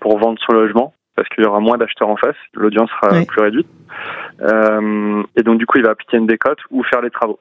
pour 0.00 0.18
vendre 0.18 0.38
son 0.44 0.52
logement 0.52 0.92
parce 1.18 1.28
qu'il 1.30 1.42
y 1.42 1.46
aura 1.48 1.58
moins 1.58 1.76
d'acheteurs 1.76 2.08
en 2.08 2.16
face, 2.16 2.36
l'audience 2.54 2.88
sera 2.90 3.24
plus 3.26 3.42
réduite. 3.42 3.66
Euh, 4.42 5.24
et 5.34 5.42
donc 5.42 5.58
du 5.58 5.66
coup, 5.66 5.78
il 5.78 5.84
va 5.84 5.90
appliquer 5.90 6.16
une 6.16 6.28
décote 6.28 6.60
ou 6.70 6.84
faire 6.84 7.00
les 7.00 7.10
travaux. 7.10 7.40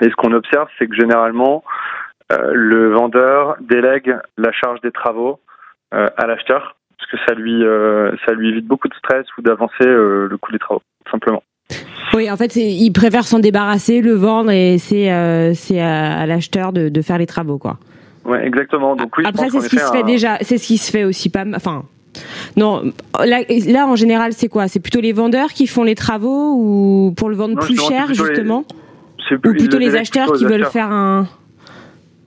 Et 0.00 0.10
ce 0.10 0.14
qu'on 0.16 0.32
observe, 0.32 0.66
c'est 0.76 0.88
que 0.88 0.96
généralement, 0.96 1.62
euh, 1.62 2.05
le 2.30 2.90
vendeur 2.92 3.56
délègue 3.60 4.16
la 4.36 4.52
charge 4.52 4.80
des 4.80 4.90
travaux 4.90 5.38
euh, 5.94 6.08
à 6.16 6.26
l'acheteur, 6.26 6.76
parce 6.98 7.10
que 7.10 7.16
ça 7.26 7.34
lui, 7.34 7.62
ça 8.24 8.32
lui 8.32 8.48
évite 8.50 8.66
beaucoup 8.66 8.88
de 8.88 8.94
stress 8.94 9.26
ou 9.38 9.42
d'avancer 9.42 9.84
le 9.84 10.36
coût 10.40 10.52
des 10.52 10.58
travaux, 10.58 10.82
simplement. 11.10 11.42
Oui, 12.14 12.30
en 12.30 12.36
fait, 12.36 12.56
il 12.56 12.90
préfère 12.92 13.24
s'en 13.24 13.38
débarrasser, 13.38 14.00
le 14.00 14.12
vendre, 14.12 14.50
et 14.50 14.78
c'est 14.78 15.54
c'est 15.54 15.80
à, 15.80 16.26
l'acheteur 16.26 16.72
de, 16.72 16.88
de, 16.88 17.02
faire 17.02 17.18
les 17.18 17.26
travaux, 17.26 17.58
quoi. 17.58 17.78
Ouais, 18.24 18.44
exactement. 18.44 18.96
Donc 18.96 19.16
oui, 19.18 19.24
Après, 19.26 19.50
c'est 19.50 19.60
ce 19.60 19.68
qui 19.68 19.78
se 19.78 19.92
fait 19.92 20.02
déjà, 20.02 20.38
c'est 20.40 20.58
ce 20.58 20.66
qui 20.66 20.78
se 20.78 20.90
fait 20.90 21.04
aussi 21.04 21.28
pas, 21.28 21.44
enfin, 21.54 21.84
non, 22.56 22.92
là, 23.24 23.86
en 23.86 23.96
général, 23.96 24.32
c'est 24.32 24.48
quoi? 24.48 24.68
C'est 24.68 24.80
plutôt 24.80 25.00
les 25.00 25.12
vendeurs 25.12 25.50
qui 25.50 25.66
font 25.66 25.82
les 25.82 25.94
travaux 25.94 26.54
ou 26.56 27.14
pour 27.16 27.28
le 27.28 27.36
vendre 27.36 27.58
plus 27.60 27.78
cher, 27.80 28.08
justement? 28.08 28.64
Ou 29.30 29.38
plutôt 29.38 29.78
les 29.78 29.96
acheteurs 29.96 30.32
qui 30.32 30.44
veulent 30.44 30.66
faire 30.66 30.90
un. 30.90 31.26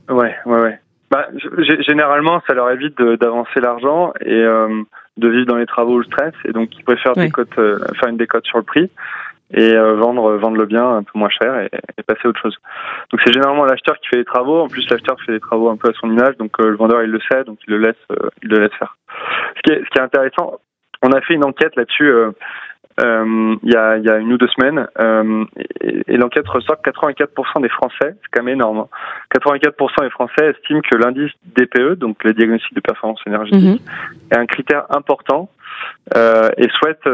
Ouais, 0.10 0.36
ouais, 0.46 0.62
ouais. 0.62 0.80
Bah, 1.12 1.28
généralement, 1.64 2.42
ça 2.48 2.54
leur 2.54 2.70
évite 2.72 3.02
d'avancer 3.02 3.60
l'argent 3.60 4.14
et 4.22 4.34
euh, 4.34 4.84
de 5.18 5.28
vivre 5.30 5.46
dans 5.46 5.58
les 5.58 5.66
travaux 5.66 5.98
le 5.98 6.06
stress, 6.06 6.34
et 6.46 6.52
donc 6.52 6.70
ils 6.78 6.84
préfèrent 6.84 7.14
euh, 7.18 7.80
faire 8.00 8.10
une 8.10 8.18
décote 8.18 8.46
sur 8.46 8.58
le 8.58 8.64
prix 8.64 8.90
et 9.52 9.76
euh, 9.76 9.96
vendre 9.96 10.36
vendre 10.38 10.58
le 10.58 10.66
bien 10.68 10.88
un 10.98 11.04
peu 11.04 11.12
moins 11.16 11.30
cher 11.30 11.60
et, 11.60 12.04
passer 12.04 12.22
à 12.26 12.28
autre 12.30 12.42
chose. 12.42 12.56
Donc 13.12 13.22
c'est 13.26 13.34
généralement 13.34 13.66
l'acheteur 13.66 13.98
qui 14.00 14.08
fait 14.10 14.18
les 14.18 14.26
travaux. 14.26 14.60
En 14.60 14.68
plus 14.68 14.88
l'acheteur 14.90 15.18
fait 15.26 15.32
les 15.32 15.40
travaux 15.40 15.70
un 15.70 15.78
peu 15.78 15.90
à 15.90 15.94
son 16.00 16.12
image, 16.12 16.38
donc 16.38 16.52
le 16.60 16.76
vendeur 16.76 17.02
il 17.04 17.10
le 17.10 17.20
sait, 17.32 17.44
donc 17.44 17.58
il 17.68 17.74
le 17.74 17.80
laisse 17.80 18.20
il 18.44 18.50
le 18.50 18.60
laisse 18.60 18.74
faire. 18.78 18.98
Ce 19.58 19.62
qui 19.64 19.72
est 19.74 19.84
ce 19.84 19.90
qui 19.90 19.98
est 19.98 20.02
intéressant, 20.02 20.60
on 21.02 21.12
a 21.12 21.22
fait 21.22 21.34
une 21.34 21.46
enquête 21.46 21.76
là-dessus. 21.76 22.12
Il 22.98 23.72
y, 23.72 23.76
a, 23.76 23.98
y 23.98 24.10
a 24.10 24.18
une 24.18 24.34
ou 24.34 24.38
deux 24.38 24.50
semaines, 24.50 24.88
et, 25.80 26.18
l'enquête 26.18 26.48
ressort 26.48 26.82
que 26.82 26.90
84% 26.90 27.62
des 27.62 27.70
Français, 27.70 27.96
c'est 28.02 28.30
quand 28.32 28.44
même 28.44 28.56
énorme, 28.56 28.88
84% 29.34 29.70
hein, 29.70 30.04
des 30.04 30.10
Français 30.10 30.50
estiment 30.50 30.82
que 30.82 30.98
l'indice 30.98 31.32
DPE, 31.46 31.94
donc 31.94 32.24
le 32.24 32.34
diagnostic 32.34 32.74
de 32.74 32.82
performance 32.82 33.22
énergétique, 33.26 33.82
mhm. 33.82 34.32
est 34.32 34.38
un 34.38 34.46
critère 34.46 34.86
important 34.90 35.50
et 36.16 36.68
souhaitent 36.78 37.08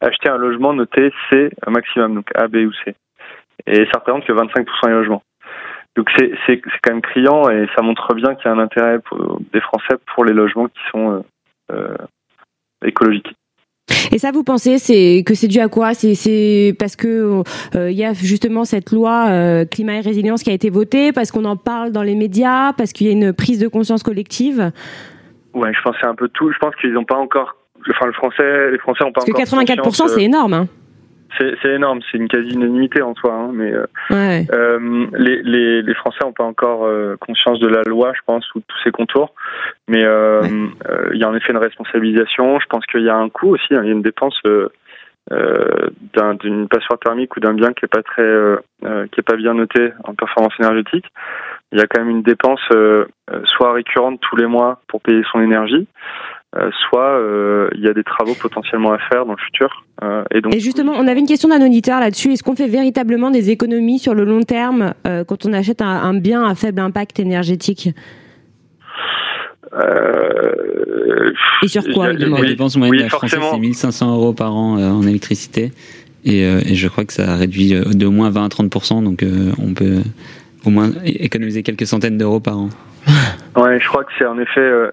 acheter 0.00 0.28
un 0.28 0.36
logement 0.36 0.72
noté 0.72 1.12
C 1.30 1.50
maximum, 1.66 2.16
donc 2.16 2.28
A, 2.34 2.48
B 2.48 2.56
ou 2.56 2.72
C. 2.84 2.94
Et 3.66 3.86
ça 3.86 3.98
représente 3.98 4.24
que 4.26 4.32
25% 4.32 4.86
des 4.86 4.92
logements. 4.92 5.22
Donc 5.96 6.10
c'est, 6.16 6.30
c'est, 6.46 6.60
c'est 6.62 6.80
quand 6.82 6.92
même 6.92 7.02
criant 7.02 7.48
et 7.48 7.66
ça 7.74 7.82
montre 7.82 8.14
bien 8.14 8.34
qu'il 8.34 8.46
y 8.46 8.48
a 8.48 8.52
un 8.52 8.58
intérêt 8.58 8.98
des 9.52 9.60
Français 9.62 9.96
pour 10.14 10.24
les 10.24 10.34
logements 10.34 10.68
qui 10.68 10.80
sont 10.92 11.12
euh, 11.12 11.22
euh, 11.72 11.96
écologiques. 12.84 13.34
Et 14.12 14.18
ça, 14.18 14.30
vous 14.32 14.44
pensez, 14.44 14.78
c'est 14.78 15.22
que 15.24 15.34
c'est 15.34 15.48
dû 15.48 15.58
à 15.60 15.68
quoi? 15.68 15.94
C'est, 15.94 16.74
parce 16.78 16.96
que 16.96 17.42
euh, 17.74 17.90
il 17.90 17.96
y 17.96 18.04
a 18.04 18.12
justement 18.14 18.64
cette 18.64 18.92
loi 18.92 19.64
climat 19.66 19.96
et 19.96 20.00
résilience 20.00 20.42
qui 20.42 20.50
a 20.50 20.54
été 20.54 20.70
votée, 20.70 21.12
parce 21.12 21.30
qu'on 21.30 21.44
en 21.44 21.56
parle 21.56 21.92
dans 21.92 22.02
les 22.02 22.14
médias, 22.14 22.72
parce 22.72 22.92
qu'il 22.92 23.06
y 23.06 23.10
a 23.10 23.12
une 23.12 23.32
prise 23.32 23.58
de 23.58 23.68
conscience 23.68 24.02
collective? 24.02 24.72
Ouais, 25.54 25.72
je 25.72 25.82
pense 25.82 25.94
que 25.94 25.98
c'est 26.02 26.08
un 26.08 26.14
peu 26.14 26.28
tout. 26.28 26.52
Je 26.52 26.58
pense 26.58 26.74
qu'ils 26.76 26.92
n'ont 26.92 27.04
pas 27.04 27.16
encore 27.16 27.56
enfin, 27.90 28.06
le 28.06 28.12
français, 28.12 28.70
les 28.70 28.78
Français 28.78 29.04
ont 29.04 29.12
pas 29.12 29.22
Parce 29.24 29.26
que 29.26 29.56
84%, 29.56 30.08
c'est 30.08 30.22
énorme. 30.22 30.54
Hein. 30.54 30.68
C'est 31.38 31.68
énorme, 31.68 32.00
c'est 32.10 32.18
une 32.18 32.28
quasi-unanimité 32.28 33.02
en 33.02 33.14
soi, 33.14 33.34
hein, 33.34 33.50
mais 33.52 33.72
euh, 33.72 33.86
euh, 34.10 35.06
les, 35.16 35.42
les, 35.42 35.82
les, 35.82 35.94
Français 35.94 36.18
n'ont 36.22 36.32
pas 36.32 36.44
encore 36.44 36.86
euh, 36.86 37.16
conscience 37.20 37.58
de 37.58 37.66
la 37.66 37.82
loi, 37.82 38.12
je 38.14 38.20
pense, 38.26 38.44
ou 38.54 38.60
de 38.60 38.64
tous 38.66 38.78
ses 38.84 38.90
contours. 38.90 39.34
Mais 39.88 40.04
euh, 40.04 40.42
euh, 40.88 41.10
il 41.12 41.20
y 41.20 41.24
a 41.24 41.28
en 41.28 41.34
effet 41.34 41.52
une 41.52 41.58
responsabilisation. 41.58 42.58
Je 42.60 42.66
pense 42.66 42.86
qu'il 42.86 43.02
y 43.02 43.08
a 43.08 43.16
un 43.16 43.28
coût 43.28 43.54
aussi, 43.54 43.74
hein, 43.74 43.80
il 43.82 43.86
y 43.86 43.90
a 43.90 43.92
une 43.92 44.02
dépense 44.02 44.40
d'une 45.30 46.68
passoire 46.68 46.98
thermique 47.00 47.36
ou 47.36 47.40
d'un 47.40 47.54
bien 47.54 47.72
qui 47.72 47.84
est 47.84 47.88
pas 47.88 48.02
très, 48.02 48.58
qui 49.10 49.20
est 49.20 49.26
pas 49.26 49.36
bien 49.36 49.54
noté 49.54 49.92
en 50.04 50.14
performance 50.14 50.54
énergétique. 50.60 51.06
Il 51.72 51.78
y 51.78 51.82
a 51.82 51.86
quand 51.86 52.00
même 52.00 52.10
une 52.10 52.22
dépense 52.22 52.60
soit 53.44 53.72
récurrente 53.72 54.20
tous 54.20 54.36
les 54.36 54.46
mois 54.46 54.80
pour 54.88 55.00
payer 55.00 55.22
son 55.32 55.40
énergie, 55.40 55.86
euh, 56.56 56.70
soit 56.88 57.18
euh, 57.18 57.68
il 57.74 57.82
y 57.82 57.88
a 57.88 57.92
des 57.92 58.04
travaux 58.04 58.34
potentiellement 58.34 58.92
à 58.92 58.98
faire 58.98 59.26
dans 59.26 59.32
le 59.32 59.38
futur. 59.38 59.84
Euh, 60.02 60.24
et, 60.30 60.40
donc, 60.40 60.54
et 60.54 60.60
justement, 60.60 60.92
on 60.96 61.06
avait 61.06 61.20
une 61.20 61.26
question 61.26 61.50
d'un 61.50 61.64
auditeur 61.64 62.00
là-dessus. 62.00 62.32
Est-ce 62.32 62.42
qu'on 62.42 62.56
fait 62.56 62.68
véritablement 62.68 63.30
des 63.30 63.50
économies 63.50 63.98
sur 63.98 64.14
le 64.14 64.24
long 64.24 64.42
terme 64.42 64.94
quand 65.04 65.44
on 65.44 65.52
achète 65.52 65.82
un, 65.82 66.14
bien 66.14 66.44
à 66.44 66.54
faible 66.54 66.80
impact 66.80 67.20
énergétique? 67.20 67.90
Et 71.62 71.68
sur 71.68 71.84
quoi 71.92 72.12
La 72.12 72.42
dépense 72.42 72.76
moyenne 72.76 73.02
oui, 73.02 73.08
Français, 73.08 73.36
c'est 73.38 73.58
1500 73.58 74.14
euros 74.14 74.32
par 74.32 74.54
an 74.54 74.78
en 74.78 75.02
électricité. 75.06 75.72
Et, 76.24 76.42
et, 76.42 76.74
je 76.74 76.88
crois 76.88 77.04
que 77.04 77.12
ça 77.12 77.36
réduit 77.36 77.74
de 77.74 78.06
moins 78.06 78.30
20 78.30 78.44
à 78.44 78.48
30%, 78.48 79.04
donc 79.04 79.24
on 79.58 79.74
peut 79.74 79.98
au 80.64 80.70
moins 80.70 80.90
économiser 81.04 81.62
quelques 81.62 81.86
centaines 81.86 82.18
d'euros 82.18 82.40
par 82.40 82.58
an. 82.58 82.70
Ouais, 83.56 83.80
je 83.80 83.88
crois 83.88 84.04
que 84.04 84.12
c'est 84.18 84.26
en 84.26 84.38
effet, 84.38 84.60
euh, 84.60 84.90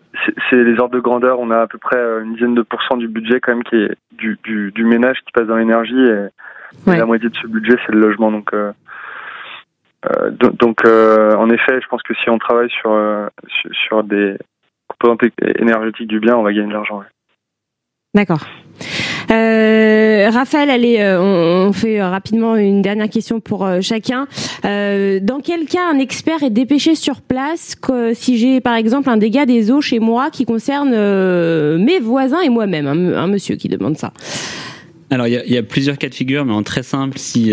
c'est 0.50 0.64
les 0.64 0.80
ordres 0.80 0.96
de 0.96 1.02
grandeur. 1.02 1.40
On 1.40 1.52
a 1.52 1.62
à 1.62 1.68
peu 1.68 1.78
près 1.78 1.98
euh, 1.98 2.24
une 2.24 2.36
dizaine 2.36 2.56
de 2.56 2.62
pourcents 2.62 2.96
du 2.96 3.08
budget 3.08 3.42
quand 3.42 3.54
même 3.54 3.64
qui 3.64 3.76
est 3.76 3.96
du, 4.14 4.40
du, 4.44 4.72
du 4.72 4.86
ménage 4.86 5.18
qui 5.26 5.32
passe 5.34 5.48
dans 5.48 5.58
l'énergie 5.58 6.00
et, 6.00 6.28
la 6.88 7.06
moitié 7.06 7.30
de 7.30 7.36
ce 7.36 7.48
budget 7.48 7.76
c'est 7.86 7.92
le 7.92 8.00
logement. 8.00 8.32
Donc, 8.32 8.54
euh, 8.54 8.72
euh 10.06 10.32
donc 10.32 10.86
en 10.86 11.50
effet, 11.50 11.82
je 11.82 11.88
pense 11.88 12.02
que 12.04 12.14
si 12.16 12.30
on 12.30 12.40
travaille 12.40 12.70
sur 12.70 12.98
sur, 13.74 14.04
des 14.04 14.38
composantes 14.88 15.22
énergétiques 15.60 16.08
du 16.08 16.20
bien, 16.20 16.36
on 16.36 16.44
va 16.44 16.54
gagner 16.54 16.68
de 16.68 16.74
l'argent. 16.74 17.04
D'accord. 18.14 18.46
Euh, 19.32 19.93
Raphaël, 20.30 20.70
allez, 20.70 20.98
euh, 21.00 21.22
on, 21.22 21.74
fait 21.74 22.02
rapidement 22.02 22.56
une 22.56 22.82
dernière 22.82 23.10
question 23.10 23.40
pour 23.40 23.66
euh, 23.66 23.82
chacun. 23.82 24.28
Euh, 24.66 25.20
dans 25.22 25.40
quel 25.40 25.66
cas 25.66 25.90
un 25.92 26.00
expert 26.00 26.44
est 26.44 26.50
dépêché 26.50 26.96
sur 26.96 27.22
place 27.22 27.76
que, 27.76 28.14
si 28.14 28.38
j'ai 28.38 28.62
par 28.62 28.76
exemple 28.76 29.10
un 29.10 29.18
dégât 29.18 29.46
des 29.46 29.72
eaux 29.72 29.82
chez 29.82 30.00
moi 30.00 30.30
qui 30.30 30.46
concerne 30.46 30.92
mes 31.78 32.00
voisins 32.00 32.42
et 32.42 32.50
moi-même, 32.50 32.88
un, 32.88 33.28
monsieur 33.28 33.56
qui 33.56 33.68
demande 33.68 33.98
ça? 33.98 34.14
Alors 35.10 35.28
il 35.28 35.44
y, 35.46 35.54
y, 35.54 35.58
a 35.58 35.64
plusieurs 35.64 35.98
cas 35.98 36.10
de 36.10 36.16
figure, 36.16 36.46
mais 36.46 36.54
en 36.54 36.64
très 36.64 36.84
simple, 36.84 37.18
si 37.18 37.52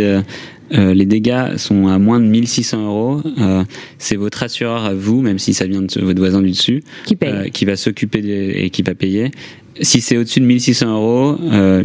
euh, 0.72 0.94
les 0.94 1.06
dégâts 1.06 1.56
sont 1.56 1.88
à 1.88 1.98
moins 1.98 2.20
de 2.20 2.26
1600 2.26 2.86
euros. 2.86 3.22
Euh, 3.38 3.64
c'est 3.98 4.16
votre 4.16 4.42
assureur 4.42 4.84
à 4.84 4.94
vous, 4.94 5.20
même 5.20 5.38
si 5.38 5.52
ça 5.52 5.66
vient 5.66 5.82
de 5.82 6.00
votre 6.00 6.18
voisin 6.18 6.42
du 6.42 6.50
dessus, 6.50 6.82
qui, 7.06 7.16
paye. 7.16 7.50
qui 7.50 7.64
va 7.64 7.76
s'occuper 7.76 8.20
et 8.54 8.70
qui 8.70 8.82
va 8.82 8.94
payer. 8.94 9.30
Si 9.80 10.00
c'est 10.00 10.16
au-dessus 10.16 10.40
de 10.40 10.44
1600 10.44 10.92
euros, 10.92 11.38
euh, 11.52 11.84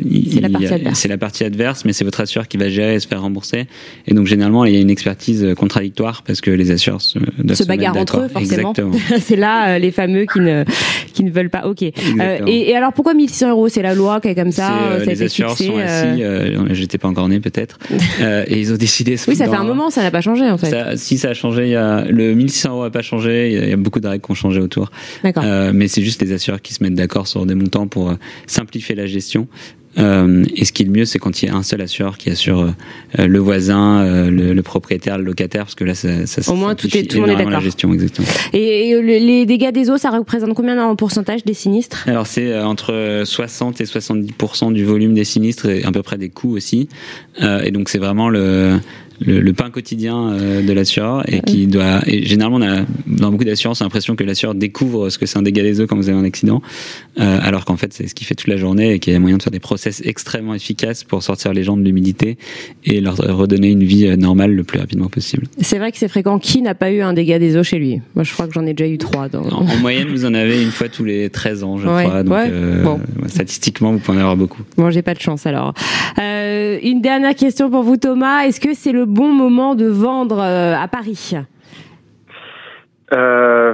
c'est 0.94 1.08
la, 1.08 1.18
partie 1.18 1.44
adverse, 1.44 1.86
mais 1.86 1.94
c'est 1.94 2.04
votre 2.04 2.20
assureur 2.20 2.48
qui 2.48 2.58
va 2.58 2.68
gérer 2.70 2.96
et 2.96 3.00
se 3.00 3.08
faire 3.08 3.22
rembourser. 3.22 3.68
Et 4.08 4.14
donc 4.14 4.26
généralement, 4.26 4.66
il 4.66 4.74
y 4.74 4.78
a 4.78 4.80
une 4.80 4.90
expertise 4.90 5.54
contradictoire 5.58 6.24
parce 6.24 6.42
que 6.42 6.52
les 6.52 6.72
assureurs 6.72 7.02
se, 7.02 7.20
se, 7.54 7.64
bagarrent 7.64 7.98
entre 7.98 8.22
eux, 8.22 8.28
forcément. 8.28 8.74
c'est 9.22 9.36
là 9.36 9.76
euh, 9.76 9.80
les 9.80 9.92
fameux 9.92 10.26
qui 10.26 10.40
ne 10.40 10.64
qui 11.14 11.24
ne 11.24 11.32
veulent 11.32 11.50
pas. 11.50 11.68
Ok. 11.68 11.84
Euh, 11.84 12.40
et, 12.48 12.72
et, 12.72 12.76
alors 12.76 12.92
pourquoi 12.92 13.14
1600 13.14 13.50
euros? 13.52 13.70
C'est 13.70 13.82
la 13.82 13.94
loi 13.94 14.20
qui 14.20 14.30
est 14.30 14.36
comme 14.36 14.52
ça. 14.52 14.78
Euh, 14.92 15.06
les 15.06 15.22
assureurs 15.22 15.58
sont 15.58 15.78
assis. 15.78 16.24
J'étais 16.72 16.98
pas 16.98 17.08
encore 17.08 17.30
né 17.30 17.40
peut-être. 17.40 17.78
et 18.20 18.60
ils 18.60 18.74
ont 18.74 18.78
décidé. 18.78 19.16
Oui, 19.28 19.36
ça 19.36 19.46
fait 19.46 19.56
un 19.56 19.64
moment, 19.64 19.90
ça 19.90 20.04
n'a 20.04 20.12
pas 20.12 20.22
changé 20.22 20.50
en 20.50 20.58
fait. 20.58 20.70
Ça, 20.70 20.98
si 20.98 21.18
ça 21.18 21.30
a 21.30 21.34
changé, 21.34 21.70
y 21.70 21.76
a 21.76 22.06
le 22.06 22.36
1600 22.36 22.70
euros 22.70 22.84
n'a 22.84 22.90
pas 22.92 23.02
changé. 23.02 23.52
Il 23.52 23.70
y, 23.70 23.74
a 23.74 23.78
beaucoup 23.78 24.00
de 24.00 24.08
règles 24.08 24.24
qui 24.24 24.32
ont 24.32 24.36
changé 24.36 24.60
autour. 24.60 24.92
D'accord. 25.24 25.44
mais 25.74 25.88
c'est 25.88 26.02
juste 26.02 26.22
les 26.22 26.32
assureurs 26.32 26.62
qui 26.62 26.74
se 26.74 26.84
mettent 26.84 26.96
d'accord 26.96 27.28
sur 27.28 27.46
des 27.46 27.56
montants 27.56 27.75
pour 27.88 28.14
simplifier 28.48 28.96
la 28.96 29.06
gestion. 29.06 29.48
Euh, 29.98 30.44
et 30.56 30.66
ce 30.66 30.74
qui 30.74 30.84
est 30.84 30.86
le 30.86 30.92
mieux, 30.92 31.06
c'est 31.06 31.20
quand 31.20 31.42
il 31.42 31.48
y 31.48 31.50
a 31.50 31.56
un 31.56 31.64
seul 31.64 31.82
assureur 31.82 32.18
qui 32.18 32.30
assure 32.30 32.74
euh, 33.20 33.28
le 33.28 33.40
voisin, 33.40 34.02
euh, 34.02 34.30
le, 34.30 34.62
propriétaire, 34.62 35.18
le 35.18 35.24
locataire, 35.24 35.64
parce 35.64 35.76
que 35.76 35.84
là, 35.84 35.96
ça, 35.96 36.26
ça 36.26 36.52
au 36.52 36.56
moins 36.56 36.76
tout 36.76 36.88
est 36.96 37.04
tout 37.04 37.24
est. 37.26 37.46
La 37.46 37.60
gestion, 37.60 37.94
exactement. 37.94 38.28
Et, 38.54 39.00
les 39.02 39.46
dégâts 39.46 39.72
des 39.72 39.90
eaux, 39.90 39.98
ça 39.98 40.10
représente 40.10 40.54
combien 40.54 40.84
en 40.84 40.96
pourcentage 40.96 41.44
des 41.46 41.54
sinistres? 41.54 42.04
Alors 42.08 42.28
c'est 42.28 42.60
entre 42.60 43.24
60 43.24 43.82
et 43.82 43.86
70 43.86 44.34
du 44.74 44.84
volume 44.84 45.14
des 45.14 45.24
sinistres 45.24 45.68
et 45.68 45.84
à 45.84 45.92
peu 45.92 46.02
près 46.02 46.18
des 46.18 46.30
coûts 46.30 46.56
aussi. 46.56 46.90
et 47.42 47.72
donc 47.72 47.90
c'est 47.90 48.00
vraiment 48.00 48.30
le 48.30 48.80
le, 49.22 49.54
pain 49.54 49.70
quotidien 49.70 50.30
euh, 50.30 50.62
de 50.62 50.74
l'assureur 50.74 51.24
et 51.32 51.42
qui 51.42 51.68
doit. 51.68 52.02
Et 52.08 52.26
généralement, 52.26 52.58
on 52.58 52.62
a 52.62 52.86
dans 53.08 53.32
beaucoup 53.32 53.44
d'assurances 53.44 53.82
l'impression 53.82 54.16
que 54.16 54.24
l'assureur 54.24 54.56
découvre 54.56 55.10
ce 55.10 55.18
que 55.18 55.26
c'est 55.26 55.38
un 55.38 55.42
dégât 55.42 55.64
des 55.64 55.82
eaux 55.82 55.88
quand 55.88 55.96
vous 55.96 56.10
avez 56.10 56.18
un 56.18 56.24
accident, 56.24 56.62
euh, 57.20 57.40
alors 57.42 57.66
qu'en 57.66 57.78
fait 57.78 57.94
c'est 57.94 58.08
ce 58.08 58.16
qu'il 58.16 58.28
fait 58.28 58.36
toute 58.36 58.48
la 58.48 58.58
journée 58.58 58.94
et 58.94 59.00
qu'il 59.00 59.14
y 59.14 59.16
a 59.16 59.20
moyen 59.20 59.38
de 59.38 59.44
faire 59.44 59.52
des 59.52 59.60
process 59.60 60.02
extrêmement 60.06 60.54
efficaces 60.54 61.04
pour 61.04 61.24
sortir 61.24 61.54
les 61.54 61.64
gens 61.64 61.78
de 61.78 61.84
l'humidité 61.84 62.38
et 62.84 63.00
leur 63.02 63.18
redonner 63.18 63.70
une 63.70 63.84
vie 63.84 64.08
euh, 64.08 64.16
normale 64.16 64.54
le 64.54 64.64
plus 64.64 64.80
rapidement 64.80 65.08
possible. 65.08 65.48
C'est 65.60 65.78
vrai 65.78 65.92
que 65.92 65.98
c'est 65.98 66.08
fréquent. 66.08 66.40
Qui 66.40 66.62
n'a 66.62 66.76
pas 66.76 66.92
eu 66.92 67.02
un 67.02 67.14
dégât 67.14 67.40
des 67.40 67.56
eaux 67.58 67.64
chez 67.64 67.80
lui? 67.80 68.02
Moi, 68.16 68.24
je 68.24 68.34
crois 68.34 68.48
que 68.48 68.54
j'en 68.54 68.66
ai 68.66 68.74
déjà 68.74 68.90
eu 68.90 68.98
trois. 68.98 69.28
En, 69.36 69.64
moyenne, 69.78 70.08
vous 70.10 70.26
en 70.26 70.34
avez 70.34 70.62
une 70.62 70.72
fois 70.72 70.90
tous 70.90 71.06
les 71.06 71.30
13 71.30 71.64
ans, 71.64 71.78
je 71.78 71.88
crois. 71.88 72.24
Donc, 72.24 73.00
statistiquement, 73.28 73.92
vous 73.92 74.00
pouvez 74.00 74.18
en 74.18 74.22
avoir 74.22 74.38
beaucoup. 74.38 74.62
Bon, 74.78 74.90
j'ai 74.90 75.02
pas 75.02 75.14
de 75.14 75.20
chance 75.20 75.46
alors. 75.46 75.74
une 76.18 77.02
dernière 77.02 77.36
question 77.36 77.70
pour 77.70 77.84
vous, 77.84 77.98
Thomas. 77.98 78.46
Est-ce 78.46 78.60
que 78.60 78.74
c'est 78.74 78.92
le 78.92 79.05
bon 79.06 79.34
moment 79.34 79.76
de 79.76 79.88
vendre 79.88 80.40
euh, 80.40 80.76
à 80.76 80.88
Paris 80.88 81.36
euh, 83.14 83.74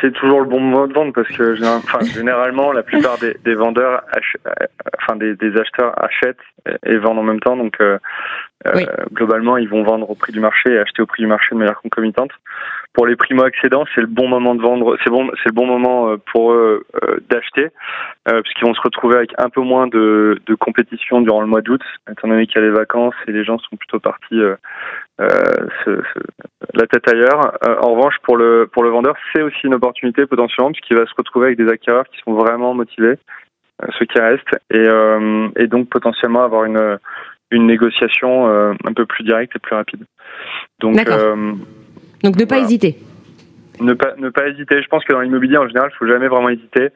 c'est 0.00 0.12
toujours 0.12 0.40
le 0.40 0.46
bon 0.46 0.60
moment 0.60 0.86
de 0.86 0.92
vendre 0.92 1.12
parce 1.12 1.28
que 1.28 1.56
généralement 2.14 2.70
la 2.72 2.84
plupart 2.84 3.18
des, 3.18 3.54
vendeurs, 3.54 4.02
euh, 4.14 4.50
enfin 4.98 5.16
des, 5.16 5.60
acheteurs 5.60 5.92
achètent 6.02 6.38
et 6.84 6.96
vendent 6.96 7.18
en 7.18 7.24
même 7.24 7.40
temps. 7.40 7.56
Donc 7.56 7.76
globalement, 9.12 9.56
ils 9.56 9.68
vont 9.68 9.82
vendre 9.82 10.08
au 10.10 10.14
prix 10.14 10.32
du 10.32 10.40
marché 10.40 10.72
et 10.72 10.78
acheter 10.78 11.02
au 11.02 11.06
prix 11.06 11.22
du 11.22 11.28
marché 11.28 11.54
de 11.54 11.58
manière 11.58 11.80
concomitante. 11.80 12.30
Pour 12.92 13.06
les 13.06 13.16
primo-accédants, 13.16 13.84
c'est 13.94 14.00
le 14.00 14.06
bon 14.06 14.26
moment 14.26 14.54
de 14.54 14.62
vendre. 14.62 14.96
C'est 15.04 15.10
bon, 15.10 15.30
c'est 15.42 15.50
le 15.50 15.54
bon 15.54 15.66
moment 15.66 16.16
pour 16.32 16.52
eux 16.52 16.86
d'acheter 17.28 17.68
puisqu'ils 18.24 18.64
vont 18.64 18.74
se 18.74 18.80
retrouver 18.80 19.16
avec 19.16 19.32
un 19.38 19.50
peu 19.50 19.60
moins 19.60 19.86
de, 19.86 20.40
de 20.46 20.54
compétition 20.54 21.20
durant 21.20 21.42
le 21.42 21.46
mois 21.46 21.60
d'août, 21.60 21.82
étant 22.10 22.28
donné 22.28 22.46
qu'il 22.46 22.60
y 22.60 22.64
a 22.64 22.66
les 22.66 22.74
vacances 22.74 23.14
et 23.28 23.32
les 23.32 23.44
gens 23.44 23.58
sont 23.58 23.76
plutôt 23.76 24.00
partis 24.00 24.40
euh, 25.20 26.02
la 26.74 26.86
tête 26.86 27.08
ailleurs. 27.08 27.56
Euh, 27.66 27.76
en 27.80 27.94
revanche, 27.94 28.16
pour 28.22 28.36
le 28.36 28.68
pour 28.70 28.82
le 28.82 28.90
vendeur, 28.90 29.14
c'est 29.32 29.42
aussi 29.42 29.60
une 29.64 29.74
opportunité 29.74 30.26
potentiellement 30.26 30.72
puisqu'il 30.72 30.96
va 30.96 31.06
se 31.06 31.14
retrouver 31.16 31.46
avec 31.46 31.58
des 31.58 31.68
acquéreurs 31.68 32.06
qui 32.08 32.18
sont 32.20 32.34
vraiment 32.34 32.74
motivés, 32.74 33.18
euh, 33.82 33.86
ceux 33.98 34.04
qui 34.04 34.18
restent, 34.18 34.58
et, 34.70 34.86
et 35.56 35.66
donc 35.68 35.88
potentiellement 35.88 36.44
avoir 36.44 36.64
une 36.64 36.98
une 37.50 37.66
négociation 37.66 38.48
un 38.48 38.92
peu 38.94 39.06
plus 39.06 39.24
directe 39.24 39.54
et 39.56 39.58
plus 39.58 39.74
rapide. 39.74 40.04
Donc, 40.80 40.96
donc 42.22 42.36
ne 42.36 42.44
pas 42.44 42.58
hésiter. 42.58 42.96
Ne 43.80 43.92
pas, 43.92 44.14
ne 44.16 44.30
pas 44.30 44.48
hésiter. 44.48 44.82
Je 44.82 44.88
pense 44.88 45.04
que 45.04 45.12
dans 45.12 45.20
l'immobilier, 45.20 45.58
en 45.58 45.68
général, 45.68 45.90
il 45.92 45.96
faut 45.96 46.06
jamais 46.06 46.28
vraiment 46.28 46.48
hésiter. 46.48 46.88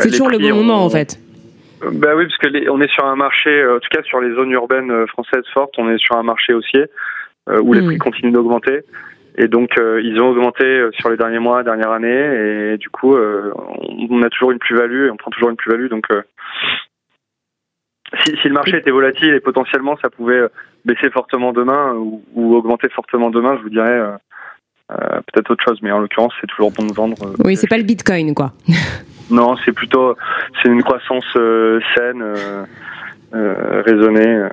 C'est 0.00 0.10
toujours 0.10 0.30
le 0.30 0.38
bon 0.38 0.54
moment, 0.54 0.84
en 0.84 0.90
fait. 0.90 1.18
Bah 1.92 2.16
oui, 2.16 2.26
parce 2.26 2.38
que 2.38 2.70
on 2.70 2.80
est 2.80 2.90
sur 2.90 3.04
un 3.04 3.16
marché, 3.16 3.66
en 3.66 3.78
tout 3.78 3.88
cas 3.90 4.02
sur 4.04 4.20
les 4.20 4.34
zones 4.34 4.50
urbaines 4.52 5.06
françaises 5.08 5.44
fortes, 5.52 5.74
on 5.78 5.90
est 5.90 5.98
sur 5.98 6.16
un 6.16 6.22
marché 6.22 6.54
haussier. 6.54 6.86
Euh, 7.50 7.60
où 7.60 7.74
les 7.74 7.82
hmm. 7.82 7.86
prix 7.86 7.98
continuent 7.98 8.32
d'augmenter. 8.32 8.80
Et 9.36 9.48
donc, 9.48 9.78
euh, 9.78 10.00
ils 10.02 10.18
ont 10.18 10.28
augmenté 10.28 10.64
euh, 10.64 10.90
sur 10.98 11.10
les 11.10 11.18
derniers 11.18 11.40
mois, 11.40 11.62
dernière 11.62 11.90
année, 11.90 12.08
et 12.08 12.78
du 12.78 12.88
coup, 12.88 13.14
on 13.14 14.22
a 14.22 14.30
toujours 14.30 14.52
une 14.52 14.58
plus-value 14.58 15.06
et 15.06 15.10
on 15.10 15.16
prend 15.16 15.30
toujours 15.30 15.50
une 15.50 15.56
plus-value. 15.56 15.88
Donc, 15.88 16.06
si, 18.24 18.36
si, 18.40 18.48
le 18.48 18.54
marché 18.54 18.76
était 18.76 18.90
volatile 18.90 19.34
et 19.34 19.40
potentiellement 19.40 19.96
ça 20.02 20.10
pouvait 20.10 20.42
baisser 20.84 21.10
fortement 21.10 21.52
demain 21.52 21.94
ou, 21.94 22.22
ou 22.34 22.54
augmenter 22.54 22.88
fortement 22.90 23.30
demain, 23.30 23.56
je 23.58 23.62
vous 23.62 23.70
dirais 23.70 24.00
peut-être 24.88 25.50
autre 25.50 25.64
chose. 25.64 25.78
Mais 25.82 25.90
en 25.90 25.98
l'occurrence, 25.98 26.32
c'est 26.40 26.46
toujours 26.46 26.70
bon 26.70 26.86
de 26.86 26.92
vendre. 26.92 27.16
oui, 27.44 27.56
c'est 27.56 27.68
pas 27.68 27.78
le 27.78 27.84
Bitcoin, 27.84 28.34
quoi. 28.34 28.52
non, 29.30 29.56
c'est 29.64 29.72
plutôt 29.72 30.14
c'est 30.62 30.68
une 30.68 30.82
croissance 30.82 31.26
saine, 31.96 32.22
raisonnée 33.32 34.48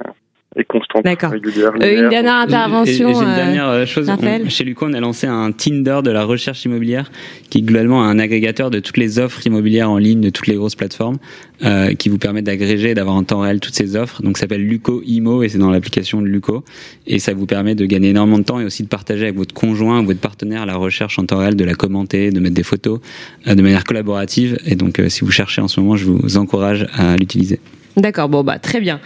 et 0.58 0.66
constante, 0.66 1.06
régulière. 1.06 1.72
Euh, 1.82 2.04
une 2.04 2.10
dernière 2.10 2.36
intervention. 2.36 3.10
Et, 3.10 3.14
une 3.14 3.30
euh, 3.30 3.36
dernière 3.36 3.70
euh, 3.70 3.86
chose. 3.86 4.12
chez 4.50 4.66
Luco, 4.66 4.86
on 4.86 4.94
a 4.94 5.00
lancé 5.00 5.26
un 5.26 5.54
Tinder 5.54 6.00
de 6.04 6.12
la 6.12 6.26
recherche 6.26 6.66
immobilière 6.66 7.10
qui 7.50 7.60
est 7.60 7.62
globalement 7.62 8.04
un 8.04 8.20
agrégateur 8.20 8.70
de 8.70 8.80
toutes 8.80 8.98
les 8.98 9.18
offres 9.18 9.48
immobilières 9.48 9.90
en 9.90 9.98
ligne 9.98 10.20
de 10.20 10.30
toutes 10.30 10.48
les 10.48 10.56
grosses 10.56 10.76
plateformes 10.76 11.20
euh, 11.64 11.94
qui 11.94 12.10
vous 12.10 12.18
permet 12.18 12.42
d'agréger 12.42 12.90
et 12.90 12.94
d'avoir 12.94 13.16
en 13.16 13.24
temps 13.24 13.40
réel 13.40 13.62
toutes 13.62 13.76
ces 13.76 13.96
offres. 13.96 14.22
Donc 14.24 14.38
ça 14.38 14.42
s'appelle 14.42 14.68
Luco 14.68 15.02
Imo 15.06 15.42
et 15.42 15.48
c'est 15.48 15.58
dans 15.58 15.72
l'application 15.72 16.22
de 16.22 16.28
Luco 16.28 16.66
et 17.08 17.20
ça 17.20 17.34
vous 17.34 17.46
permet 17.46 17.74
de 17.74 17.86
gagner 17.86 18.10
énormément 18.10 18.40
de 18.40 18.44
temps 18.44 18.60
et 18.60 18.66
aussi 18.66 18.84
de 18.84 18.90
partager 18.90 19.24
avec 19.24 19.38
votre 19.38 19.54
conjoint 19.54 20.02
ou 20.02 20.06
votre 20.06 20.20
partenaire 20.20 20.66
la 20.66 20.76
recherche 20.76 21.18
en 21.18 21.26
temps 21.26 21.38
réel, 21.38 21.56
de 21.56 21.64
la 21.64 21.76
commenter, 21.76 22.30
de 22.30 22.40
mettre 22.42 22.56
des 22.56 22.64
photos 22.64 23.00
de 23.46 23.62
manière 23.62 23.86
collaborative. 23.86 24.58
Et 24.66 24.76
donc 24.76 25.02
si 25.08 25.22
vous 25.22 25.32
cherchez 25.32 25.62
en 25.62 25.70
ce 25.70 25.80
moment, 25.80 25.96
je 25.96 26.08
vous 26.08 26.36
encourage 26.36 26.88
à 26.94 27.16
l'utiliser. 27.16 27.62
D'accord, 27.98 28.30
bon 28.30 28.44
bah 28.44 28.58
très 28.58 28.80
bien. 28.80 29.00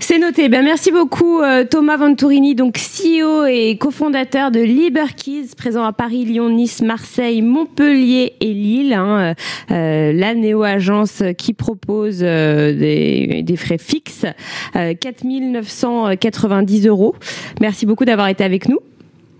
C'est 0.00 0.18
noté. 0.18 0.48
Ben 0.48 0.64
merci 0.64 0.90
beaucoup 0.90 1.40
euh, 1.40 1.64
Thomas 1.64 1.96
Venturini, 1.96 2.54
donc 2.54 2.76
CEO 2.76 3.46
et 3.46 3.78
cofondateur 3.78 4.50
de 4.50 4.60
Liberkeys, 4.60 5.50
présent 5.56 5.84
à 5.84 5.92
Paris, 5.92 6.24
Lyon, 6.24 6.50
Nice, 6.50 6.82
Marseille, 6.82 7.42
Montpellier 7.42 8.34
et 8.40 8.52
Lille. 8.52 8.92
Hein, 8.92 9.34
euh, 9.70 10.12
la 10.12 10.34
néo-agence 10.34 11.22
qui 11.38 11.54
propose 11.54 12.20
euh, 12.22 12.72
des, 12.72 13.42
des, 13.42 13.56
frais 13.56 13.78
fixes, 13.78 14.26
4990 14.74 16.88
euros. 16.88 17.14
Merci 17.60 17.86
beaucoup 17.86 18.04
d'avoir 18.04 18.28
été 18.28 18.44
avec 18.44 18.68
nous. 18.68 18.80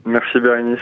Merci 0.06 0.40
Bérénice. 0.40 0.80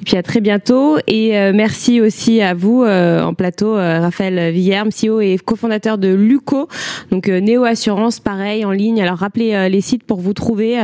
Et 0.00 0.04
puis 0.04 0.16
à 0.16 0.22
très 0.22 0.40
bientôt. 0.40 0.98
Et 1.06 1.36
euh, 1.36 1.52
merci 1.54 2.00
aussi 2.00 2.40
à 2.40 2.54
vous 2.54 2.82
euh, 2.82 3.22
en 3.22 3.34
plateau, 3.34 3.76
euh, 3.76 4.00
Raphaël 4.00 4.52
Villerme, 4.52 4.90
CEO 4.90 5.20
et 5.20 5.38
cofondateur 5.42 5.98
de 5.98 6.08
Luco. 6.08 6.68
Donc 7.10 7.28
Néo 7.28 7.64
Assurance, 7.64 8.20
pareil, 8.20 8.64
en 8.64 8.72
ligne. 8.72 9.00
Alors 9.00 9.18
rappelez 9.18 9.68
les 9.68 9.80
sites 9.80 10.04
pour 10.04 10.20
vous 10.20 10.32
trouver. 10.32 10.78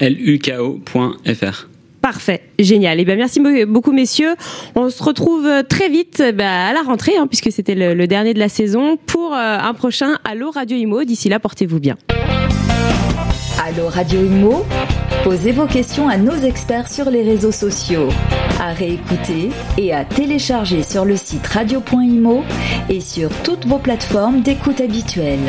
luko.fr. 0.00 1.68
Parfait, 2.02 2.42
génial. 2.58 2.98
Et 2.98 3.02
eh 3.02 3.04
bien 3.04 3.16
merci 3.16 3.40
beaucoup 3.66 3.92
messieurs. 3.92 4.34
On 4.76 4.90
se 4.90 5.02
retrouve 5.02 5.48
très 5.68 5.88
vite 5.88 6.22
bah, 6.34 6.68
à 6.68 6.72
la 6.72 6.82
rentrée, 6.82 7.16
hein, 7.18 7.26
puisque 7.26 7.50
c'était 7.50 7.74
le, 7.74 7.94
le, 7.94 8.06
dernier 8.06 8.32
de 8.32 8.38
la 8.38 8.48
saison, 8.48 8.96
pour 8.96 9.34
un 9.34 9.74
prochain 9.74 10.18
Allo 10.24 10.50
Radio 10.50 10.76
Imo. 10.76 11.02
D'ici 11.04 11.28
là, 11.28 11.40
portez-vous 11.40 11.80
bien. 11.80 11.96
Allo 13.66 13.88
Radio 13.88 14.20
Imo 14.20 14.64
Posez 15.26 15.50
vos 15.50 15.66
questions 15.66 16.08
à 16.08 16.18
nos 16.18 16.36
experts 16.36 16.86
sur 16.86 17.10
les 17.10 17.24
réseaux 17.24 17.50
sociaux. 17.50 18.10
À 18.60 18.72
réécouter 18.72 19.48
et 19.76 19.92
à 19.92 20.04
télécharger 20.04 20.84
sur 20.84 21.04
le 21.04 21.16
site 21.16 21.44
radio.imo 21.48 22.44
et 22.88 23.00
sur 23.00 23.28
toutes 23.42 23.66
vos 23.66 23.78
plateformes 23.78 24.42
d'écoute 24.42 24.80
habituelles. 24.80 25.40